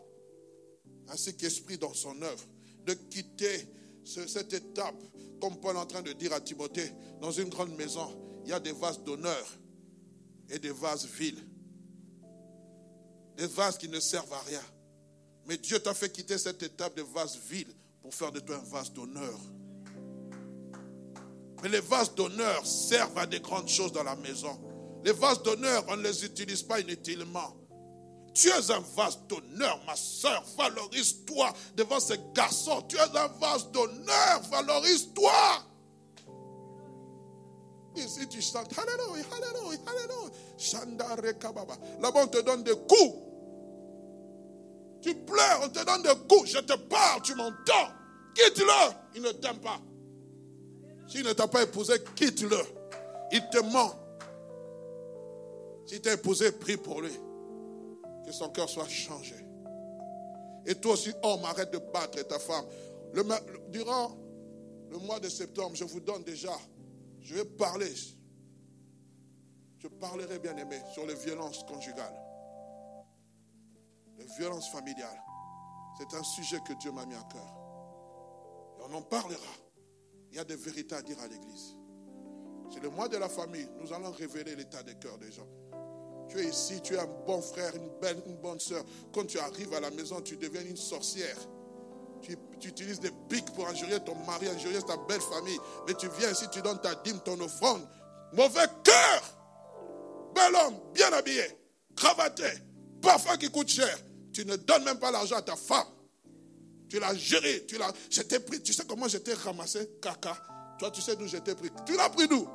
ainsi 1.10 1.36
qu'esprit 1.36 1.78
dans 1.78 1.94
son 1.94 2.22
œuvre, 2.22 2.46
de 2.86 2.94
quitter 2.94 3.68
cette 4.04 4.54
étape, 4.54 4.96
comme 5.42 5.60
Paul 5.60 5.76
est 5.76 5.80
en 5.80 5.86
train 5.86 6.02
de 6.02 6.14
dire 6.14 6.34
à 6.34 6.42
Timothée, 6.42 6.92
dans 7.22 7.32
une 7.32 7.50
grande 7.50 7.76
maison, 7.76 8.08
il 8.44 8.50
y 8.50 8.54
a 8.54 8.60
des 8.60 8.72
vases 8.72 9.04
d'honneur 9.04 9.46
et 10.50 10.60
des 10.60 10.72
vases 10.72 11.06
vils. 11.06 11.44
Des 13.38 13.48
vases 13.48 13.78
qui 13.78 13.88
ne 13.88 14.00
servent 14.00 14.34
à 14.34 14.42
rien. 14.42 14.64
Mais 15.46 15.58
Dieu 15.58 15.80
t'a 15.80 15.94
fait 15.94 16.12
quitter 16.12 16.38
cette 16.38 16.62
étape 16.62 16.96
de 16.96 17.04
vases 17.04 17.40
vils 17.50 17.74
pour 18.02 18.14
faire 18.14 18.32
de 18.32 18.40
toi 18.40 18.56
un 18.58 18.70
vase 18.70 18.92
d'honneur. 18.92 19.40
Mais 21.62 21.70
les 21.70 21.82
vases 21.82 22.14
d'honneur 22.16 22.66
servent 22.66 23.18
à 23.18 23.26
des 23.26 23.40
grandes 23.40 23.70
choses 23.70 23.92
dans 23.92 24.04
la 24.04 24.16
maison. 24.16 24.60
Les 25.04 25.12
vases 25.12 25.44
d'honneur, 25.44 25.86
on 25.88 25.98
ne 25.98 26.04
les 26.04 26.26
utilise 26.26 26.64
pas 26.64 26.80
inutilement. 26.80 27.59
Tu 28.34 28.48
es 28.50 28.72
un 28.72 28.80
vase 28.96 29.20
d'honneur, 29.28 29.80
ma 29.86 29.96
soeur. 29.96 30.44
Valorise-toi 30.58 31.54
devant 31.76 32.00
ces 32.00 32.20
garçons. 32.34 32.82
Tu 32.88 32.96
es 32.96 33.18
un 33.18 33.28
vase 33.40 33.70
d'honneur. 33.72 34.42
Valorise-toi. 34.50 35.32
Ici, 37.96 38.28
tu 38.30 38.42
chantes. 38.42 38.72
Alléluia, 38.78 39.26
Alléluia, 39.32 39.80
Alléluia. 39.88 40.32
Là-bas, 42.02 42.22
on 42.24 42.28
te 42.28 42.42
donne 42.42 42.64
des 42.64 42.76
coups. 42.76 43.16
Tu 45.02 45.16
pleures, 45.16 45.62
on 45.64 45.70
te 45.70 45.84
donne 45.84 46.04
des 46.04 46.28
coups. 46.28 46.50
Je 46.52 46.60
te 46.60 46.74
parle, 46.74 47.22
tu 47.22 47.34
m'entends. 47.36 47.94
Quitte-le. 48.36 48.94
Il 49.16 49.22
ne 49.22 49.32
t'aime 49.32 49.60
pas. 49.60 49.80
S'il 51.08 51.26
ne 51.26 51.34
t'a 51.34 51.48
pas 51.48 51.64
épousé, 51.64 51.96
quitte-le. 52.16 52.60
Il 53.32 53.42
te 53.50 53.60
ment. 53.60 53.92
Si 55.88 56.00
tu 56.00 56.10
épousé, 56.10 56.52
prie 56.52 56.78
pour 56.78 57.02
lui 57.02 57.12
que 58.30 58.36
son 58.36 58.50
cœur 58.50 58.70
soit 58.70 58.88
changé. 58.88 59.36
Et 60.68 60.76
toi 60.76 60.94
aussi, 60.94 61.12
homme, 61.24 61.44
arrête 61.46 61.72
de 61.74 61.80
battre 61.80 62.22
ta 62.28 62.38
femme. 62.38 62.66
durant 63.70 64.16
le 64.92 65.00
mois 65.00 65.20
de 65.20 65.28
septembre, 65.28 65.76
je 65.76 65.84
vous 65.84 66.00
donne 66.00 66.24
déjà, 66.24 66.56
je 67.22 67.34
vais 67.34 67.46
parler, 67.46 67.92
je 69.80 69.88
parlerai 69.88 70.38
bien 70.38 70.56
aimé 70.58 70.80
sur 70.94 71.08
les 71.08 71.16
violences 71.16 71.64
conjugales, 71.64 72.16
les 74.20 74.28
violences 74.38 74.70
familiales. 74.70 75.24
C'est 75.98 76.16
un 76.16 76.24
sujet 76.24 76.60
que 76.68 76.74
Dieu 76.74 76.92
m'a 76.92 77.08
mis 77.08 77.16
à 77.16 77.24
cœur. 77.24 77.52
Et 78.78 78.84
on 78.88 78.94
en 78.96 79.02
parlera. 79.02 79.54
Il 80.30 80.36
y 80.36 80.40
a 80.40 80.44
des 80.44 80.56
vérités 80.56 80.94
à 80.94 81.02
dire 81.02 81.20
à 81.20 81.28
l'Église. 81.28 81.76
C'est 82.72 82.80
le 82.80 82.92
mois 82.92 83.08
de 83.08 83.18
la 83.18 83.28
famille. 83.28 83.68
Nous 83.80 83.92
allons 83.92 84.12
révéler 84.12 84.56
l'état 84.56 84.84
des 84.84 84.96
cœurs 85.00 85.18
des 85.18 85.32
gens. 85.32 85.48
Tu 86.30 86.40
es 86.40 86.46
ici, 86.46 86.80
tu 86.82 86.94
es 86.94 87.00
un 87.00 87.08
bon 87.26 87.42
frère, 87.42 87.76
une, 87.76 87.90
belle, 88.00 88.22
une 88.28 88.38
bonne 88.38 88.60
soeur. 88.60 88.84
Quand 89.14 89.26
tu 89.26 89.40
arrives 89.40 89.74
à 89.74 89.80
la 89.80 89.90
maison, 89.90 90.22
tu 90.22 90.38
deviens 90.38 90.62
une 90.62 90.78
sorcière. 90.78 91.36
Tu, 92.22 92.38
utilises 92.68 93.00
des 93.00 93.12
pics 93.30 93.52
pour 93.56 93.68
injurier 93.68 94.00
ton 94.02 94.14
mari, 94.28 94.48
injurier 94.48 94.82
ta 94.84 94.96
belle 95.08 95.22
famille. 95.22 95.58
Mais 95.88 95.94
tu 95.96 96.08
viens 96.20 96.32
ici, 96.32 96.46
tu 96.52 96.62
donnes 96.62 96.80
ta 96.82 96.94
dîme, 96.96 97.20
ton 97.22 97.40
offrande. 97.40 97.82
Mauvais 98.34 98.68
cœur. 98.84 99.24
Bel 100.36 100.56
homme, 100.56 100.76
bien 100.94 101.12
habillé, 101.14 101.44
cravaté, 101.96 102.44
parfum 103.02 103.36
qui 103.38 103.50
coûte 103.50 103.70
cher. 103.70 103.98
Tu 104.32 104.46
ne 104.46 104.56
donnes 104.56 104.84
même 104.84 105.00
pas 105.00 105.10
l'argent 105.10 105.38
à 105.38 105.42
ta 105.42 105.56
femme. 105.56 105.88
Tu 106.90 107.00
l'as 107.00 107.16
géré. 107.16 107.66
Tu 107.68 107.78
l'as. 107.78 107.92
J'étais 108.10 108.40
pris. 108.40 108.62
Tu 108.62 108.74
sais 108.74 108.84
comment 108.88 109.08
j'étais 109.08 109.34
ramassé, 109.34 109.90
caca? 110.02 110.38
Toi, 110.78 110.92
tu 110.92 111.02
sais 111.02 111.16
d'où 111.16 111.28
j'étais 111.28 111.56
pris. 111.56 111.70
Tu 111.86 111.96
l'as 111.96 112.10
pris 112.10 112.28
d'où? 112.28 112.48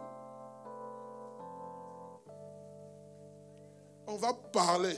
On 4.07 4.17
va 4.17 4.33
parler. 4.35 4.97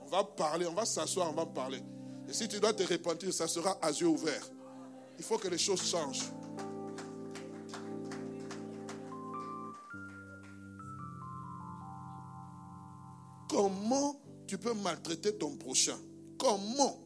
On 0.00 0.06
va 0.06 0.24
parler, 0.24 0.66
on 0.66 0.74
va 0.74 0.84
s'asseoir, 0.84 1.30
on 1.30 1.34
va 1.34 1.46
parler. 1.46 1.82
Et 2.28 2.32
si 2.32 2.48
tu 2.48 2.58
dois 2.60 2.72
te 2.72 2.82
repentir, 2.82 3.32
ça 3.32 3.46
sera 3.46 3.76
à 3.82 3.90
yeux 3.90 4.06
ouverts. 4.06 4.48
Il 5.18 5.24
faut 5.24 5.38
que 5.38 5.48
les 5.48 5.58
choses 5.58 5.82
changent. 5.82 6.30
Comment 13.48 14.16
tu 14.46 14.56
peux 14.58 14.74
maltraiter 14.74 15.36
ton 15.36 15.56
prochain? 15.56 15.98
Comment? 16.38 16.98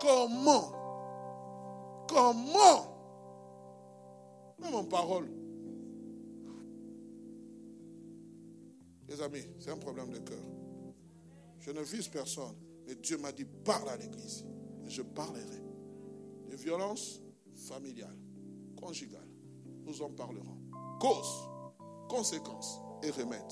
Comment? 0.00 0.72
Comment? 2.08 2.98
Même 4.58 4.74
en 4.74 4.84
parole. 4.84 5.37
Les 9.08 9.22
amis, 9.22 9.46
c'est 9.58 9.70
un 9.70 9.76
problème 9.78 10.10
de 10.10 10.18
cœur. 10.18 10.42
Je 11.60 11.70
ne 11.70 11.80
vise 11.80 12.08
personne, 12.08 12.54
mais 12.86 12.94
Dieu 12.94 13.16
m'a 13.18 13.32
dit 13.32 13.46
parle 13.64 13.88
à 13.88 13.96
l'église. 13.96 14.44
Et 14.86 14.90
je 14.90 15.02
parlerai. 15.02 15.62
De 16.50 16.56
violences 16.56 17.20
familiales, 17.54 18.16
conjugales, 18.80 19.28
nous 19.84 20.00
en 20.02 20.10
parlerons. 20.10 20.58
Cause, 21.00 21.48
conséquences 22.08 22.80
et 23.02 23.10
remèdes. 23.10 23.42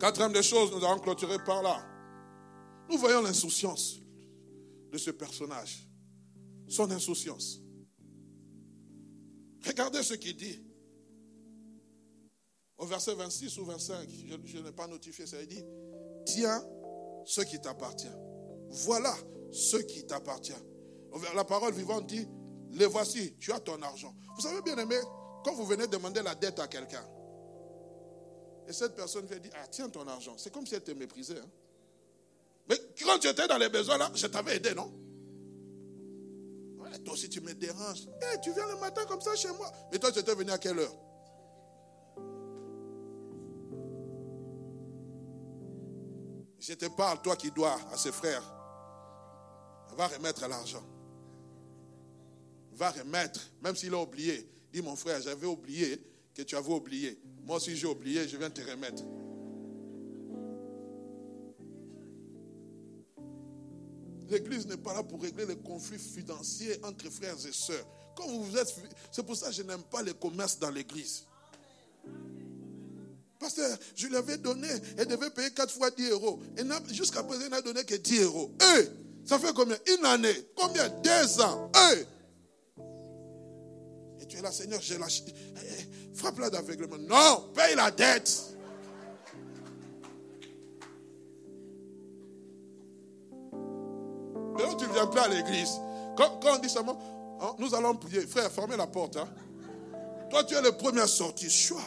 Quatrième 0.00 0.32
des 0.32 0.42
choses, 0.42 0.70
nous 0.72 0.84
allons 0.84 1.00
clôturer 1.00 1.38
par 1.44 1.62
là. 1.62 1.84
Nous 2.88 2.98
voyons 2.98 3.22
l'insouciance 3.22 4.00
de 4.90 4.98
ce 4.98 5.10
personnage. 5.10 5.88
Son 6.68 6.90
insouciance. 6.90 7.60
Regardez 9.68 10.02
ce 10.02 10.14
qu'il 10.14 10.34
dit. 10.34 10.62
Au 12.78 12.86
verset 12.86 13.14
26 13.14 13.58
ou 13.58 13.64
25, 13.66 14.08
je, 14.44 14.58
n'ai 14.58 14.72
pas 14.72 14.86
notifié 14.86 15.26
ça, 15.26 15.40
il 15.42 15.48
dit, 15.48 15.64
tiens 16.24 16.64
ce 17.26 17.42
qui 17.42 17.60
t'appartient. 17.60 18.06
Voilà 18.70 19.14
ce 19.52 19.76
qui 19.76 20.06
t'appartient. 20.06 20.52
La 21.34 21.44
parole 21.44 21.74
vivante 21.74 22.06
dit, 22.06 22.26
les 22.72 22.86
voici, 22.86 23.36
tu 23.38 23.52
as 23.52 23.60
ton 23.60 23.80
argent. 23.82 24.14
Vous 24.36 24.42
savez 24.42 24.62
bien 24.62 24.78
aimé, 24.78 24.96
quand 25.44 25.54
vous 25.54 25.66
venez 25.66 25.86
demander 25.86 26.22
la 26.22 26.34
dette 26.34 26.60
à 26.60 26.68
quelqu'un, 26.68 27.04
et 28.68 28.72
cette 28.72 28.94
personne 28.94 29.26
vient 29.26 29.38
dire, 29.38 29.52
ah 29.56 29.66
tiens 29.70 29.88
ton 29.88 30.06
argent, 30.06 30.34
c'est 30.36 30.52
comme 30.52 30.66
si 30.66 30.74
elle 30.74 30.84
te 30.84 30.92
méprisait. 30.92 31.38
Hein. 31.38 31.50
Mais 32.68 32.76
quand 33.02 33.18
tu 33.18 33.28
étais 33.28 33.48
dans 33.48 33.56
les 33.56 33.70
besoins 33.70 33.96
là, 33.96 34.10
je 34.14 34.26
t'avais 34.26 34.56
aidé, 34.56 34.74
non? 34.74 34.92
Toi 37.04 37.14
aussi, 37.14 37.28
tu 37.28 37.40
me 37.40 37.54
déranges. 37.54 38.08
Eh, 38.22 38.40
tu 38.40 38.52
viens 38.52 38.66
le 38.66 38.76
matin 38.78 39.04
comme 39.06 39.20
ça 39.20 39.34
chez 39.36 39.48
moi. 39.48 39.70
Mais 39.92 39.98
toi, 39.98 40.12
tu 40.12 40.18
étais 40.18 40.34
venu 40.34 40.50
à 40.50 40.58
quelle 40.58 40.78
heure? 40.78 40.94
Je 46.58 46.74
te 46.74 46.86
parle, 46.86 47.22
toi 47.22 47.36
qui 47.36 47.50
dois 47.50 47.78
à 47.92 47.96
ses 47.96 48.12
frères. 48.12 48.42
Va 49.96 50.06
remettre 50.06 50.46
l'argent. 50.46 50.82
Va 52.72 52.90
remettre, 52.90 53.40
même 53.62 53.74
s'il 53.74 53.94
a 53.94 53.98
oublié. 53.98 54.48
Dis 54.72 54.82
mon 54.82 54.94
frère, 54.94 55.20
j'avais 55.20 55.46
oublié 55.46 56.00
que 56.34 56.42
tu 56.42 56.56
avais 56.56 56.72
oublié. 56.72 57.18
Moi 57.42 57.56
aussi 57.56 57.76
j'ai 57.76 57.86
oublié, 57.86 58.28
je 58.28 58.36
viens 58.36 58.50
te 58.50 58.60
remettre. 58.60 59.02
L'église 64.28 64.66
n'est 64.66 64.76
pas 64.76 64.94
là 64.94 65.02
pour 65.02 65.22
régler 65.22 65.46
les 65.46 65.56
conflits 65.56 65.98
financiers 65.98 66.78
entre 66.84 67.10
frères 67.10 67.36
et 67.46 67.52
sœurs. 67.52 67.86
Quand 68.14 68.26
vous 68.26 68.56
êtes, 68.56 68.74
c'est 69.10 69.22
pour 69.24 69.36
ça 69.36 69.46
que 69.48 69.52
je 69.54 69.62
n'aime 69.62 69.82
pas 69.84 70.02
les 70.02 70.14
commerces 70.14 70.58
dans 70.58 70.70
l'église. 70.70 71.24
Parce 73.38 73.54
que 73.54 73.62
je 73.94 74.08
lui 74.08 74.16
avais 74.16 74.36
donné, 74.36 74.68
elle 74.96 75.06
devait 75.06 75.30
payer 75.30 75.50
4 75.52 75.72
fois 75.72 75.90
10 75.90 76.10
euros. 76.10 76.40
Jusqu'à 76.90 77.22
présent, 77.22 77.44
il 77.44 77.50
n'a 77.50 77.62
donné 77.62 77.84
que 77.84 77.94
10 77.94 78.22
euros. 78.22 78.52
Eh, 78.76 78.88
ça 79.24 79.38
fait 79.38 79.54
combien? 79.54 79.78
Une 79.96 80.04
année. 80.04 80.34
Combien? 80.56 80.88
Deux 80.88 81.40
ans. 81.40 81.70
Eh. 81.92 82.04
Et 84.20 84.26
tu 84.26 84.36
es 84.36 84.42
là, 84.42 84.50
Seigneur, 84.50 84.80
j'ai 84.82 84.98
lâché. 84.98 85.22
Eh, 85.28 86.16
frappe-la 86.16 86.50
d'aveuglement. 86.50 86.98
Non, 86.98 87.52
paye 87.54 87.76
la 87.76 87.92
dette. 87.92 88.47
Mais 94.58 94.76
tu 94.76 94.86
ne 94.86 94.92
viens 94.92 95.06
plus 95.06 95.20
à 95.20 95.28
l'église. 95.28 95.80
Quand, 96.16 96.40
on 96.44 96.58
dit 96.58 96.68
seulement, 96.68 96.98
hein, 97.40 97.54
nous 97.58 97.74
allons 97.74 97.94
prier. 97.94 98.26
Frère, 98.26 98.50
fermez 98.50 98.76
la 98.76 98.86
porte. 98.86 99.16
Hein. 99.16 99.28
Toi, 100.30 100.44
tu 100.44 100.54
es 100.54 100.60
le 100.60 100.72
premier 100.72 101.00
à 101.00 101.06
sortir. 101.06 101.50
Choix. 101.50 101.80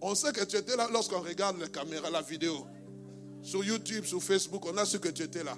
On 0.00 0.14
sait 0.14 0.32
que 0.32 0.44
tu 0.44 0.56
étais 0.56 0.76
là 0.76 0.86
lorsqu'on 0.92 1.20
regarde 1.20 1.58
la 1.58 1.68
caméra, 1.68 2.10
la 2.10 2.22
vidéo. 2.22 2.66
Sur 3.42 3.64
YouTube, 3.64 4.04
sur 4.04 4.22
Facebook, 4.22 4.64
on 4.66 4.76
a 4.76 4.84
su 4.84 5.00
que 5.00 5.08
tu 5.08 5.22
étais 5.22 5.42
là. 5.42 5.56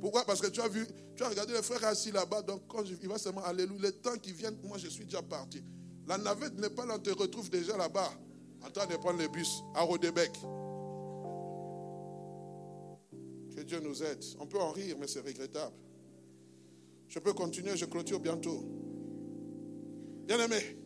Pourquoi? 0.00 0.24
Parce 0.24 0.40
que 0.40 0.46
tu 0.46 0.60
as 0.60 0.68
vu, 0.68 0.86
tu 1.16 1.22
as 1.22 1.28
regardé 1.28 1.54
les 1.54 1.62
frères 1.62 1.84
assis 1.84 2.12
là-bas. 2.12 2.42
Donc, 2.42 2.62
quand 2.68 2.82
il 2.84 3.08
va 3.08 3.18
seulement, 3.18 3.42
alléluia, 3.42 3.88
le 3.88 3.92
temps 3.92 4.16
qui 4.16 4.32
vient, 4.32 4.52
moi 4.62 4.78
je 4.78 4.88
suis 4.88 5.04
déjà 5.04 5.22
parti. 5.22 5.62
La 6.06 6.18
navette 6.18 6.58
n'est 6.58 6.70
pas 6.70 6.84
là, 6.84 6.96
on 6.96 6.98
te 6.98 7.10
retrouve 7.10 7.48
déjà 7.48 7.76
là-bas, 7.76 8.10
en 8.64 8.70
train 8.70 8.86
de 8.86 8.96
prendre 8.96 9.18
le 9.18 9.28
bus 9.28 9.62
à 9.74 9.80
Rodébec. 9.82 10.30
Que 13.54 13.62
Dieu 13.62 13.80
nous 13.80 14.02
aide. 14.02 14.22
On 14.40 14.46
peut 14.46 14.60
en 14.60 14.72
rire, 14.72 14.96
mais 14.98 15.06
c'est 15.06 15.20
regrettable. 15.20 15.74
Je 17.08 17.18
peux 17.18 17.32
continuer, 17.32 17.76
je 17.76 17.84
clôture 17.84 18.18
bientôt. 18.18 18.64
Bien 20.26 20.40
aimé, 20.40 20.76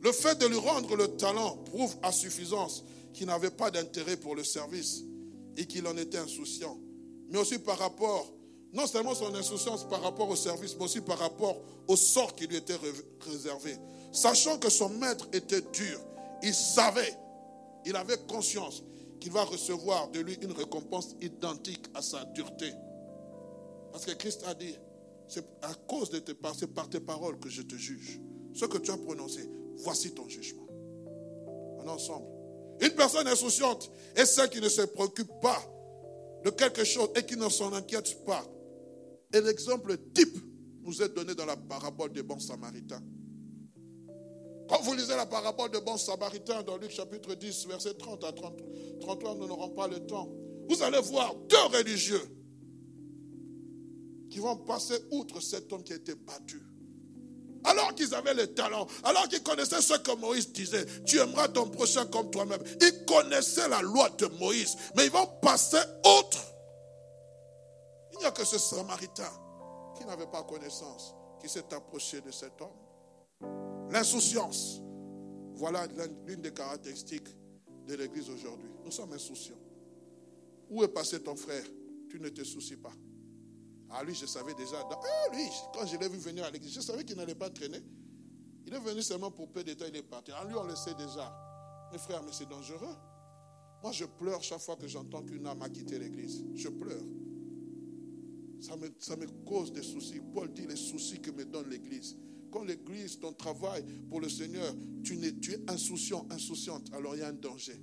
le 0.00 0.10
fait 0.10 0.38
de 0.38 0.46
lui 0.46 0.56
rendre 0.56 0.96
le 0.96 1.08
talent 1.16 1.58
prouve 1.58 1.94
à 2.02 2.10
suffisance 2.10 2.84
qu'il 3.12 3.26
n'avait 3.26 3.50
pas 3.50 3.70
d'intérêt 3.70 4.16
pour 4.16 4.34
le 4.34 4.42
service 4.42 5.04
et 5.56 5.66
qu'il 5.66 5.86
en 5.86 5.96
était 5.96 6.18
insouciant. 6.18 6.78
Mais 7.28 7.38
aussi 7.38 7.58
par 7.58 7.78
rapport, 7.78 8.32
non 8.72 8.86
seulement 8.86 9.14
son 9.14 9.34
insouciance 9.34 9.86
par 9.88 10.02
rapport 10.02 10.28
au 10.28 10.36
service, 10.36 10.74
mais 10.76 10.84
aussi 10.84 11.00
par 11.00 11.18
rapport 11.18 11.60
au 11.86 11.94
sort 11.94 12.34
qui 12.34 12.46
lui 12.46 12.56
était 12.56 12.78
réservé. 13.20 13.76
Sachant 14.10 14.58
que 14.58 14.70
son 14.70 14.88
maître 14.88 15.28
était 15.32 15.62
dur, 15.72 16.00
il 16.42 16.54
savait, 16.54 17.14
il 17.86 17.94
avait 17.94 18.18
conscience 18.26 18.82
qu'il 19.22 19.30
va 19.30 19.44
recevoir 19.44 20.10
de 20.10 20.18
lui 20.18 20.34
une 20.42 20.50
récompense 20.50 21.14
identique 21.20 21.86
à 21.94 22.02
sa 22.02 22.24
dureté. 22.24 22.72
Parce 23.92 24.04
que 24.04 24.10
Christ 24.14 24.42
a 24.48 24.54
dit, 24.54 24.74
c'est 25.28 25.44
à 25.62 25.72
cause 25.86 26.10
de 26.10 26.18
tes 26.18 26.34
paroles, 26.34 26.56
c'est 26.58 26.74
par 26.74 26.90
tes 26.90 26.98
paroles 26.98 27.38
que 27.38 27.48
je 27.48 27.62
te 27.62 27.76
juge. 27.76 28.20
Ce 28.52 28.64
que 28.64 28.78
tu 28.78 28.90
as 28.90 28.96
prononcé, 28.96 29.48
voici 29.76 30.12
ton 30.12 30.28
jugement. 30.28 30.66
En 31.78 31.86
ensemble. 31.86 32.26
Une 32.80 32.90
personne 32.96 33.28
insouciante 33.28 33.92
est 34.16 34.26
celle 34.26 34.50
qui 34.50 34.60
ne 34.60 34.68
se 34.68 34.82
préoccupe 34.82 35.30
pas 35.40 35.62
de 36.44 36.50
quelque 36.50 36.82
chose 36.82 37.10
et 37.14 37.24
qui 37.24 37.36
ne 37.36 37.48
s'en 37.48 37.72
inquiète 37.74 38.24
pas. 38.24 38.44
Et 39.32 39.40
l'exemple 39.40 39.96
type 40.14 40.36
nous 40.82 41.00
est 41.00 41.10
donné 41.10 41.36
dans 41.36 41.46
la 41.46 41.56
parabole 41.56 42.12
des 42.12 42.24
bons 42.24 42.40
samaritains. 42.40 43.02
Quand 44.72 44.80
vous 44.80 44.94
lisez 44.94 45.14
la 45.14 45.26
parabole 45.26 45.70
de 45.70 45.80
bons 45.80 45.98
samaritains 45.98 46.62
dans 46.62 46.78
Luc 46.78 46.90
chapitre 46.90 47.34
10, 47.34 47.66
verset 47.66 47.92
30 47.92 48.24
à 48.24 48.32
30, 48.32 48.54
33, 49.02 49.34
nous 49.34 49.46
n'aurons 49.46 49.68
pas 49.68 49.86
le 49.86 50.00
temps. 50.06 50.30
Vous 50.66 50.82
allez 50.82 50.98
voir 51.00 51.34
deux 51.34 51.76
religieux 51.76 52.22
qui 54.30 54.38
vont 54.38 54.56
passer 54.56 54.94
outre 55.10 55.40
cet 55.40 55.70
homme 55.74 55.82
qui 55.82 55.92
a 55.92 55.96
été 55.96 56.14
battu. 56.14 56.62
Alors 57.64 57.94
qu'ils 57.94 58.14
avaient 58.14 58.32
le 58.32 58.46
talent, 58.54 58.86
alors 59.04 59.28
qu'ils 59.28 59.42
connaissaient 59.42 59.82
ce 59.82 59.98
que 59.98 60.16
Moïse 60.16 60.50
disait, 60.54 60.86
tu 61.04 61.18
aimeras 61.18 61.48
ton 61.48 61.68
prochain 61.68 62.06
comme 62.06 62.30
toi-même. 62.30 62.62
Ils 62.80 63.04
connaissaient 63.04 63.68
la 63.68 63.82
loi 63.82 64.08
de 64.16 64.24
Moïse, 64.40 64.78
mais 64.96 65.04
ils 65.04 65.12
vont 65.12 65.26
passer 65.42 65.82
outre. 66.18 66.40
Il 68.14 68.20
n'y 68.20 68.24
a 68.24 68.30
que 68.30 68.46
ce 68.46 68.56
samaritain 68.56 69.30
qui 69.98 70.06
n'avait 70.06 70.28
pas 70.28 70.42
connaissance, 70.44 71.14
qui 71.42 71.50
s'est 71.50 71.74
approché 71.74 72.22
de 72.22 72.30
cet 72.30 72.58
homme. 72.62 72.81
L'insouciance. 73.92 74.80
Voilà 75.54 75.86
l'une 76.26 76.40
des 76.40 76.52
caractéristiques 76.52 77.28
de 77.86 77.94
l'Église 77.94 78.30
aujourd'hui. 78.30 78.70
Nous 78.82 78.90
sommes 78.90 79.12
insouciants. 79.12 79.60
Où 80.70 80.82
est 80.82 80.88
passé 80.88 81.20
ton 81.22 81.36
frère? 81.36 81.64
Tu 82.08 82.18
ne 82.18 82.30
te 82.30 82.42
soucies 82.42 82.78
pas. 82.78 82.92
Ah, 83.90 84.02
lui, 84.02 84.14
je 84.14 84.24
savais 84.24 84.54
déjà. 84.54 84.76
Ah, 84.80 85.36
lui, 85.36 85.44
quand 85.74 85.86
je 85.86 85.98
l'ai 85.98 86.08
vu 86.08 86.16
venir 86.16 86.44
à 86.44 86.50
l'église, 86.50 86.72
je 86.72 86.80
savais 86.80 87.04
qu'il 87.04 87.16
n'allait 87.16 87.34
pas 87.34 87.50
traîner. 87.50 87.82
Il 88.66 88.72
est 88.72 88.80
venu 88.80 89.02
seulement 89.02 89.30
pour 89.30 89.50
peu 89.50 89.62
de 89.62 89.74
temps, 89.74 89.84
il 89.86 89.96
est 89.96 90.02
parti. 90.02 90.32
En 90.32 90.44
lui, 90.44 90.54
on 90.54 90.64
le 90.64 90.74
sait 90.74 90.94
déjà. 90.94 91.30
Mes 91.92 91.98
frères, 91.98 92.22
mais 92.22 92.32
c'est 92.32 92.48
dangereux. 92.48 92.96
Moi, 93.82 93.92
je 93.92 94.06
pleure 94.06 94.42
chaque 94.42 94.60
fois 94.60 94.76
que 94.76 94.88
j'entends 94.88 95.22
qu'une 95.22 95.46
âme 95.46 95.60
a 95.60 95.68
quitté 95.68 95.98
l'église. 95.98 96.42
Je 96.54 96.68
pleure. 96.70 97.04
Ça 98.60 98.74
me, 98.76 98.88
ça 98.98 99.16
me 99.16 99.26
cause 99.44 99.70
des 99.70 99.82
soucis. 99.82 100.20
Paul 100.32 100.50
dit 100.50 100.66
les 100.66 100.76
soucis 100.76 101.20
que 101.20 101.30
me 101.30 101.44
donne 101.44 101.68
l'église. 101.68 102.16
Quand 102.52 102.64
l'église, 102.64 103.18
ton 103.18 103.32
travail 103.32 103.82
pour 104.10 104.20
le 104.20 104.28
Seigneur, 104.28 104.74
tu, 105.02 105.14
es, 105.24 105.70
insouciant, 105.70 106.26
insouciante, 106.30 106.92
alors 106.92 107.16
il 107.16 107.20
y 107.20 107.22
a 107.22 107.28
un 107.28 107.32
danger. 107.32 107.80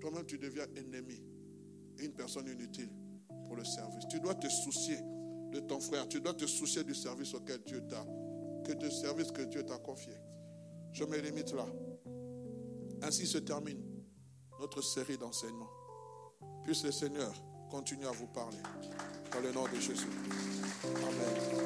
Toi-même, 0.00 0.24
tu 0.24 0.38
deviens 0.38 0.66
ennemi 0.76 1.20
et 1.98 2.04
une 2.04 2.12
personne 2.12 2.46
inutile 2.46 2.90
pour 3.46 3.56
le 3.56 3.64
service. 3.64 4.04
Tu 4.08 4.20
dois 4.20 4.36
te 4.36 4.48
soucier 4.48 4.98
de 5.52 5.60
ton 5.60 5.80
frère. 5.80 6.08
Tu 6.08 6.20
dois 6.20 6.34
te 6.34 6.46
soucier 6.46 6.84
du 6.84 6.94
service 6.94 7.34
auquel 7.34 7.60
Dieu 7.64 7.82
t'a, 7.88 8.06
que 8.64 8.72
de 8.72 8.88
service 8.88 9.32
que 9.32 9.42
Dieu 9.42 9.64
t'a 9.64 9.78
confié. 9.78 10.14
Je 10.92 11.04
me 11.04 11.18
limite 11.18 11.52
là. 11.52 11.66
Ainsi 13.02 13.26
se 13.26 13.38
termine 13.38 13.82
notre 14.60 14.80
série 14.80 15.18
d'enseignements. 15.18 15.70
Puisse 16.64 16.84
le 16.84 16.92
Seigneur 16.92 17.34
continuer 17.70 18.06
à 18.06 18.12
vous 18.12 18.28
parler. 18.28 18.58
Dans 19.32 19.40
le 19.40 19.52
nom 19.52 19.64
de 19.64 19.80
Jésus. 19.80 20.06
Amen. 20.84 21.65